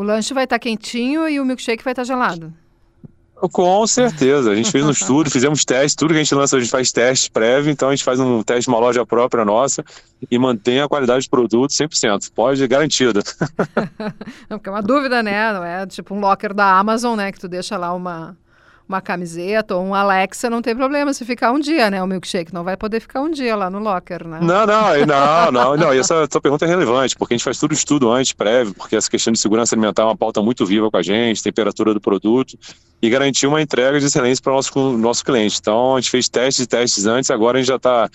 O 0.01 0.03
lanche 0.03 0.33
vai 0.33 0.45
estar 0.45 0.55
tá 0.55 0.59
quentinho 0.59 1.29
e 1.29 1.39
o 1.39 1.45
milkshake 1.45 1.83
vai 1.83 1.91
estar 1.91 2.01
tá 2.01 2.07
gelado. 2.07 2.51
Com 3.35 3.85
certeza. 3.85 4.49
A 4.49 4.55
gente 4.55 4.71
fez 4.71 4.83
um 4.83 4.89
estudo, 4.89 5.29
fizemos 5.29 5.63
testes, 5.63 5.93
tudo 5.93 6.09
que 6.09 6.19
a 6.19 6.23
gente 6.23 6.33
lança 6.33 6.57
a 6.57 6.59
gente 6.59 6.71
faz 6.71 6.91
teste 6.91 7.29
prévio, 7.29 7.71
então 7.71 7.87
a 7.87 7.91
gente 7.91 8.03
faz 8.03 8.19
um 8.19 8.41
teste 8.41 8.67
numa 8.67 8.79
loja 8.79 9.05
própria 9.05 9.45
nossa 9.45 9.85
e 10.31 10.39
mantém 10.39 10.81
a 10.81 10.87
qualidade 10.87 11.25
de 11.25 11.29
produto 11.29 11.69
100%. 11.69 12.31
Pode, 12.33 12.67
garantido. 12.67 13.21
Não, 14.49 14.57
porque 14.57 14.69
é 14.69 14.71
uma 14.71 14.81
dúvida, 14.81 15.21
né? 15.21 15.53
Não 15.53 15.63
é 15.63 15.85
tipo 15.85 16.15
um 16.15 16.19
locker 16.19 16.51
da 16.51 16.79
Amazon, 16.79 17.15
né? 17.15 17.31
Que 17.31 17.39
tu 17.39 17.47
deixa 17.47 17.77
lá 17.77 17.93
uma, 17.93 18.35
uma 18.91 19.01
camiseta 19.01 19.75
ou 19.75 19.83
um 19.83 19.95
Alexa, 19.95 20.49
não 20.49 20.61
tem 20.61 20.75
problema 20.75 21.13
se 21.13 21.23
ficar 21.23 21.51
um 21.51 21.59
dia, 21.59 21.89
né? 21.89 22.03
O 22.03 22.07
milkshake 22.07 22.53
não 22.53 22.63
vai 22.63 22.75
poder 22.75 22.99
ficar 22.99 23.21
um 23.21 23.31
dia 23.31 23.55
lá 23.55 23.69
no 23.69 23.79
locker, 23.79 24.27
né? 24.27 24.39
Não, 24.41 24.65
não, 24.65 25.05
não, 25.07 25.51
não, 25.51 25.77
não. 25.77 25.93
E 25.93 25.99
essa 25.99 26.27
tua 26.27 26.41
pergunta 26.41 26.65
é 26.65 26.67
relevante, 26.67 27.15
porque 27.15 27.33
a 27.33 27.37
gente 27.37 27.43
faz 27.43 27.57
tudo 27.57 27.73
estudo 27.73 28.11
antes, 28.11 28.33
prévio, 28.33 28.73
porque 28.73 28.95
essa 28.95 29.09
questão 29.09 29.31
de 29.31 29.39
segurança 29.39 29.73
alimentar 29.73 30.03
é 30.03 30.05
uma 30.05 30.17
pauta 30.17 30.41
muito 30.41 30.65
viva 30.65 30.91
com 30.91 30.97
a 30.97 31.01
gente, 31.01 31.41
temperatura 31.41 31.93
do 31.93 32.01
produto, 32.01 32.57
e 33.01 33.09
garantir 33.09 33.47
uma 33.47 33.61
entrega 33.61 33.99
de 33.99 34.05
excelência 34.05 34.43
para 34.43 34.51
o 34.51 34.55
nosso, 34.55 34.97
nosso 34.97 35.23
cliente. 35.23 35.57
Então, 35.59 35.95
a 35.95 36.01
gente 36.01 36.11
fez 36.11 36.27
testes 36.27 36.65
e 36.65 36.67
testes 36.67 37.05
antes, 37.05 37.31
agora 37.31 37.57
a 37.57 37.61
gente 37.61 37.69
já 37.69 37.77
está 37.77 38.09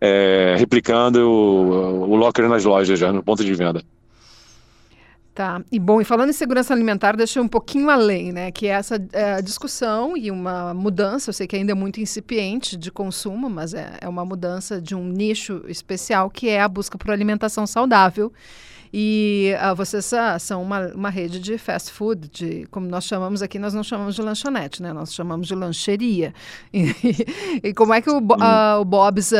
é, 0.00 0.54
replicando 0.58 1.28
o, 1.28 2.10
o 2.10 2.14
locker 2.14 2.48
nas 2.48 2.64
lojas 2.64 2.98
já, 2.98 3.12
no 3.12 3.22
ponto 3.22 3.44
de 3.44 3.52
venda. 3.52 3.82
Tá. 5.40 5.64
E 5.72 5.78
bom, 5.78 6.02
e 6.02 6.04
falando 6.04 6.28
em 6.28 6.34
segurança 6.34 6.74
alimentar, 6.74 7.16
deixa 7.16 7.40
um 7.40 7.48
pouquinho 7.48 7.88
além, 7.88 8.30
né? 8.30 8.50
Que 8.52 8.66
é 8.66 8.72
essa 8.72 9.02
é, 9.10 9.40
discussão 9.40 10.14
e 10.14 10.30
uma 10.30 10.74
mudança, 10.74 11.30
eu 11.30 11.32
sei 11.32 11.46
que 11.46 11.56
ainda 11.56 11.72
é 11.72 11.74
muito 11.74 11.98
incipiente 11.98 12.76
de 12.76 12.92
consumo, 12.92 13.48
mas 13.48 13.72
é, 13.72 13.96
é 14.02 14.06
uma 14.06 14.22
mudança 14.22 14.82
de 14.82 14.94
um 14.94 15.02
nicho 15.02 15.64
especial 15.66 16.28
que 16.28 16.50
é 16.50 16.60
a 16.60 16.68
busca 16.68 16.98
por 16.98 17.10
alimentação 17.10 17.66
saudável 17.66 18.30
e 18.92 19.52
uh, 19.70 19.74
vocês 19.74 20.10
uh, 20.12 20.38
são 20.40 20.62
uma, 20.62 20.88
uma 20.88 21.10
rede 21.10 21.38
de 21.38 21.56
fast 21.56 21.92
food, 21.92 22.28
de, 22.28 22.66
como 22.70 22.86
nós 22.88 23.04
chamamos 23.04 23.40
aqui, 23.40 23.58
nós 23.58 23.72
não 23.72 23.84
chamamos 23.84 24.16
de 24.16 24.22
lanchonete, 24.22 24.82
né? 24.82 24.92
Nós 24.92 25.14
chamamos 25.14 25.46
de 25.46 25.54
lancheria. 25.54 26.34
E, 26.72 27.68
e 27.68 27.74
como 27.74 27.92
é 27.92 28.00
que 28.00 28.10
o, 28.10 28.18
uh, 28.18 28.80
o 28.80 28.84
Bob's 28.84 29.32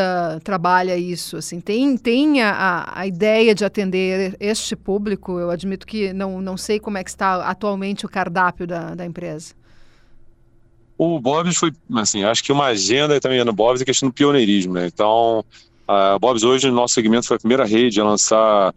trabalha 0.44 0.96
isso? 0.96 1.36
Assim, 1.36 1.60
tem 1.60 1.96
tem 1.96 2.42
a, 2.42 2.90
a 2.94 3.06
ideia 3.06 3.54
de 3.54 3.64
atender 3.64 4.36
este 4.38 4.76
público? 4.76 5.38
Eu 5.38 5.50
admito 5.50 5.86
que 5.86 6.12
não, 6.12 6.40
não 6.40 6.56
sei 6.56 6.78
como 6.78 6.98
é 6.98 7.04
que 7.04 7.10
está 7.10 7.48
atualmente 7.48 8.04
o 8.04 8.08
cardápio 8.08 8.66
da, 8.66 8.94
da 8.94 9.06
empresa. 9.06 9.54
O 10.98 11.18
Bob's 11.18 11.56
foi, 11.56 11.72
assim, 11.96 12.24
acho 12.24 12.44
que 12.44 12.52
uma 12.52 12.66
agenda 12.66 13.18
também 13.20 13.42
no 13.42 13.52
Bob's 13.52 13.80
é 13.80 13.84
questão 13.84 14.10
do 14.10 14.12
pioneirismo, 14.12 14.74
né? 14.74 14.86
Então, 14.86 15.42
a 15.88 16.18
Bob's 16.18 16.42
hoje, 16.42 16.68
no 16.68 16.74
nosso 16.74 16.94
segmento, 16.94 17.26
foi 17.26 17.36
a 17.36 17.40
primeira 17.40 17.64
rede 17.64 18.00
a 18.00 18.04
lançar 18.04 18.74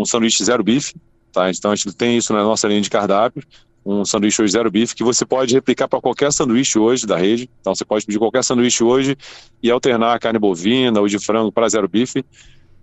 um 0.00 0.04
sanduíche 0.04 0.44
zero 0.44 0.62
bife, 0.62 0.94
tá? 1.32 1.50
Então 1.50 1.70
a 1.70 1.76
gente 1.76 1.92
tem 1.94 2.16
isso 2.16 2.32
na 2.32 2.42
nossa 2.42 2.68
linha 2.68 2.80
de 2.80 2.90
cardápio, 2.90 3.42
um 3.84 4.04
sanduíche 4.04 4.42
hoje 4.42 4.52
zero 4.52 4.70
bife 4.70 4.94
que 4.94 5.02
você 5.02 5.24
pode 5.24 5.54
replicar 5.54 5.88
para 5.88 6.00
qualquer 6.00 6.32
sanduíche 6.32 6.78
hoje 6.78 7.06
da 7.06 7.16
rede. 7.16 7.48
Então 7.60 7.74
você 7.74 7.84
pode 7.84 8.04
pedir 8.04 8.18
qualquer 8.18 8.44
sanduíche 8.44 8.84
hoje 8.84 9.16
e 9.62 9.70
alternar 9.70 10.18
carne 10.20 10.38
bovina 10.38 11.00
ou 11.00 11.08
de 11.08 11.18
frango 11.18 11.50
para 11.50 11.68
zero 11.68 11.88
bife. 11.88 12.24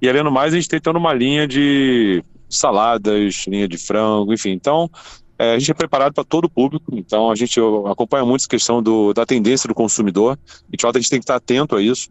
E 0.01 0.10
além 0.10 0.23
do 0.23 0.32
mais, 0.32 0.54
a 0.54 0.58
gente 0.58 0.67
tem 0.67 0.80
toda 0.80 0.99
uma 0.99 1.13
linha 1.13 1.47
de 1.47 2.23
saladas, 2.49 3.45
linha 3.47 3.67
de 3.67 3.78
frango, 3.78 4.34
enfim. 4.34 4.51
Então, 4.51 4.89
é, 5.38 5.54
a 5.54 5.60
gente 5.60 5.71
é 5.71 5.73
preparado 5.73 6.13
para 6.13 6.23
todo 6.23 6.45
o 6.45 6.49
público, 6.49 6.95
então 6.95 7.30
a 7.30 7.36
gente 7.36 7.60
acompanha 7.89 8.25
muito 8.25 8.41
essa 8.41 8.49
questão 8.49 8.82
do, 8.82 9.13
da 9.13 9.25
tendência 9.25 9.67
do 9.67 9.75
consumidor. 9.75 10.38
E 10.71 10.78
a 10.86 10.99
gente 10.99 11.10
tem 11.10 11.19
que 11.19 11.23
estar 11.23 11.36
atento 11.36 11.75
a 11.75 11.82
isso. 11.82 12.10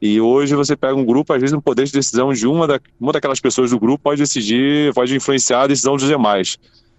E 0.00 0.20
hoje 0.20 0.54
você 0.54 0.76
pega 0.76 0.94
um 0.94 1.04
grupo, 1.04 1.32
às 1.32 1.40
vezes 1.40 1.54
o 1.54 1.60
poder 1.60 1.84
de 1.84 1.92
decisão 1.92 2.32
de 2.32 2.46
uma, 2.46 2.66
da, 2.66 2.80
uma 3.00 3.12
daquelas 3.12 3.40
pessoas 3.40 3.70
do 3.70 3.80
grupo 3.80 4.04
pode 4.04 4.20
decidir, 4.20 4.94
pode 4.94 5.14
influenciar 5.14 5.62
a 5.62 5.66
decisão 5.66 5.96
dos 5.96 6.06
demais. 6.06 6.56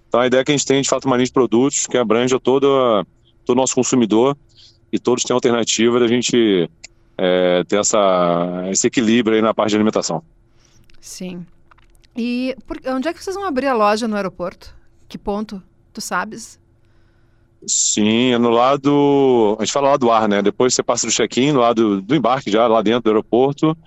Então 0.07 0.19
a 0.19 0.27
ideia 0.27 0.41
é 0.41 0.43
que 0.43 0.51
a 0.51 0.57
gente 0.57 0.65
tem, 0.65 0.81
de 0.81 0.89
fato, 0.89 1.05
uma 1.05 1.15
linha 1.15 1.27
de 1.27 1.31
produtos 1.31 1.87
que 1.87 1.97
abrange 1.97 2.37
todo, 2.39 3.05
todo 3.45 3.57
o 3.57 3.61
nosso 3.61 3.73
consumidor 3.73 4.37
e 4.91 4.99
todos 4.99 5.23
têm 5.23 5.33
alternativa 5.33 5.99
da 5.99 6.07
gente 6.07 6.69
é, 7.17 7.63
ter 7.65 7.79
essa, 7.79 8.67
esse 8.69 8.87
equilíbrio 8.87 9.35
aí 9.35 9.41
na 9.41 9.53
parte 9.53 9.69
de 9.69 9.75
alimentação. 9.75 10.23
Sim. 10.99 11.45
E 12.17 12.55
por, 12.67 12.77
onde 12.87 13.07
é 13.07 13.13
que 13.13 13.23
vocês 13.23 13.35
vão 13.35 13.45
abrir 13.45 13.67
a 13.67 13.73
loja 13.73 14.07
no 14.07 14.15
aeroporto? 14.15 14.75
Que 15.07 15.17
ponto? 15.17 15.61
Tu 15.93 16.01
sabes? 16.01 16.59
Sim, 17.67 18.33
é 18.33 18.37
no 18.37 18.49
lado. 18.49 19.57
A 19.59 19.65
gente 19.65 19.73
fala 19.73 19.89
lá 19.89 19.97
do 19.97 20.09
ar, 20.11 20.27
né? 20.27 20.41
Depois 20.41 20.73
você 20.73 20.81
passa 20.81 21.05
do 21.05 21.11
check-in, 21.11 21.51
no 21.51 21.59
lado 21.59 22.01
do 22.01 22.15
embarque, 22.15 22.49
já 22.49 22.67
lá 22.67 22.81
dentro 22.81 23.03
do 23.03 23.09
aeroporto. 23.09 23.77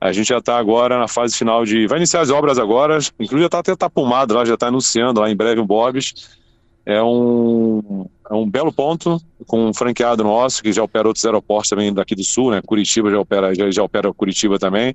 A 0.00 0.12
gente 0.12 0.28
já 0.28 0.38
está 0.38 0.58
agora 0.58 0.98
na 0.98 1.08
fase 1.08 1.36
final 1.36 1.64
de. 1.64 1.86
Vai 1.86 1.98
iniciar 1.98 2.20
as 2.20 2.30
obras 2.30 2.58
agora, 2.58 2.98
inclusive 3.18 3.40
já 3.40 3.46
está 3.46 3.58
até 3.58 3.74
tapumado 3.74 4.34
lá, 4.34 4.44
já 4.44 4.54
está 4.54 4.68
anunciando 4.68 5.20
lá 5.20 5.30
em 5.30 5.36
breve 5.36 5.60
o 5.60 5.66
Bob's. 5.66 6.36
É 6.84 7.02
um, 7.02 8.06
é 8.30 8.34
um 8.34 8.48
belo 8.48 8.72
ponto 8.72 9.20
com 9.46 9.68
um 9.68 9.74
franqueado 9.74 10.22
nosso 10.22 10.62
que 10.62 10.72
já 10.72 10.82
opera 10.84 11.08
outros 11.08 11.24
aeroportos 11.24 11.70
também 11.70 11.92
daqui 11.92 12.14
do 12.14 12.22
sul, 12.22 12.52
né? 12.52 12.62
Curitiba 12.64 13.10
já 13.10 13.18
opera, 13.18 13.52
já, 13.54 13.68
já 13.70 13.82
opera 13.82 14.12
Curitiba 14.12 14.58
também. 14.58 14.94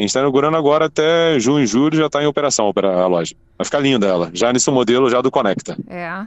A 0.00 0.02
gente 0.02 0.08
está 0.08 0.20
inaugurando 0.20 0.56
agora 0.56 0.86
até 0.86 1.38
junho, 1.38 1.66
julho, 1.66 1.94
já 1.94 2.06
está 2.06 2.22
em 2.22 2.26
operação 2.26 2.72
a 2.74 3.06
loja. 3.06 3.34
Vai 3.58 3.66
ficar 3.66 3.80
linda 3.80 4.06
ela, 4.06 4.30
já 4.32 4.50
nesse 4.50 4.70
modelo 4.70 5.10
já 5.10 5.20
do 5.20 5.30
Conecta. 5.30 5.76
É. 5.86 6.26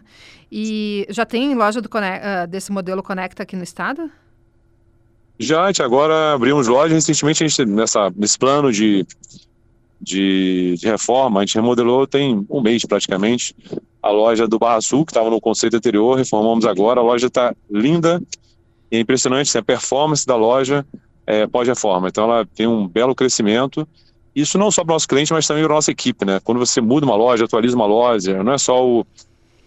E 0.52 1.08
já 1.10 1.26
tem 1.26 1.56
loja 1.56 1.82
do 1.82 1.90
Conecta, 1.90 2.46
desse 2.46 2.72
modelo 2.72 3.02
Conecta 3.02 3.42
aqui 3.42 3.56
no 3.56 3.64
estado? 3.64 4.12
Já, 5.40 5.64
a 5.64 5.68
gente 5.68 5.82
agora 5.82 6.36
abrimos 6.36 6.68
lojas. 6.68 6.94
Recentemente, 6.94 7.44
a 7.44 7.48
gente, 7.48 7.66
nessa, 7.66 8.14
nesse 8.16 8.38
plano 8.38 8.72
de, 8.72 9.08
de, 10.00 10.76
de, 10.78 10.88
reforma, 10.88 11.40
a 11.40 11.44
gente 11.44 11.56
remodelou 11.56 12.06
tem 12.06 12.46
um 12.48 12.62
mês 12.62 12.86
praticamente 12.86 13.56
a 14.04 14.12
loja 14.12 14.48
do 14.48 14.60
Barra 14.60 14.82
Sul, 14.82 15.04
que 15.04 15.12
estava 15.12 15.32
no 15.32 15.42
conceito 15.42 15.76
anterior, 15.76 16.16
reformamos 16.16 16.64
agora. 16.68 17.00
A 17.00 17.04
loja 17.04 17.26
está 17.26 17.56
linda 17.72 18.22
e 18.92 18.98
é 18.98 19.00
impressionante 19.00 19.50
assim, 19.50 19.58
a 19.58 19.64
performance 19.64 20.28
da 20.28 20.36
loja 20.36 20.86
é, 21.26 21.48
pós-reforma. 21.48 22.08
Então, 22.08 22.26
ela 22.26 22.46
tem 22.46 22.68
um 22.68 22.88
belo 22.88 23.16
crescimento 23.16 23.88
Isso 24.36 24.58
não 24.58 24.72
só 24.72 24.84
para 24.84 24.94
o 24.94 24.96
nosso 24.96 25.08
cliente, 25.08 25.32
mas 25.32 25.48
também 25.48 25.64
para 25.64 25.74
a 25.74 25.78
nossa 25.78 25.92
equipe, 25.92 26.26
né? 26.26 26.40
Quando 26.44 26.58
você 26.58 26.82
muda 26.82 27.06
uma 27.06 27.16
loja, 27.16 27.46
atualiza 27.46 27.76
uma 27.76 27.86
loja, 27.86 28.44
não 28.44 28.54
é 28.54 28.58
só 28.58 28.86
o, 28.86 29.06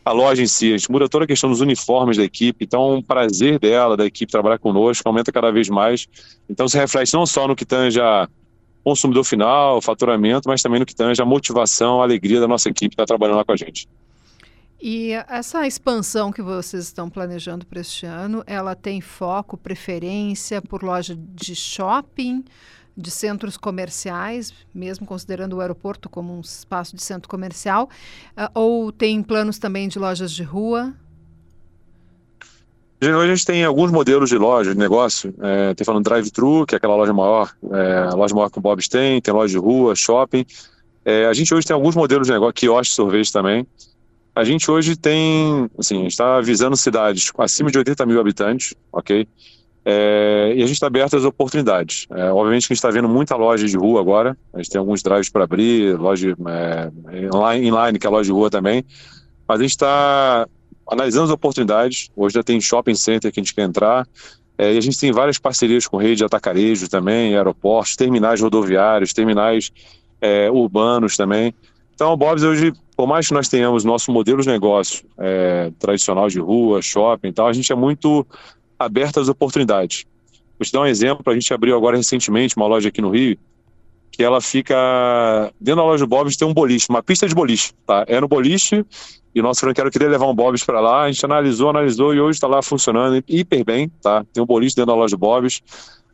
a 0.06 0.12
loja 0.12 0.40
em 0.40 0.46
si, 0.46 0.72
a 0.72 0.76
gente 0.76 0.90
muda 0.90 1.08
toda 1.08 1.24
a 1.24 1.26
questão 1.26 1.50
dos 1.50 1.60
uniformes 1.60 2.16
da 2.16 2.22
equipe, 2.22 2.64
então 2.64 2.98
o 2.98 3.02
prazer 3.02 3.58
dela, 3.58 3.96
da 3.96 4.06
equipe 4.06 4.30
trabalhar 4.30 4.56
conosco, 4.56 5.02
aumenta 5.08 5.32
cada 5.32 5.50
vez 5.50 5.68
mais. 5.68 6.06
Então 6.48 6.68
se 6.68 6.78
reflete 6.78 7.12
não 7.14 7.26
só 7.26 7.48
no 7.48 7.56
que 7.56 7.64
tange 7.64 8.00
a 8.00 8.28
consumidor 8.84 9.24
final, 9.24 9.82
faturamento, 9.82 10.48
mas 10.48 10.62
também 10.62 10.78
no 10.78 10.86
que 10.86 10.94
tange 10.94 11.20
a 11.20 11.24
motivação, 11.24 12.00
a 12.00 12.04
alegria 12.04 12.38
da 12.38 12.46
nossa 12.46 12.68
equipe 12.68 12.94
estar 12.94 13.04
trabalhando 13.04 13.38
lá 13.38 13.44
com 13.44 13.50
a 13.50 13.56
gente. 13.56 13.88
E 14.80 15.12
essa 15.28 15.66
expansão 15.66 16.30
que 16.30 16.42
vocês 16.42 16.84
estão 16.84 17.08
planejando 17.08 17.64
para 17.64 17.80
este 17.80 18.04
ano, 18.04 18.44
ela 18.46 18.74
tem 18.74 19.00
foco, 19.00 19.56
preferência 19.56 20.60
por 20.60 20.82
loja 20.82 21.16
de 21.16 21.54
shopping, 21.54 22.44
de 22.96 23.10
centros 23.10 23.56
comerciais, 23.56 24.52
mesmo 24.74 25.06
considerando 25.06 25.54
o 25.54 25.60
aeroporto 25.60 26.08
como 26.08 26.36
um 26.36 26.40
espaço 26.40 26.94
de 26.96 27.02
centro 27.02 27.28
comercial, 27.28 27.88
uh, 28.36 28.50
ou 28.54 28.90
tem 28.90 29.22
planos 29.22 29.58
também 29.58 29.88
de 29.88 29.98
lojas 29.98 30.32
de 30.32 30.42
rua? 30.42 30.94
Hoje 33.02 33.12
a 33.12 33.34
gente 33.34 33.44
tem 33.44 33.62
alguns 33.62 33.90
modelos 33.90 34.30
de 34.30 34.38
loja, 34.38 34.72
de 34.72 34.78
negócio. 34.78 35.34
É, 35.40 35.74
tem 35.74 35.84
falando 35.84 36.04
drive-thru, 36.04 36.64
que 36.64 36.74
é 36.74 36.78
aquela 36.78 36.96
loja 36.96 37.12
maior, 37.12 37.54
é, 37.70 38.08
a 38.10 38.14
loja 38.14 38.34
maior 38.34 38.48
que 38.48 38.58
o 38.58 38.60
Bob's 38.60 38.88
tem, 38.88 39.20
tem 39.20 39.34
loja 39.34 39.52
de 39.52 39.58
rua, 39.58 39.94
shopping. 39.94 40.46
É, 41.04 41.26
a 41.26 41.32
gente 41.34 41.54
hoje 41.54 41.66
tem 41.66 41.74
alguns 41.74 41.94
modelos 41.94 42.26
de 42.26 42.32
negócio, 42.32 42.54
quiosque, 42.54 42.94
sorvete 42.94 43.30
também. 43.30 43.66
A 44.36 44.44
gente 44.44 44.70
hoje 44.70 44.96
tem, 44.96 45.66
assim, 45.78 46.04
está 46.04 46.38
visando 46.42 46.76
cidades 46.76 47.32
acima 47.38 47.70
de 47.70 47.78
80 47.78 48.04
mil 48.04 48.20
habitantes, 48.20 48.74
ok? 48.92 49.26
É, 49.82 50.52
e 50.54 50.62
a 50.62 50.66
gente 50.66 50.74
está 50.74 50.88
aberto 50.88 51.16
às 51.16 51.24
oportunidades. 51.24 52.06
É, 52.10 52.30
obviamente 52.30 52.66
que 52.66 52.74
a 52.74 52.74
gente 52.74 52.84
está 52.84 52.90
vendo 52.90 53.08
muita 53.08 53.34
loja 53.34 53.66
de 53.66 53.78
rua 53.78 53.98
agora, 53.98 54.36
a 54.52 54.58
gente 54.58 54.68
tem 54.68 54.78
alguns 54.78 55.02
drives 55.02 55.30
para 55.30 55.44
abrir, 55.44 55.98
loja 55.98 56.36
é, 56.48 57.56
inline, 57.56 57.98
que 57.98 58.06
é 58.06 58.10
loja 58.10 58.26
de 58.26 58.32
rua 58.32 58.50
também, 58.50 58.84
mas 59.48 59.58
a 59.58 59.62
gente 59.62 59.70
está 59.70 60.46
analisando 60.86 61.24
as 61.24 61.30
oportunidades. 61.30 62.10
Hoje 62.14 62.34
já 62.34 62.42
tem 62.42 62.60
shopping 62.60 62.94
center 62.94 63.32
que 63.32 63.40
a 63.40 63.42
gente 63.42 63.54
quer 63.54 63.62
entrar, 63.62 64.06
é, 64.58 64.74
e 64.74 64.76
a 64.76 64.82
gente 64.82 65.00
tem 65.00 65.12
várias 65.12 65.38
parcerias 65.38 65.86
com 65.86 65.96
rede 65.96 66.16
de 66.16 66.24
atacarejo 66.26 66.90
também, 66.90 67.34
aeroportos, 67.34 67.96
terminais 67.96 68.38
rodoviários, 68.42 69.14
terminais 69.14 69.72
é, 70.20 70.50
urbanos 70.50 71.16
também. 71.16 71.54
Então, 71.96 72.12
o 72.12 72.16
Bob's 72.16 72.42
hoje, 72.42 72.74
por 72.94 73.06
mais 73.06 73.26
que 73.26 73.32
nós 73.32 73.48
tenhamos 73.48 73.82
nosso 73.82 74.12
modelo 74.12 74.42
de 74.42 74.48
negócio 74.48 75.06
é, 75.16 75.72
tradicional 75.78 76.28
de 76.28 76.38
rua, 76.38 76.82
shopping 76.82 77.28
e 77.28 77.32
tal, 77.32 77.48
a 77.48 77.54
gente 77.54 77.72
é 77.72 77.74
muito 77.74 78.24
aberto 78.78 79.18
às 79.18 79.30
oportunidades. 79.30 80.04
Vou 80.58 80.66
te 80.66 80.70
dar 80.70 80.82
um 80.82 80.86
exemplo, 80.86 81.22
a 81.26 81.32
gente 81.32 81.52
abriu 81.54 81.74
agora 81.74 81.96
recentemente 81.96 82.54
uma 82.54 82.66
loja 82.66 82.90
aqui 82.90 83.00
no 83.00 83.08
Rio, 83.08 83.38
que 84.12 84.22
ela 84.22 84.42
fica 84.42 85.50
dentro 85.58 85.80
da 85.80 85.88
loja 85.88 86.04
do 86.04 86.08
Bob's 86.08 86.36
tem 86.36 86.46
um 86.46 86.52
boliche, 86.52 86.86
uma 86.90 87.02
pista 87.02 87.26
de 87.26 87.34
boliche, 87.34 87.72
tá? 87.86 88.04
É 88.06 88.20
no 88.20 88.28
boliche 88.28 88.84
e 89.34 89.40
o 89.40 89.42
nosso 89.42 89.60
franqueiro 89.60 89.90
queria 89.90 90.10
levar 90.10 90.26
um 90.26 90.34
Bob's 90.34 90.64
para 90.64 90.80
lá, 90.80 91.04
a 91.04 91.10
gente 91.10 91.24
analisou, 91.24 91.70
analisou 91.70 92.14
e 92.14 92.20
hoje 92.20 92.36
está 92.36 92.46
lá 92.46 92.60
funcionando 92.60 93.24
hiper 93.26 93.64
bem, 93.64 93.90
tá? 94.02 94.22
Tem 94.34 94.42
um 94.42 94.46
boliche 94.46 94.76
dentro 94.76 94.92
da 94.92 94.94
loja 94.94 95.16
do 95.16 95.18
Bob's. 95.18 95.62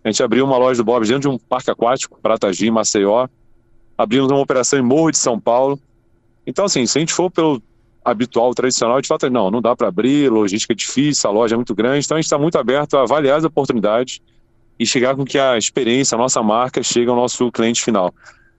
A 0.04 0.08
gente 0.10 0.22
abriu 0.22 0.44
uma 0.44 0.56
loja 0.56 0.78
do 0.78 0.84
Bob's 0.84 1.08
dentro 1.08 1.28
de 1.28 1.28
um 1.28 1.38
parque 1.38 1.72
aquático, 1.72 2.20
Pratagi, 2.22 2.70
Maceió 2.70 3.26
abrimos 4.02 4.30
uma 4.30 4.40
operação 4.40 4.78
em 4.78 4.82
Morro 4.82 5.10
de 5.10 5.18
São 5.18 5.38
Paulo. 5.38 5.78
Então, 6.46 6.64
assim, 6.64 6.84
se 6.86 6.98
a 6.98 7.00
gente 7.00 7.12
for 7.12 7.30
pelo 7.30 7.62
habitual, 8.04 8.52
tradicional, 8.52 9.00
de 9.00 9.06
fato, 9.06 9.30
não, 9.30 9.50
não 9.50 9.62
dá 9.62 9.76
para 9.76 9.88
abrir, 9.88 10.30
logística 10.30 10.72
é 10.72 10.76
difícil, 10.76 11.30
a 11.30 11.32
loja 11.32 11.54
é 11.54 11.56
muito 11.56 11.74
grande, 11.74 12.04
então 12.04 12.16
a 12.16 12.20
gente 12.20 12.26
está 12.26 12.38
muito 12.38 12.58
aberto 12.58 12.96
a 12.96 13.02
avaliar 13.02 13.38
as 13.38 13.44
oportunidades 13.44 14.20
e 14.78 14.84
chegar 14.84 15.14
com 15.14 15.24
que 15.24 15.38
a 15.38 15.56
experiência, 15.56 16.16
a 16.16 16.18
nossa 16.18 16.42
marca, 16.42 16.82
chegue 16.82 17.08
ao 17.08 17.14
nosso 17.14 17.50
cliente 17.52 17.82
final. 17.82 18.12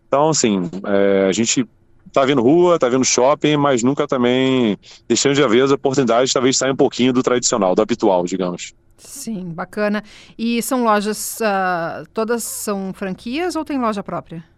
Então, 0.08 0.30
assim, 0.30 0.70
é, 0.86 1.28
a 1.28 1.32
gente 1.34 1.68
está 2.08 2.24
vendo 2.24 2.41
rua, 2.41 2.76
está 2.76 2.88
vendo 2.88 3.04
shopping, 3.04 3.58
mas 3.58 3.84
nunca 3.84 4.08
também 4.08 4.78
deixando 5.08 5.36
de 5.36 5.44
haver 5.44 5.64
as 5.64 5.72
oportunidades, 5.72 6.32
talvez 6.32 6.56
sair 6.56 6.72
um 6.72 6.76
pouquinho 6.76 7.12
do 7.12 7.22
tradicional, 7.22 7.76
do 7.76 7.82
habitual, 7.82 8.24
digamos. 8.24 8.74
Sim, 8.98 9.50
bacana. 9.50 10.04
E 10.38 10.62
são 10.62 10.84
lojas, 10.84 11.39
uh, 11.41 12.08
todas 12.14 12.44
são 12.44 12.94
franquias 12.94 13.56
ou 13.56 13.66
tem 13.66 13.78
loja 13.78 14.04
própria? 14.04 14.53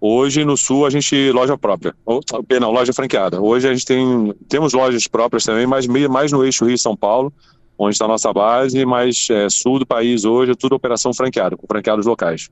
Hoje 0.00 0.44
no 0.44 0.56
Sul 0.56 0.86
a 0.86 0.90
gente 0.90 1.32
loja 1.32 1.58
própria, 1.58 1.94
ou, 2.06 2.20
não, 2.60 2.70
loja 2.70 2.92
franqueada. 2.92 3.40
Hoje 3.40 3.68
a 3.68 3.72
gente 3.72 3.84
tem 3.84 4.32
temos 4.48 4.72
lojas 4.72 5.08
próprias 5.08 5.44
também, 5.44 5.66
mas 5.66 5.86
meio 5.86 6.08
mais 6.08 6.30
no 6.30 6.44
eixo 6.44 6.64
Rio 6.64 6.78
São 6.78 6.96
Paulo, 6.96 7.32
onde 7.76 7.94
está 7.94 8.04
a 8.04 8.08
nossa 8.08 8.32
base, 8.32 8.84
mas 8.86 9.28
é, 9.30 9.48
sul 9.48 9.80
do 9.80 9.86
país 9.86 10.24
hoje 10.24 10.52
é 10.52 10.54
tudo 10.54 10.74
operação 10.74 11.12
franqueada, 11.12 11.56
com 11.56 11.66
franqueados 11.66 12.06
locais. 12.06 12.48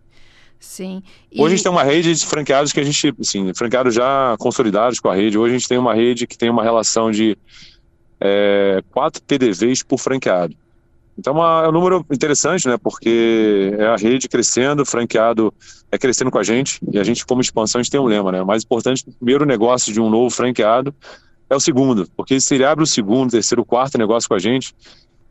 Sim. 0.59 1.03
E... 1.31 1.41
Hoje 1.41 1.55
a 1.55 1.57
gente 1.57 1.63
tem 1.63 1.73
uma 1.73 1.85
rede 1.85 2.15
de 2.15 2.27
franqueados 2.27 2.73
que 2.73 2.81
a 2.81 2.85
gente, 2.85 3.15
assim, 3.21 3.53
franqueados 3.55 3.95
já 3.95 4.35
consolidados 4.39 4.99
com 4.99 5.09
a 5.09 5.15
rede. 5.15 5.39
Hoje 5.39 5.55
a 5.55 5.59
gente 5.59 5.69
tem 5.69 5.79
uma 5.79 5.95
rede 5.95 6.27
que 6.27 6.37
tem 6.37 6.51
uma 6.51 6.63
relação 6.63 7.11
de 7.11 7.37
é, 8.21 8.83
quatro 8.91 9.23
PDVs 9.23 9.83
por 9.83 9.99
franqueado. 9.99 10.57
Então 11.19 11.37
é, 11.43 11.65
é 11.65 11.69
um 11.69 11.73
número 11.73 12.05
interessante, 12.11 12.69
né? 12.69 12.77
Porque 12.77 13.75
é 13.79 13.87
a 13.87 13.97
rede 13.97 14.29
crescendo, 14.29 14.85
franqueado 14.85 15.53
é 15.91 15.99
crescendo 15.99 16.31
com 16.31 16.39
a 16.39 16.43
gente, 16.43 16.79
e 16.93 16.99
a 16.99 17.05
gente, 17.05 17.25
como 17.25 17.41
expansão, 17.41 17.81
a 17.81 17.83
gente 17.83 17.91
tem 17.91 18.01
um 18.01 18.05
lema, 18.05 18.31
né? 18.33 18.43
O 18.43 18.47
mais 18.47 18.65
importante, 18.65 19.05
o 19.07 19.13
primeiro 19.13 19.45
negócio 19.47 19.93
de 19.93 20.01
um 20.01 20.11
novo 20.11 20.31
franqueado 20.31 20.95
é 21.49 21.55
o 21.55 21.61
segundo, 21.61 22.09
porque 22.17 22.41
se 22.41 22.55
ele 22.55 22.65
abre 22.65 22.83
o 22.83 22.87
segundo, 22.87 23.31
terceiro, 23.31 23.65
quarto 23.65 23.97
negócio 23.97 24.29
com 24.29 24.35
a 24.35 24.39
gente, 24.39 24.75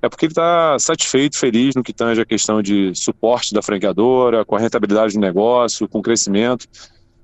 é 0.01 0.09
porque 0.09 0.25
ele 0.25 0.31
está 0.31 0.77
satisfeito, 0.79 1.37
feliz 1.37 1.75
no 1.75 1.83
que 1.83 1.91
tange 1.91 2.21
a 2.21 2.25
questão 2.25 2.61
de 2.61 2.93
suporte 2.95 3.53
da 3.53 3.61
franqueadora, 3.61 4.45
com 4.45 4.55
a 4.55 4.59
rentabilidade 4.59 5.13
do 5.13 5.19
negócio, 5.19 5.87
com 5.89 5.99
o 5.99 6.01
crescimento. 6.01 6.67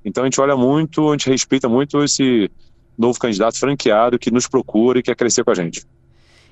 Então 0.03 0.23
a 0.23 0.25
gente 0.25 0.41
olha 0.41 0.55
muito, 0.55 1.09
a 1.09 1.11
gente 1.11 1.29
respeita 1.29 1.69
muito 1.69 2.03
esse 2.03 2.49
novo 2.97 3.19
candidato 3.19 3.57
franqueado 3.57 4.19
que 4.19 4.31
nos 4.31 4.47
procura 4.47 4.99
e 4.99 5.03
quer 5.03 5.15
crescer 5.15 5.43
com 5.43 5.51
a 5.51 5.55
gente, 5.55 5.85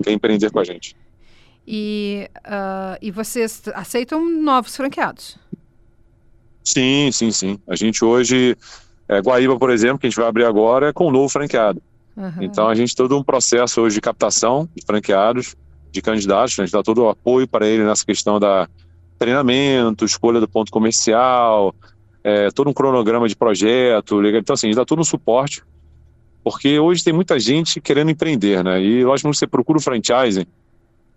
quer 0.04 0.12
empreender 0.12 0.52
com 0.52 0.60
a 0.60 0.64
gente. 0.64 0.96
E, 1.68 2.30
uh, 2.38 2.98
e 3.02 3.12
vocês 3.12 3.62
aceitam 3.74 4.28
novos 4.28 4.76
franqueados? 4.76 5.38
Sim, 6.64 7.12
sim, 7.12 7.32
sim. 7.32 7.60
A 7.68 7.76
gente 7.76 8.04
hoje, 8.04 8.56
é, 9.08 9.20
Guaíba, 9.22 9.58
por 9.58 9.70
exemplo, 9.70 10.00
que 10.00 10.08
a 10.08 10.10
gente 10.10 10.20
vai 10.20 10.28
abrir 10.28 10.46
agora, 10.46 10.90
é 10.90 10.94
com 10.94 11.08
um 11.08 11.12
novo 11.12 11.30
franqueado. 11.30 11.82
Uhum. 12.16 12.34
Então 12.42 12.68
a 12.68 12.76
gente 12.76 12.96
tem 12.96 13.08
todo 13.08 13.18
um 13.18 13.24
processo 13.24 13.82
hoje 13.82 13.96
de 13.96 14.02
captação 14.02 14.68
de 14.76 14.86
franqueados, 14.86 15.56
de 15.92 16.02
candidatos, 16.02 16.58
né? 16.58 16.64
a 16.64 16.66
gente 16.66 16.74
dá 16.74 16.84
todo 16.84 17.04
o 17.04 17.10
apoio 17.10 17.48
para 17.48 17.68
ele 17.68 17.84
nessa 17.84 18.06
questão 18.06 18.40
da 18.40 18.68
treinamento, 19.18 20.06
escolha 20.06 20.40
do 20.40 20.48
ponto 20.48 20.72
comercial, 20.72 21.74
é, 22.24 22.50
todo 22.52 22.70
um 22.70 22.74
cronograma 22.74 23.28
de 23.28 23.36
projeto, 23.36 24.24
então 24.26 24.54
assim, 24.54 24.68
a 24.68 24.70
gente 24.70 24.78
dá 24.78 24.86
todo 24.86 25.00
um 25.00 25.04
suporte, 25.04 25.64
porque 26.44 26.80
hoje 26.80 27.04
tem 27.04 27.14
muita 27.14 27.40
gente 27.40 27.82
querendo 27.82 28.12
empreender, 28.12 28.64
né? 28.64 28.82
E 28.82 29.04
lógico 29.04 29.30
que 29.30 29.38
você 29.38 29.48
procura 29.48 29.78
o 29.80 29.82
franchising, 29.82 30.46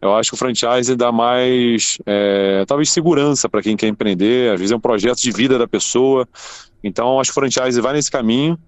eu 0.02 0.16
acho 0.16 0.30
que 0.30 0.34
o 0.34 0.36
franchise 0.36 0.96
dá 0.96 1.12
mais, 1.12 1.96
é, 2.04 2.64
talvez, 2.66 2.90
segurança 2.90 3.48
para 3.48 3.62
quem 3.62 3.76
quer 3.76 3.86
empreender. 3.86 4.52
Às 4.52 4.58
vezes 4.58 4.72
é 4.72 4.76
um 4.76 4.80
projeto 4.80 5.20
de 5.20 5.30
vida 5.30 5.56
da 5.56 5.68
pessoa. 5.68 6.28
Então, 6.82 7.20
acho 7.20 7.32
que 7.32 7.38
o 7.38 7.40
franchise 7.40 7.80
vai 7.80 7.92
nesse 7.92 8.10
caminho. 8.10 8.58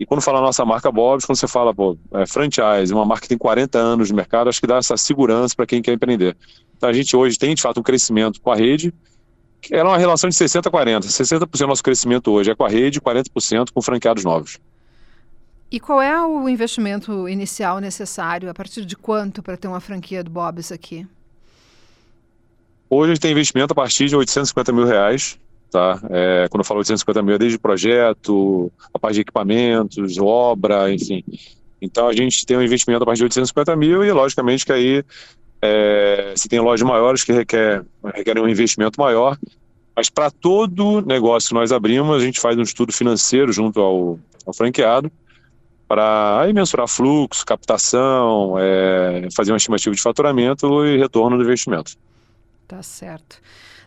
E 0.00 0.06
quando 0.06 0.22
fala 0.22 0.40
nossa 0.40 0.64
marca 0.64 0.90
Bob's, 0.90 1.26
quando 1.26 1.36
você 1.36 1.46
fala, 1.46 1.74
pô, 1.74 1.98
é 2.14 2.24
franchise, 2.24 2.92
uma 2.92 3.04
marca 3.04 3.24
que 3.24 3.28
tem 3.28 3.36
40 3.36 3.78
anos 3.78 4.08
de 4.08 4.14
mercado, 4.14 4.48
acho 4.48 4.62
que 4.62 4.66
dá 4.66 4.78
essa 4.78 4.96
segurança 4.96 5.54
para 5.54 5.66
quem 5.66 5.82
quer 5.82 5.92
empreender. 5.92 6.34
Então, 6.74 6.88
a 6.88 6.92
gente 6.94 7.14
hoje 7.14 7.38
tem, 7.38 7.54
de 7.54 7.60
fato, 7.60 7.78
um 7.78 7.82
crescimento 7.82 8.40
com 8.40 8.50
a 8.50 8.56
rede, 8.56 8.94
que 9.60 9.74
era 9.74 9.86
uma 9.86 9.98
relação 9.98 10.30
de 10.30 10.34
60 10.34 10.70
a 10.70 10.72
40. 10.72 11.06
60% 11.06 11.58
do 11.58 11.66
nosso 11.66 11.82
crescimento 11.82 12.30
hoje 12.30 12.50
é 12.50 12.54
com 12.54 12.64
a 12.64 12.68
rede, 12.70 12.98
40% 12.98 13.68
com 13.74 13.82
franqueados 13.82 14.24
novos. 14.24 14.58
E 15.72 15.80
qual 15.80 16.02
é 16.02 16.22
o 16.22 16.46
investimento 16.50 17.26
inicial 17.26 17.78
necessário? 17.78 18.50
A 18.50 18.52
partir 18.52 18.84
de 18.84 18.94
quanto 18.94 19.42
para 19.42 19.56
ter 19.56 19.68
uma 19.68 19.80
franquia 19.80 20.22
do 20.22 20.30
Bob's 20.30 20.70
aqui? 20.70 21.06
Hoje 22.90 23.12
a 23.12 23.14
gente 23.14 23.22
tem 23.22 23.32
investimento 23.32 23.72
a 23.72 23.74
partir 23.74 24.06
de 24.06 24.14
850 24.14 24.70
mil 24.70 24.84
reais. 24.84 25.38
Tá? 25.70 25.98
É, 26.10 26.46
quando 26.50 26.60
eu 26.60 26.64
falo 26.66 26.80
850 26.80 27.22
mil, 27.22 27.36
é 27.36 27.38
desde 27.38 27.58
projeto, 27.58 28.70
a 28.92 28.98
parte 28.98 29.14
de 29.14 29.20
equipamentos, 29.22 30.18
obra, 30.18 30.92
enfim. 30.92 31.24
Então 31.80 32.06
a 32.06 32.12
gente 32.12 32.44
tem 32.44 32.58
um 32.58 32.62
investimento 32.62 33.02
a 33.02 33.06
partir 33.06 33.20
de 33.20 33.24
850 33.24 33.74
mil 33.74 34.04
e, 34.04 34.12
logicamente, 34.12 34.66
que 34.66 34.72
aí 34.72 35.02
é, 35.62 36.34
se 36.36 36.50
tem 36.50 36.60
lojas 36.60 36.86
maiores 36.86 37.24
que 37.24 37.32
requer, 37.32 37.82
requerem 38.14 38.42
um 38.42 38.48
investimento 38.48 39.00
maior. 39.00 39.38
Mas 39.96 40.10
para 40.10 40.30
todo 40.30 41.00
negócio 41.00 41.48
que 41.48 41.54
nós 41.54 41.72
abrimos, 41.72 42.14
a 42.14 42.20
gente 42.20 42.38
faz 42.38 42.58
um 42.58 42.62
estudo 42.62 42.92
financeiro 42.92 43.50
junto 43.54 43.80
ao, 43.80 44.18
ao 44.44 44.52
franqueado 44.52 45.10
para 45.92 46.50
mensurar 46.54 46.88
fluxo, 46.88 47.44
captação, 47.44 48.54
é, 48.58 49.28
fazer 49.36 49.52
uma 49.52 49.58
estimativa 49.58 49.94
de 49.94 50.00
faturamento 50.00 50.86
e 50.86 50.96
retorno 50.96 51.36
do 51.36 51.44
investimento. 51.44 51.92
Tá 52.66 52.82
certo. 52.82 53.38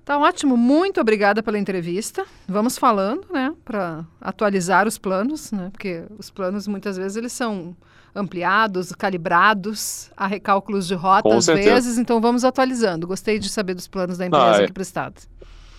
Tá 0.04 0.16
ótimo, 0.16 0.56
muito 0.56 1.02
obrigada 1.02 1.42
pela 1.42 1.58
entrevista. 1.58 2.24
Vamos 2.48 2.78
falando, 2.78 3.26
né, 3.34 3.52
para 3.66 4.06
atualizar 4.22 4.88
os 4.88 5.00
planos, 5.00 5.52
né, 5.52 5.70
porque 5.72 6.04
os 6.20 6.30
planos 6.30 6.68
muitas 6.68 6.96
vezes 6.96 7.18
eles 7.18 7.34
são 7.34 7.76
ampliados, 8.14 8.92
calibrados, 8.92 10.12
há 10.16 10.28
recálculos 10.28 10.86
de 10.86 10.94
rota 10.94 11.36
às 11.36 11.48
vezes, 11.48 11.98
então 11.98 12.22
vamos 12.22 12.46
atualizando. 12.46 13.08
Gostei 13.08 13.40
de 13.40 13.50
saber 13.50 13.74
dos 13.74 13.88
planos 13.88 14.20
da 14.20 14.28
empresa 14.28 14.46
ah, 14.46 14.62
é. 14.62 14.64
aqui 14.66 14.74
para 14.74 14.82
o 14.82 14.84
Estado. 14.84 15.16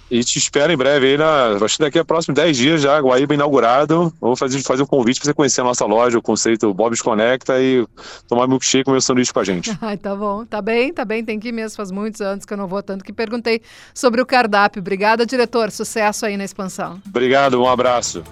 E 0.09 0.23
te 0.23 0.39
espero 0.39 0.73
em 0.73 0.77
breve 0.77 1.07
aí, 1.07 1.19
na, 1.19 1.59
acho 1.65 1.77
que 1.77 1.83
daqui 1.83 1.99
a 1.99 2.05
próximos 2.05 2.37
10 2.37 2.57
dias 2.57 2.81
já, 2.81 2.99
Guaíba 3.01 3.35
inaugurado. 3.35 4.13
Vou 4.21 4.37
fazer, 4.37 4.63
fazer 4.63 4.85
um 4.85 4.87
convite 4.87 5.19
para 5.19 5.27
você 5.27 5.35
conhecer 5.35 5.61
a 5.63 5.65
nossa 5.65 5.85
loja, 5.85 6.17
o 6.17 6.23
conceito 6.23 6.73
Bob's 6.73 7.03
Conecta 7.03 7.61
e 7.61 7.85
tomar 8.29 8.47
milkshake 8.47 8.89
e 8.89 8.93
meu 8.93 9.01
sanduíche 9.01 9.33
com 9.33 9.41
a 9.41 9.45
gente. 9.45 9.77
Ai, 9.83 9.97
tá 9.97 10.15
bom, 10.15 10.45
tá 10.45 10.63
bem, 10.63 10.93
tá 10.93 11.05
bem, 11.05 11.25
tem 11.25 11.41
que 11.41 11.49
ir 11.49 11.53
mesmo. 11.53 11.77
Faz 11.77 11.91
muitos 11.91 12.21
anos 12.21 12.45
que 12.45 12.53
eu 12.53 12.57
não 12.57 12.69
vou 12.69 12.83
tanto 12.83 13.05
que 13.05 13.13
perguntei 13.13 13.61
sobre 13.93 14.21
o 14.21 14.27
cardápio. 14.27 14.81
Obrigada, 14.81 15.27
diretor. 15.27 15.73
Sucesso 15.73 16.25
aí 16.25 16.37
na 16.37 16.45
expansão. 16.45 17.03
Obrigado, 17.09 17.61
um 17.61 17.69
abraço. 17.69 18.23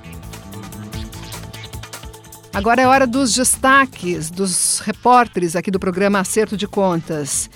Agora 2.55 2.81
é 2.81 2.87
hora 2.87 3.05
dos 3.05 3.35
destaques 3.35 4.31
dos 4.31 4.79
repórteres 4.79 5.57
aqui 5.57 5.73
do 5.73 5.81
programa 5.81 6.21
Acerto 6.21 6.57
de 6.57 6.69
Contas. 6.69 7.51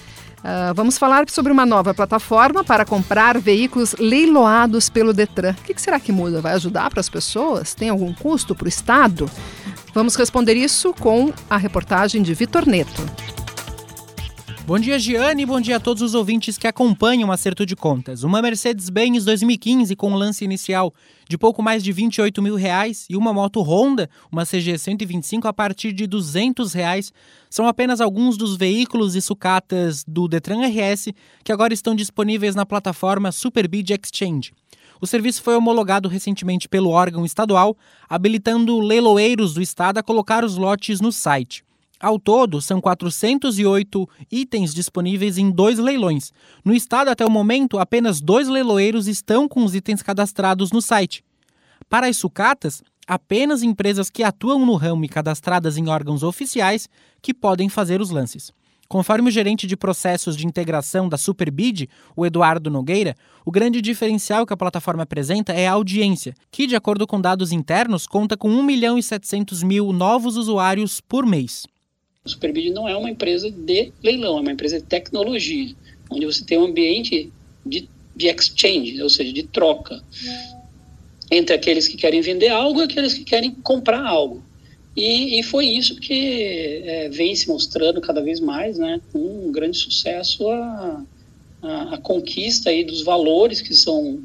Uh, 0.48 0.72
vamos 0.72 0.96
falar 0.96 1.28
sobre 1.28 1.52
uma 1.52 1.66
nova 1.66 1.92
plataforma 1.92 2.64
para 2.64 2.82
comprar 2.82 3.38
veículos 3.38 3.94
leiloados 3.98 4.88
pelo 4.88 5.12
Detran. 5.12 5.52
O 5.52 5.62
que, 5.62 5.74
que 5.74 5.82
será 5.82 6.00
que 6.00 6.10
muda? 6.10 6.40
Vai 6.40 6.54
ajudar 6.54 6.88
para 6.88 7.00
as 7.00 7.08
pessoas? 7.10 7.74
Tem 7.74 7.90
algum 7.90 8.14
custo 8.14 8.54
para 8.54 8.64
o 8.64 8.68
Estado? 8.68 9.30
Vamos 9.92 10.16
responder 10.16 10.54
isso 10.54 10.94
com 10.94 11.34
a 11.50 11.58
reportagem 11.58 12.22
de 12.22 12.32
Vitor 12.32 12.66
Neto. 12.66 13.37
Bom 14.68 14.78
dia, 14.78 14.98
Giane, 14.98 15.46
bom 15.46 15.58
dia 15.62 15.76
a 15.76 15.80
todos 15.80 16.02
os 16.02 16.12
ouvintes 16.12 16.58
que 16.58 16.66
acompanham 16.66 17.30
o 17.30 17.32
Acerto 17.32 17.64
de 17.64 17.74
Contas. 17.74 18.22
Uma 18.22 18.42
Mercedes-Benz 18.42 19.24
2015 19.24 19.96
com 19.96 20.12
lance 20.12 20.44
inicial 20.44 20.92
de 21.26 21.38
pouco 21.38 21.62
mais 21.62 21.82
de 21.82 21.90
28 21.90 22.42
mil 22.42 22.54
reais 22.54 23.06
e 23.08 23.16
uma 23.16 23.32
moto 23.32 23.62
Honda, 23.62 24.10
uma 24.30 24.44
CG 24.44 24.76
125, 24.76 25.48
a 25.48 25.54
partir 25.54 25.94
de 25.94 26.06
200 26.06 26.74
reais, 26.74 27.10
são 27.48 27.66
apenas 27.66 27.98
alguns 27.98 28.36
dos 28.36 28.58
veículos 28.58 29.16
e 29.16 29.22
sucatas 29.22 30.04
do 30.06 30.28
Detran 30.28 30.60
RS 30.60 31.14
que 31.42 31.50
agora 31.50 31.72
estão 31.72 31.94
disponíveis 31.94 32.54
na 32.54 32.66
plataforma 32.66 33.32
Superbid 33.32 33.94
Exchange. 33.94 34.52
O 35.00 35.06
serviço 35.06 35.42
foi 35.42 35.56
homologado 35.56 36.10
recentemente 36.10 36.68
pelo 36.68 36.90
órgão 36.90 37.24
estadual, 37.24 37.74
habilitando 38.06 38.78
leiloeiros 38.80 39.54
do 39.54 39.62
estado 39.62 39.96
a 39.96 40.02
colocar 40.02 40.44
os 40.44 40.58
lotes 40.58 41.00
no 41.00 41.10
site. 41.10 41.66
Ao 42.00 42.16
todo, 42.16 42.62
são 42.62 42.80
408 42.80 44.08
itens 44.30 44.72
disponíveis 44.72 45.36
em 45.36 45.50
dois 45.50 45.78
leilões. 45.78 46.32
No 46.64 46.72
estado, 46.72 47.08
até 47.08 47.26
o 47.26 47.30
momento, 47.30 47.76
apenas 47.78 48.20
dois 48.20 48.46
leiloeiros 48.46 49.08
estão 49.08 49.48
com 49.48 49.64
os 49.64 49.74
itens 49.74 50.00
cadastrados 50.00 50.70
no 50.70 50.80
site. 50.80 51.24
Para 51.88 52.06
as 52.06 52.16
sucatas, 52.16 52.82
apenas 53.04 53.64
empresas 53.64 54.10
que 54.10 54.22
atuam 54.22 54.64
no 54.64 54.76
ramo 54.76 55.04
e 55.04 55.08
cadastradas 55.08 55.76
em 55.76 55.88
órgãos 55.88 56.22
oficiais 56.22 56.88
que 57.20 57.34
podem 57.34 57.68
fazer 57.68 58.00
os 58.00 58.10
lances. 58.10 58.52
Conforme 58.86 59.28
o 59.28 59.32
gerente 59.32 59.66
de 59.66 59.76
processos 59.76 60.36
de 60.36 60.46
integração 60.46 61.08
da 61.08 61.18
Superbid, 61.18 61.90
o 62.16 62.24
Eduardo 62.24 62.70
Nogueira, 62.70 63.14
o 63.44 63.50
grande 63.50 63.82
diferencial 63.82 64.46
que 64.46 64.52
a 64.52 64.56
plataforma 64.56 65.02
apresenta 65.02 65.52
é 65.52 65.66
a 65.66 65.72
audiência, 65.72 66.32
que, 66.50 66.66
de 66.66 66.76
acordo 66.76 67.06
com 67.06 67.20
dados 67.20 67.50
internos, 67.50 68.06
conta 68.06 68.36
com 68.36 68.48
1 68.48 68.62
milhão 68.62 68.96
e 68.96 69.02
700 69.02 69.62
mil 69.62 69.92
novos 69.92 70.36
usuários 70.36 71.00
por 71.00 71.26
mês. 71.26 71.66
O 72.28 72.30
Superbid 72.30 72.70
não 72.70 72.86
é 72.88 72.94
uma 72.94 73.10
empresa 73.10 73.50
de 73.50 73.92
leilão, 74.02 74.38
é 74.38 74.40
uma 74.42 74.52
empresa 74.52 74.78
de 74.78 74.84
tecnologia, 74.84 75.74
onde 76.10 76.26
você 76.26 76.44
tem 76.44 76.58
um 76.58 76.66
ambiente 76.66 77.32
de, 77.64 77.88
de 78.14 78.26
exchange, 78.28 79.02
ou 79.02 79.08
seja, 79.08 79.32
de 79.32 79.42
troca 79.44 80.02
entre 81.30 81.54
aqueles 81.54 81.88
que 81.88 81.96
querem 81.96 82.20
vender 82.20 82.48
algo 82.48 82.80
e 82.80 82.84
aqueles 82.84 83.14
que 83.14 83.24
querem 83.24 83.50
comprar 83.50 84.04
algo. 84.06 84.42
E, 84.96 85.38
e 85.38 85.42
foi 85.42 85.66
isso 85.66 85.96
que 85.96 86.82
é, 86.84 87.08
vem 87.08 87.34
se 87.34 87.48
mostrando 87.48 88.00
cada 88.00 88.20
vez 88.20 88.40
mais, 88.40 88.78
né, 88.78 89.00
com 89.12 89.18
um 89.18 89.52
grande 89.52 89.76
sucesso 89.76 90.48
a, 90.50 91.04
a, 91.62 91.94
a 91.94 91.98
conquista 91.98 92.70
aí 92.70 92.84
dos 92.84 93.02
valores 93.02 93.60
que 93.60 93.74
são 93.74 94.22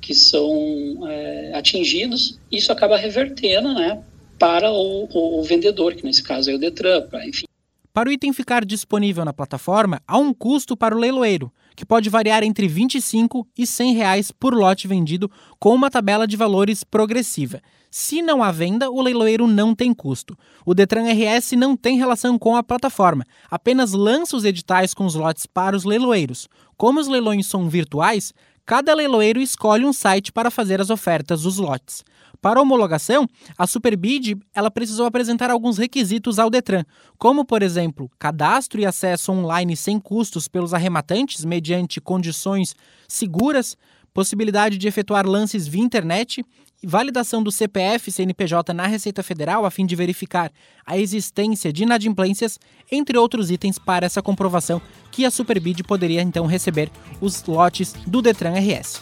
que 0.00 0.14
são 0.14 1.08
é, 1.08 1.52
atingidos. 1.54 2.38
Isso 2.52 2.70
acaba 2.70 2.98
revertendo, 2.98 3.72
né, 3.72 4.02
para 4.38 4.70
o, 4.70 5.08
o, 5.38 5.42
vendedor, 5.42 5.94
que 5.94 6.04
nesse 6.04 6.22
caso 6.22 6.50
é 6.50 6.54
o 6.54 6.58
Detran, 6.58 7.02
pra, 7.08 7.26
enfim. 7.26 7.44
Para 7.92 8.08
o 8.08 8.12
item 8.12 8.32
ficar 8.32 8.64
disponível 8.64 9.24
na 9.24 9.32
plataforma, 9.32 10.00
há 10.06 10.18
um 10.18 10.34
custo 10.34 10.76
para 10.76 10.96
o 10.96 10.98
leiloeiro, 10.98 11.52
que 11.76 11.86
pode 11.86 12.10
variar 12.10 12.42
entre 12.42 12.66
R$ 12.66 12.72
25 12.72 13.46
e 13.56 13.66
100 13.66 13.94
reais 13.94 14.32
por 14.32 14.52
lote 14.52 14.88
vendido, 14.88 15.30
com 15.60 15.74
uma 15.74 15.90
tabela 15.90 16.26
de 16.26 16.36
valores 16.36 16.82
progressiva. 16.82 17.60
Se 17.96 18.20
não 18.20 18.42
há 18.42 18.50
venda, 18.50 18.90
o 18.90 19.00
leiloeiro 19.00 19.46
não 19.46 19.72
tem 19.72 19.94
custo. 19.94 20.36
O 20.66 20.74
Detran 20.74 21.04
RS 21.04 21.52
não 21.52 21.76
tem 21.76 21.96
relação 21.96 22.36
com 22.36 22.56
a 22.56 22.62
plataforma, 22.64 23.24
apenas 23.48 23.92
lança 23.92 24.36
os 24.36 24.44
editais 24.44 24.92
com 24.92 25.06
os 25.06 25.14
lotes 25.14 25.46
para 25.46 25.76
os 25.76 25.84
leiloeiros. 25.84 26.48
Como 26.76 26.98
os 26.98 27.06
leilões 27.06 27.46
são 27.46 27.68
virtuais, 27.68 28.34
cada 28.66 28.92
leiloeiro 28.92 29.40
escolhe 29.40 29.84
um 29.84 29.92
site 29.92 30.32
para 30.32 30.50
fazer 30.50 30.80
as 30.80 30.90
ofertas 30.90 31.42
dos 31.42 31.58
lotes. 31.58 32.02
Para 32.44 32.60
homologação, 32.60 33.26
a 33.56 33.66
Superbid 33.66 34.36
ela 34.54 34.70
precisou 34.70 35.06
apresentar 35.06 35.50
alguns 35.50 35.78
requisitos 35.78 36.38
ao 36.38 36.50
Detran, 36.50 36.84
como, 37.16 37.42
por 37.42 37.62
exemplo, 37.62 38.10
cadastro 38.18 38.78
e 38.78 38.84
acesso 38.84 39.32
online 39.32 39.74
sem 39.74 39.98
custos 39.98 40.46
pelos 40.46 40.74
arrematantes 40.74 41.42
mediante 41.42 42.02
condições 42.02 42.76
seguras, 43.08 43.78
possibilidade 44.12 44.76
de 44.76 44.86
efetuar 44.86 45.26
lances 45.26 45.66
via 45.66 45.82
internet 45.82 46.44
validação 46.82 47.42
do 47.42 47.50
CPF 47.50 48.12
CNPJ 48.12 48.74
na 48.74 48.86
Receita 48.86 49.22
Federal 49.22 49.64
a 49.64 49.70
fim 49.70 49.86
de 49.86 49.96
verificar 49.96 50.52
a 50.84 50.98
existência 50.98 51.72
de 51.72 51.84
inadimplências, 51.84 52.58
entre 52.92 53.16
outros 53.16 53.50
itens 53.50 53.78
para 53.78 54.04
essa 54.04 54.20
comprovação 54.20 54.82
que 55.10 55.24
a 55.24 55.30
Superbid 55.30 55.82
poderia 55.84 56.20
então 56.20 56.44
receber 56.44 56.90
os 57.22 57.42
lotes 57.46 57.94
do 58.06 58.20
Detran 58.20 58.52
RS. 58.52 59.00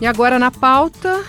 E 0.00 0.06
agora 0.06 0.38
na 0.38 0.50
pauta, 0.50 1.24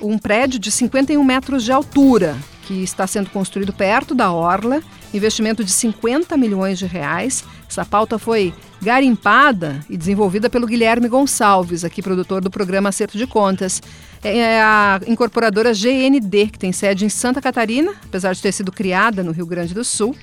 um 0.00 0.18
prédio 0.18 0.58
de 0.58 0.70
51 0.70 1.22
metros 1.22 1.64
de 1.64 1.72
altura, 1.72 2.36
que 2.66 2.82
está 2.82 3.06
sendo 3.06 3.30
construído 3.30 3.72
perto 3.72 4.14
da 4.14 4.32
Orla, 4.32 4.82
investimento 5.14 5.64
de 5.64 5.70
50 5.70 6.36
milhões 6.36 6.78
de 6.78 6.86
reais. 6.86 7.44
Essa 7.68 7.84
pauta 7.84 8.18
foi 8.18 8.52
garimpada 8.80 9.80
e 9.88 9.96
desenvolvida 9.96 10.50
pelo 10.50 10.66
Guilherme 10.66 11.08
Gonçalves, 11.08 11.84
aqui 11.84 12.02
produtor 12.02 12.42
do 12.42 12.50
programa 12.50 12.88
Acerto 12.88 13.16
de 13.16 13.26
Contas. 13.26 13.80
É 14.22 14.60
a 14.60 15.00
incorporadora 15.06 15.72
GND, 15.72 16.48
que 16.52 16.58
tem 16.58 16.72
sede 16.72 17.04
em 17.04 17.08
Santa 17.08 17.40
Catarina, 17.40 17.92
apesar 18.04 18.34
de 18.34 18.42
ter 18.42 18.52
sido 18.52 18.72
criada 18.72 19.22
no 19.22 19.32
Rio 19.32 19.46
Grande 19.46 19.74
do 19.74 19.84
Sul. 19.84 20.16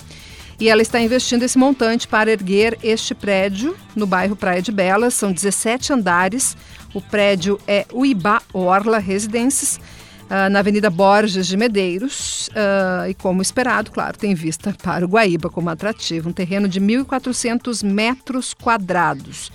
E 0.59 0.67
ela 0.67 0.81
está 0.81 0.99
investindo 0.99 1.43
esse 1.43 1.57
montante 1.57 2.05
para 2.05 2.31
erguer 2.31 2.77
este 2.83 3.15
prédio 3.15 3.77
no 3.95 4.05
bairro 4.05 4.35
Praia 4.35 4.61
de 4.61 4.73
Belas. 4.73 5.13
São 5.13 5.31
17 5.31 5.93
andares, 5.93 6.57
o 6.93 6.99
prédio 7.01 7.57
é 7.65 7.85
Uibá 7.93 8.41
Orla 8.51 8.97
Residências, 8.97 9.79
uh, 10.25 10.49
na 10.51 10.59
Avenida 10.59 10.89
Borges 10.89 11.47
de 11.47 11.55
Medeiros. 11.55 12.49
Uh, 12.49 13.09
e, 13.09 13.13
como 13.13 13.41
esperado, 13.41 13.89
claro, 13.89 14.17
tem 14.17 14.35
vista 14.35 14.75
para 14.83 15.05
o 15.05 15.07
Guaíba 15.07 15.49
como 15.49 15.69
atrativo. 15.69 16.27
Um 16.27 16.33
terreno 16.33 16.67
de 16.67 16.81
1.400 16.81 17.81
metros 17.81 18.53
quadrados. 18.53 19.53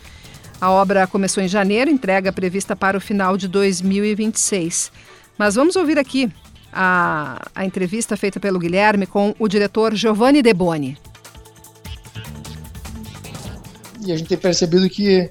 A 0.59 0.71
obra 0.71 1.07
começou 1.07 1.43
em 1.43 1.49
janeiro, 1.49 1.91
entrega 1.91 2.33
prevista 2.33 2.75
para 2.75 2.97
o 2.97 3.01
final 3.01 3.37
de 3.37 3.47
2026. 3.47 4.91
Mas 5.37 5.55
vamos 5.55 5.77
ouvir 5.77 5.99
aqui 5.99 6.33
a, 6.75 7.41
a 7.55 7.65
entrevista 7.65 8.17
feita 8.17 8.41
pelo 8.41 8.59
Guilherme 8.59 9.07
com 9.07 9.35
o 9.39 9.49
diretor 9.49 9.95
Giovanni 9.95 10.43
Deboni. 10.43 10.99
E 14.05 14.13
a 14.13 14.17
gente 14.17 14.29
tem 14.29 14.39
percebido 14.39 14.89
que 14.91 15.31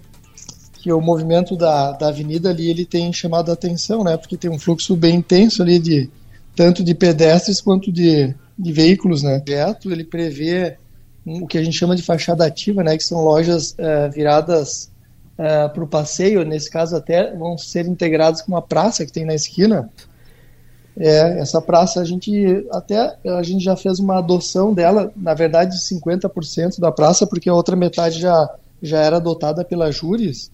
que 0.81 0.91
o 0.91 0.99
movimento 0.99 1.55
da, 1.55 1.93
da 1.93 2.09
avenida 2.09 2.49
ali 2.49 2.69
ele 2.69 2.85
tem 2.85 3.13
chamado 3.13 3.49
a 3.49 3.53
atenção, 3.53 4.03
né? 4.03 4.17
Porque 4.17 4.35
tem 4.35 4.51
um 4.51 4.59
fluxo 4.59 4.97
bem 4.97 5.15
intenso 5.15 5.61
ali 5.61 5.79
de 5.79 6.09
tanto 6.53 6.83
de 6.83 6.93
pedestres 6.93 7.61
quanto 7.61 7.89
de, 7.89 8.35
de 8.59 8.73
veículos, 8.73 9.23
né? 9.23 9.37
O 9.37 9.41
projeto 9.41 9.89
ele 9.93 10.03
prevê 10.03 10.75
o 11.25 11.47
que 11.47 11.57
a 11.57 11.63
gente 11.63 11.77
chama 11.77 11.95
de 11.95 12.03
fachada 12.03 12.45
ativa, 12.45 12.83
né? 12.83 12.97
Que 12.97 13.03
são 13.03 13.23
lojas 13.23 13.71
uh, 13.71 14.11
viradas 14.11 14.91
eh, 15.35 15.67
para 15.67 15.83
o 15.83 15.87
passeio, 15.87 16.45
nesse 16.45 16.69
caso 16.69 16.95
até 16.95 17.35
vão 17.35 17.57
ser 17.57 17.87
integradas 17.87 18.39
com 18.43 18.51
uma 18.51 18.61
praça 18.61 19.03
que 19.03 19.11
tem 19.11 19.25
na 19.25 19.33
esquina. 19.33 19.89
É, 20.97 21.39
essa 21.39 21.59
praça 21.61 22.01
a 22.01 22.05
gente 22.05 22.67
até 22.71 23.17
a 23.25 23.41
gente 23.41 23.63
já 23.63 23.75
fez 23.75 23.99
uma 23.99 24.19
adoção 24.19 24.73
dela, 24.73 25.11
na 25.15 25.33
verdade 25.33 25.77
50% 25.77 26.79
da 26.79 26.91
praça, 26.91 27.25
porque 27.25 27.49
a 27.49 27.53
outra 27.53 27.75
metade 27.75 28.19
já 28.19 28.49
já 28.81 28.99
era 28.99 29.17
adotada 29.17 29.63
pela 29.63 29.91
Júris 29.91 30.51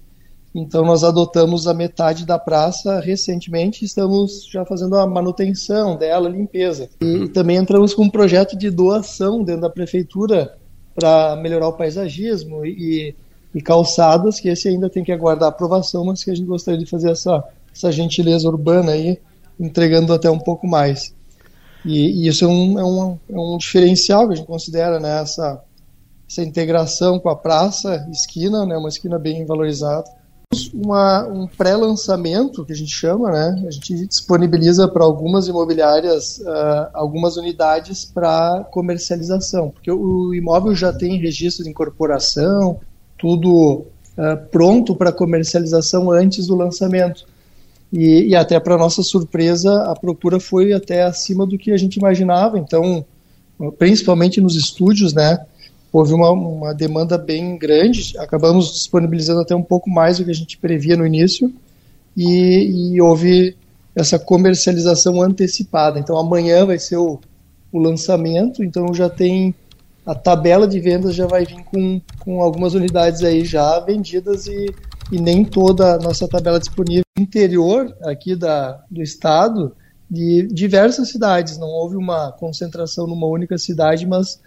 então 0.53 0.83
nós 0.83 1.03
adotamos 1.03 1.67
a 1.67 1.73
metade 1.73 2.25
da 2.25 2.39
praça 2.39 2.99
recentemente, 2.99 3.85
estamos 3.85 4.47
já 4.51 4.65
fazendo 4.65 4.97
a 4.97 5.05
manutenção 5.05 5.95
dela, 5.95 6.27
limpeza. 6.27 6.89
E 6.99 7.27
também 7.29 7.57
entramos 7.57 7.93
com 7.93 8.03
um 8.03 8.09
projeto 8.09 8.57
de 8.57 8.69
doação 8.69 9.43
dentro 9.43 9.61
da 9.61 9.69
prefeitura 9.69 10.57
para 10.95 11.35
melhorar 11.35 11.67
o 11.67 11.73
paisagismo 11.73 12.65
e, 12.65 13.15
e, 13.53 13.61
calçadas, 13.61 14.39
que 14.39 14.49
esse 14.49 14.67
ainda 14.67 14.89
tem 14.89 15.03
que 15.03 15.11
aguardar 15.11 15.49
aprovação, 15.49 16.03
mas 16.03 16.23
que 16.23 16.31
a 16.31 16.35
gente 16.35 16.47
gostaria 16.47 16.79
de 16.79 16.85
fazer 16.87 17.11
essa, 17.11 17.43
essa 17.73 17.91
gentileza 17.91 18.47
urbana 18.47 18.93
aí, 18.93 19.19
entregando 19.59 20.13
até 20.13 20.29
um 20.29 20.39
pouco 20.39 20.67
mais. 20.67 21.13
E, 21.85 22.23
e 22.23 22.27
isso 22.27 22.45
é 22.45 22.47
um, 22.47 22.79
é, 22.79 22.83
um, 22.83 23.19
é 23.29 23.39
um 23.39 23.57
diferencial 23.57 24.27
que 24.27 24.33
a 24.33 24.35
gente 24.37 24.47
considera, 24.47 24.99
né, 24.99 25.21
essa, 25.21 25.61
essa 26.29 26.43
integração 26.43 27.19
com 27.19 27.29
a 27.29 27.35
praça, 27.35 28.07
esquina, 28.11 28.65
né, 28.65 28.77
uma 28.77 28.89
esquina 28.89 29.17
bem 29.17 29.45
valorizada. 29.45 30.05
Uma, 30.73 31.27
um 31.27 31.47
pré-lançamento, 31.47 32.65
que 32.65 32.73
a 32.73 32.75
gente 32.75 32.91
chama, 32.91 33.31
né, 33.31 33.65
a 33.67 33.71
gente 33.71 34.07
disponibiliza 34.07 34.87
para 34.87 35.03
algumas 35.03 35.47
imobiliárias 35.47 36.39
uh, 36.39 36.89
algumas 36.91 37.37
unidades 37.37 38.03
para 38.03 38.65
comercialização, 38.71 39.69
porque 39.69 39.91
o 39.91 40.33
imóvel 40.33 40.73
já 40.73 40.91
tem 40.91 41.19
registro 41.19 41.63
de 41.63 41.69
incorporação, 41.69 42.79
tudo 43.15 43.85
uh, 44.17 44.49
pronto 44.49 44.95
para 44.95 45.11
comercialização 45.11 46.09
antes 46.09 46.47
do 46.47 46.55
lançamento. 46.55 47.27
E, 47.91 48.27
e 48.29 48.35
até 48.35 48.59
para 48.59 48.77
nossa 48.77 49.01
surpresa, 49.01 49.83
a 49.83 49.95
procura 49.95 50.39
foi 50.39 50.73
até 50.73 51.03
acima 51.03 51.45
do 51.45 51.57
que 51.57 51.71
a 51.71 51.77
gente 51.77 51.97
imaginava. 51.97 52.59
Então, 52.59 53.03
principalmente 53.77 54.39
nos 54.39 54.55
estúdios, 54.55 55.13
né? 55.13 55.39
Houve 55.91 56.13
uma, 56.13 56.31
uma 56.31 56.73
demanda 56.73 57.17
bem 57.17 57.57
grande. 57.57 58.15
Acabamos 58.19 58.73
disponibilizando 58.73 59.41
até 59.41 59.55
um 59.55 59.63
pouco 59.63 59.89
mais 59.89 60.17
do 60.17 60.25
que 60.25 60.31
a 60.31 60.35
gente 60.35 60.57
previa 60.57 60.95
no 60.95 61.05
início. 61.05 61.51
E, 62.15 62.93
e 62.93 63.01
houve 63.01 63.55
essa 63.95 64.19
comercialização 64.19 65.21
antecipada. 65.21 65.99
Então, 65.99 66.15
amanhã 66.17 66.65
vai 66.65 66.77
ser 66.77 66.97
o, 66.97 67.19
o 67.71 67.79
lançamento. 67.79 68.63
Então, 68.63 68.93
já 68.93 69.09
tem 69.09 69.55
a 70.05 70.15
tabela 70.15 70.67
de 70.67 70.79
vendas 70.79 71.13
já 71.13 71.27
vai 71.27 71.45
vir 71.45 71.63
com, 71.65 72.01
com 72.19 72.41
algumas 72.41 72.73
unidades 72.73 73.23
aí 73.23 73.45
já 73.45 73.79
vendidas 73.79 74.47
e, 74.47 74.73
e 75.11 75.19
nem 75.19 75.43
toda 75.43 75.95
a 75.95 75.97
nossa 75.97 76.27
tabela 76.27 76.59
disponível 76.59 77.03
interior 77.17 77.95
aqui 78.03 78.35
da, 78.35 78.83
do 78.89 79.01
estado 79.01 79.75
de 80.09 80.47
diversas 80.51 81.09
cidades. 81.09 81.57
Não 81.57 81.67
houve 81.67 81.95
uma 81.95 82.31
concentração 82.31 83.07
numa 83.07 83.27
única 83.27 83.57
cidade, 83.57 84.05
mas 84.05 84.39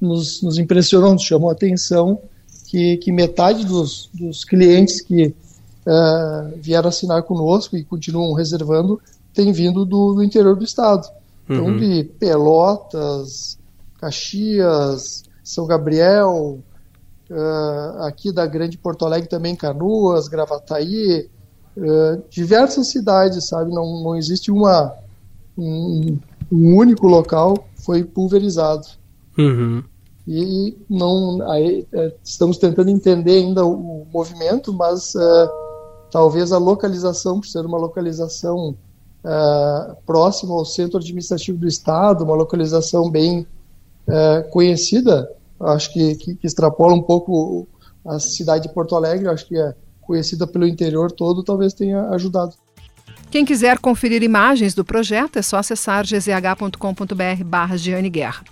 nos, 0.00 0.42
nos 0.42 0.58
impressionou, 0.58 1.12
nos 1.12 1.22
chamou 1.22 1.50
a 1.50 1.52
atenção 1.52 2.20
que, 2.66 2.96
que 2.98 3.12
metade 3.12 3.64
dos, 3.64 4.10
dos 4.12 4.44
clientes 4.44 5.00
que 5.00 5.26
uh, 5.26 6.56
vieram 6.56 6.88
assinar 6.88 7.22
conosco 7.22 7.76
e 7.76 7.84
continuam 7.84 8.34
reservando 8.34 9.00
tem 9.34 9.52
vindo 9.52 9.84
do, 9.84 10.14
do 10.14 10.22
interior 10.22 10.56
do 10.56 10.64
estado. 10.64 11.08
Então, 11.44 11.66
uhum. 11.66 11.76
de 11.76 12.04
Pelotas, 12.04 13.58
Caxias, 13.98 15.24
São 15.42 15.66
Gabriel, 15.66 16.60
uh, 17.34 18.02
aqui 18.04 18.32
da 18.32 18.46
Grande 18.46 18.78
Porto 18.78 19.04
Alegre 19.04 19.28
também, 19.28 19.56
Canoas, 19.56 20.28
Gravataí, 20.28 21.28
uh, 21.76 22.22
diversas 22.30 22.88
cidades, 22.88 23.48
sabe? 23.48 23.70
Não, 23.74 24.02
não 24.02 24.16
existe 24.16 24.50
uma, 24.50 24.94
um, 25.58 26.18
um 26.50 26.76
único 26.76 27.06
local 27.06 27.68
foi 27.84 28.04
pulverizado. 28.04 28.86
Uhum. 29.36 29.82
E 30.26 30.76
não, 30.88 31.42
aí, 31.50 31.86
é, 31.92 32.14
estamos 32.24 32.56
tentando 32.56 32.88
entender 32.88 33.38
ainda 33.38 33.64
o, 33.64 34.02
o 34.02 34.06
movimento, 34.10 34.72
mas 34.72 35.14
uh, 35.14 35.48
talvez 36.10 36.50
a 36.50 36.58
localização, 36.58 37.40
por 37.40 37.46
ser 37.46 37.66
uma 37.66 37.76
localização 37.76 38.70
uh, 38.70 39.96
próxima 40.06 40.54
ao 40.54 40.64
centro 40.64 40.98
administrativo 40.98 41.58
do 41.58 41.66
estado, 41.66 42.24
uma 42.24 42.34
localização 42.34 43.10
bem 43.10 43.46
uh, 44.08 44.48
conhecida, 44.50 45.30
acho 45.60 45.92
que, 45.92 46.14
que, 46.16 46.34
que, 46.34 46.46
extrapola 46.46 46.94
um 46.94 47.02
pouco 47.02 47.68
a 48.06 48.18
cidade 48.18 48.68
de 48.68 48.74
Porto 48.74 48.94
Alegre, 48.96 49.28
acho 49.28 49.46
que 49.46 49.56
é 49.56 49.74
conhecida 50.00 50.46
pelo 50.46 50.66
interior 50.66 51.10
todo, 51.10 51.42
talvez 51.42 51.72
tenha 51.72 52.08
ajudado. 52.10 52.54
Quem 53.30 53.44
quiser 53.44 53.78
conferir 53.78 54.22
imagens 54.22 54.74
do 54.74 54.84
projeto 54.84 55.38
é 55.38 55.42
só 55.42 55.56
acessar 55.56 56.04
gzh.com.br 56.04 57.44
barra 57.44 57.76
Guerra. 58.10 58.44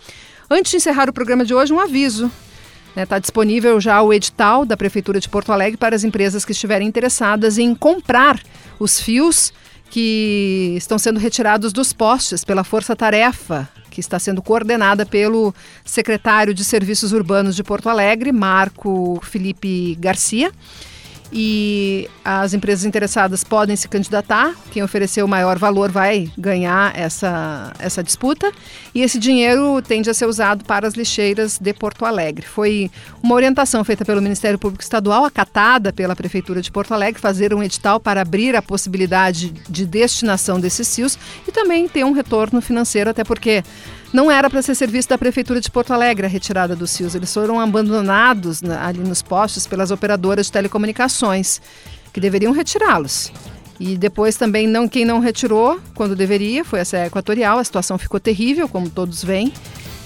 Antes 0.50 0.70
de 0.70 0.76
encerrar 0.78 1.09
o 1.09 1.12
programa 1.12 1.44
de 1.44 1.55
hoje, 1.55 1.72
um 1.72 1.80
aviso. 1.80 2.26
Está 2.88 3.00
né, 3.00 3.07
tá 3.07 3.18
disponível 3.18 3.80
já 3.80 4.03
o 4.03 4.12
edital 4.12 4.66
da 4.66 4.76
Prefeitura 4.76 5.18
de 5.18 5.28
Porto 5.28 5.50
Alegre 5.50 5.78
para 5.78 5.96
as 5.96 6.05
empresas 6.05 6.44
que 6.44 6.53
estiverem 6.53 6.86
interessadas 6.86 7.57
em 7.57 7.74
comprar 7.74 8.42
os 8.78 9.00
fios 9.00 9.53
que 9.93 10.72
estão 10.74 10.99
sendo 10.99 11.20
retirados 11.20 11.70
dos 11.70 11.93
postes 11.93 12.43
pela 12.45 12.64
Força 12.64 12.97
Tarefa, 12.97 13.68
que 13.90 14.01
está 14.01 14.18
sendo 14.18 14.40
coordenada 14.40 15.05
pelo 15.05 15.55
secretário 15.84 16.55
de 16.55 16.64
Serviços 16.64 17.12
Urbanos 17.12 17.55
de 17.55 17.62
Porto 17.62 17.90
Alegre, 17.90 18.32
Marco 18.32 19.20
Felipe 19.22 19.95
Garcia 20.01 20.51
e 21.32 22.08
as 22.22 22.52
empresas 22.52 22.84
interessadas 22.84 23.42
podem 23.42 23.74
se 23.74 23.88
candidatar. 23.88 24.54
Quem 24.70 24.82
oferecer 24.82 25.22
o 25.22 25.28
maior 25.28 25.58
valor 25.58 25.90
vai 25.90 26.30
ganhar 26.36 26.92
essa, 26.94 27.72
essa 27.78 28.02
disputa. 28.02 28.52
E 28.94 29.00
esse 29.00 29.18
dinheiro 29.18 29.80
tende 29.80 30.10
a 30.10 30.14
ser 30.14 30.26
usado 30.26 30.64
para 30.64 30.86
as 30.86 30.94
lixeiras 30.94 31.58
de 31.58 31.72
Porto 31.72 32.04
Alegre. 32.04 32.46
Foi 32.46 32.90
uma 33.22 33.34
orientação 33.34 33.82
feita 33.82 34.04
pelo 34.04 34.20
Ministério 34.20 34.58
Público 34.58 34.82
Estadual, 34.82 35.24
acatada 35.24 35.92
pela 35.92 36.14
Prefeitura 36.14 36.60
de 36.60 36.70
Porto 36.70 36.92
Alegre, 36.92 37.20
fazer 37.20 37.54
um 37.54 37.62
edital 37.62 37.98
para 37.98 38.20
abrir 38.20 38.54
a 38.54 38.60
possibilidade 38.60 39.50
de 39.68 39.86
destinação 39.86 40.60
desses 40.60 40.86
CIOs 40.86 41.18
e 41.48 41.52
também 41.52 41.88
ter 41.88 42.04
um 42.04 42.12
retorno 42.12 42.60
financeiro, 42.60 43.08
até 43.08 43.24
porque 43.24 43.62
não 44.12 44.30
era 44.30 44.50
para 44.50 44.60
ser 44.60 44.74
serviço 44.74 45.08
da 45.08 45.16
Prefeitura 45.16 45.60
de 45.60 45.70
Porto 45.70 45.92
Alegre 45.92 46.26
a 46.26 46.28
retirada 46.28 46.76
dos 46.76 46.96
fios. 46.96 47.14
Eles 47.14 47.32
foram 47.32 47.58
abandonados 47.58 48.62
ali 48.62 49.00
nos 49.00 49.22
postes 49.22 49.66
pelas 49.66 49.90
operadoras 49.90 50.46
de 50.46 50.52
telecomunicações, 50.52 51.60
que 52.12 52.20
deveriam 52.20 52.52
retirá-los. 52.52 53.32
E 53.80 53.96
depois 53.96 54.36
também 54.36 54.66
não 54.66 54.86
quem 54.86 55.04
não 55.04 55.18
retirou 55.18 55.80
quando 55.94 56.14
deveria 56.14 56.64
foi 56.64 56.80
a 56.80 57.06
Equatorial. 57.06 57.58
A 57.58 57.64
situação 57.64 57.98
ficou 57.98 58.20
terrível, 58.20 58.68
como 58.68 58.88
todos 58.88 59.24
veem. 59.24 59.52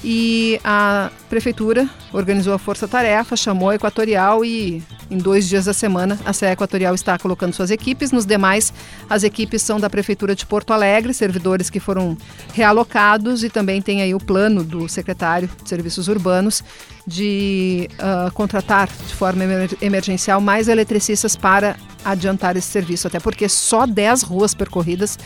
E 0.08 0.60
a 0.62 1.10
prefeitura 1.28 1.90
organizou 2.12 2.54
a 2.54 2.60
força-tarefa, 2.60 3.34
chamou 3.34 3.70
a 3.70 3.74
Equatorial 3.74 4.44
e 4.44 4.80
em 5.10 5.18
dois 5.18 5.48
dias 5.48 5.64
da 5.64 5.72
semana 5.72 6.16
a 6.24 6.32
CE 6.32 6.46
Equatorial 6.46 6.94
está 6.94 7.18
colocando 7.18 7.52
suas 7.52 7.72
equipes. 7.72 8.12
Nos 8.12 8.24
demais, 8.24 8.72
as 9.10 9.24
equipes 9.24 9.62
são 9.62 9.80
da 9.80 9.90
Prefeitura 9.90 10.36
de 10.36 10.46
Porto 10.46 10.72
Alegre, 10.72 11.12
servidores 11.12 11.68
que 11.68 11.80
foram 11.80 12.16
realocados 12.54 13.42
e 13.42 13.50
também 13.50 13.82
tem 13.82 14.00
aí 14.00 14.14
o 14.14 14.20
plano 14.20 14.62
do 14.62 14.88
secretário 14.88 15.50
de 15.60 15.68
Serviços 15.68 16.06
Urbanos 16.06 16.62
de 17.04 17.90
uh, 17.94 18.30
contratar 18.30 18.88
de 19.08 19.12
forma 19.12 19.42
emergencial 19.82 20.40
mais 20.40 20.68
eletricistas 20.68 21.34
para 21.34 21.74
adiantar 22.04 22.56
esse 22.56 22.68
serviço, 22.68 23.08
até 23.08 23.18
porque 23.18 23.48
só 23.48 23.84
10 23.86 24.22
ruas 24.22 24.54
percorridas 24.54 25.18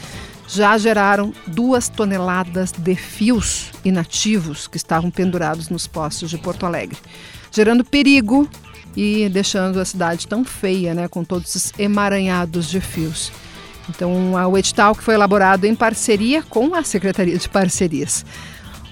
já 0.53 0.77
geraram 0.77 1.33
duas 1.47 1.89
toneladas 1.89 2.73
de 2.73 2.95
fios 2.97 3.71
inativos 3.85 4.67
que 4.67 4.77
estavam 4.77 5.11
pendurados 5.11 5.69
nos 5.69 5.87
postos 5.87 6.29
de 6.31 6.39
Porto 6.39 6.67
Alegre, 6.67 6.99
gerando 7.53 7.85
perigo 7.85 8.49
e 8.97 9.29
deixando 9.29 9.79
a 9.79 9.85
cidade 9.85 10.27
tão 10.27 10.45
feia, 10.45 10.93
né, 10.93 11.07
com 11.07 11.23
todos 11.23 11.55
esses 11.55 11.73
emaranhados 11.79 12.69
de 12.69 12.81
fios. 12.81 13.31
Então, 13.89 14.33
o 14.33 14.59
edital 14.59 14.95
que 14.95 15.03
foi 15.03 15.15
elaborado 15.15 15.65
em 15.67 15.75
parceria 15.75 16.43
com 16.43 16.75
a 16.75 16.83
Secretaria 16.83 17.39
de 17.39 17.49
Parcerias. 17.49 18.25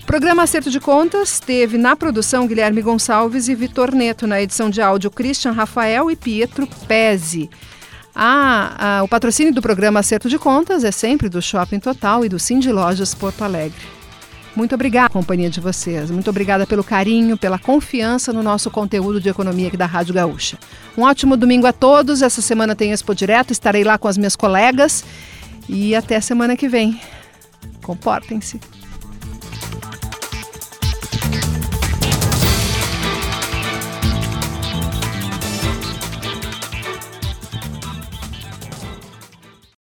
O 0.03 0.07
programa 0.07 0.45
Acerto 0.45 0.71
de 0.71 0.81
Contas 0.81 1.39
teve 1.39 1.77
na 1.77 1.95
produção 1.95 2.47
Guilherme 2.47 2.81
Gonçalves 2.81 3.49
e 3.49 3.55
Vitor 3.55 3.95
Neto, 3.95 4.27
na 4.27 4.41
edição 4.41 4.71
de 4.71 4.81
áudio 4.81 5.11
Christian 5.11 5.53
Rafael 5.53 6.11
e 6.11 6.17
Pietro 6.17 6.67
Pezzi. 6.87 7.51
Ah, 8.15 8.75
ah, 8.79 9.03
o 9.03 9.09
patrocínio 9.09 9.55
do 9.55 9.63
programa 9.63 10.01
Acerto 10.01 10.29
de 10.29 10.39
Contas 10.39 10.85
é 10.85 10.91
sempre 10.91 11.29
do 11.29 11.41
Shopping 11.41 11.79
Total 11.79 12.25
e 12.25 12.29
do 12.29 12.39
Cindy 12.39 12.73
Lojas 12.73 13.15
Porto 13.15 13.43
Alegre. 13.43 13.99
Muito 14.57 14.75
obrigada 14.75 15.09
companhia 15.09 15.49
de 15.49 15.61
vocês. 15.61 16.11
Muito 16.11 16.29
obrigada 16.29 16.67
pelo 16.67 16.83
carinho, 16.83 17.37
pela 17.37 17.61
confiança 17.61 18.33
no 18.33 18.43
nosso 18.43 18.71
conteúdo 18.73 19.21
de 19.21 19.29
economia 19.29 19.69
aqui 19.69 19.77
da 19.77 19.87
Rádio 19.87 20.15
Gaúcha. 20.15 20.59
Um 20.97 21.03
ótimo 21.03 21.37
domingo 21.37 21.67
a 21.67 21.73
todos. 21.73 22.23
Essa 22.23 22.43
semana 22.43 22.75
tem 22.75 22.91
Expo 22.91 23.15
Direto, 23.15 23.53
estarei 23.53 23.85
lá 23.85 23.97
com 23.97 24.09
as 24.09 24.19
minhas 24.19 24.35
colegas. 24.35 25.05
E 25.69 25.95
até 25.95 26.21
semana 26.21 26.57
que 26.57 26.69
vem. 26.69 27.01
Comportem-se. 27.83 28.59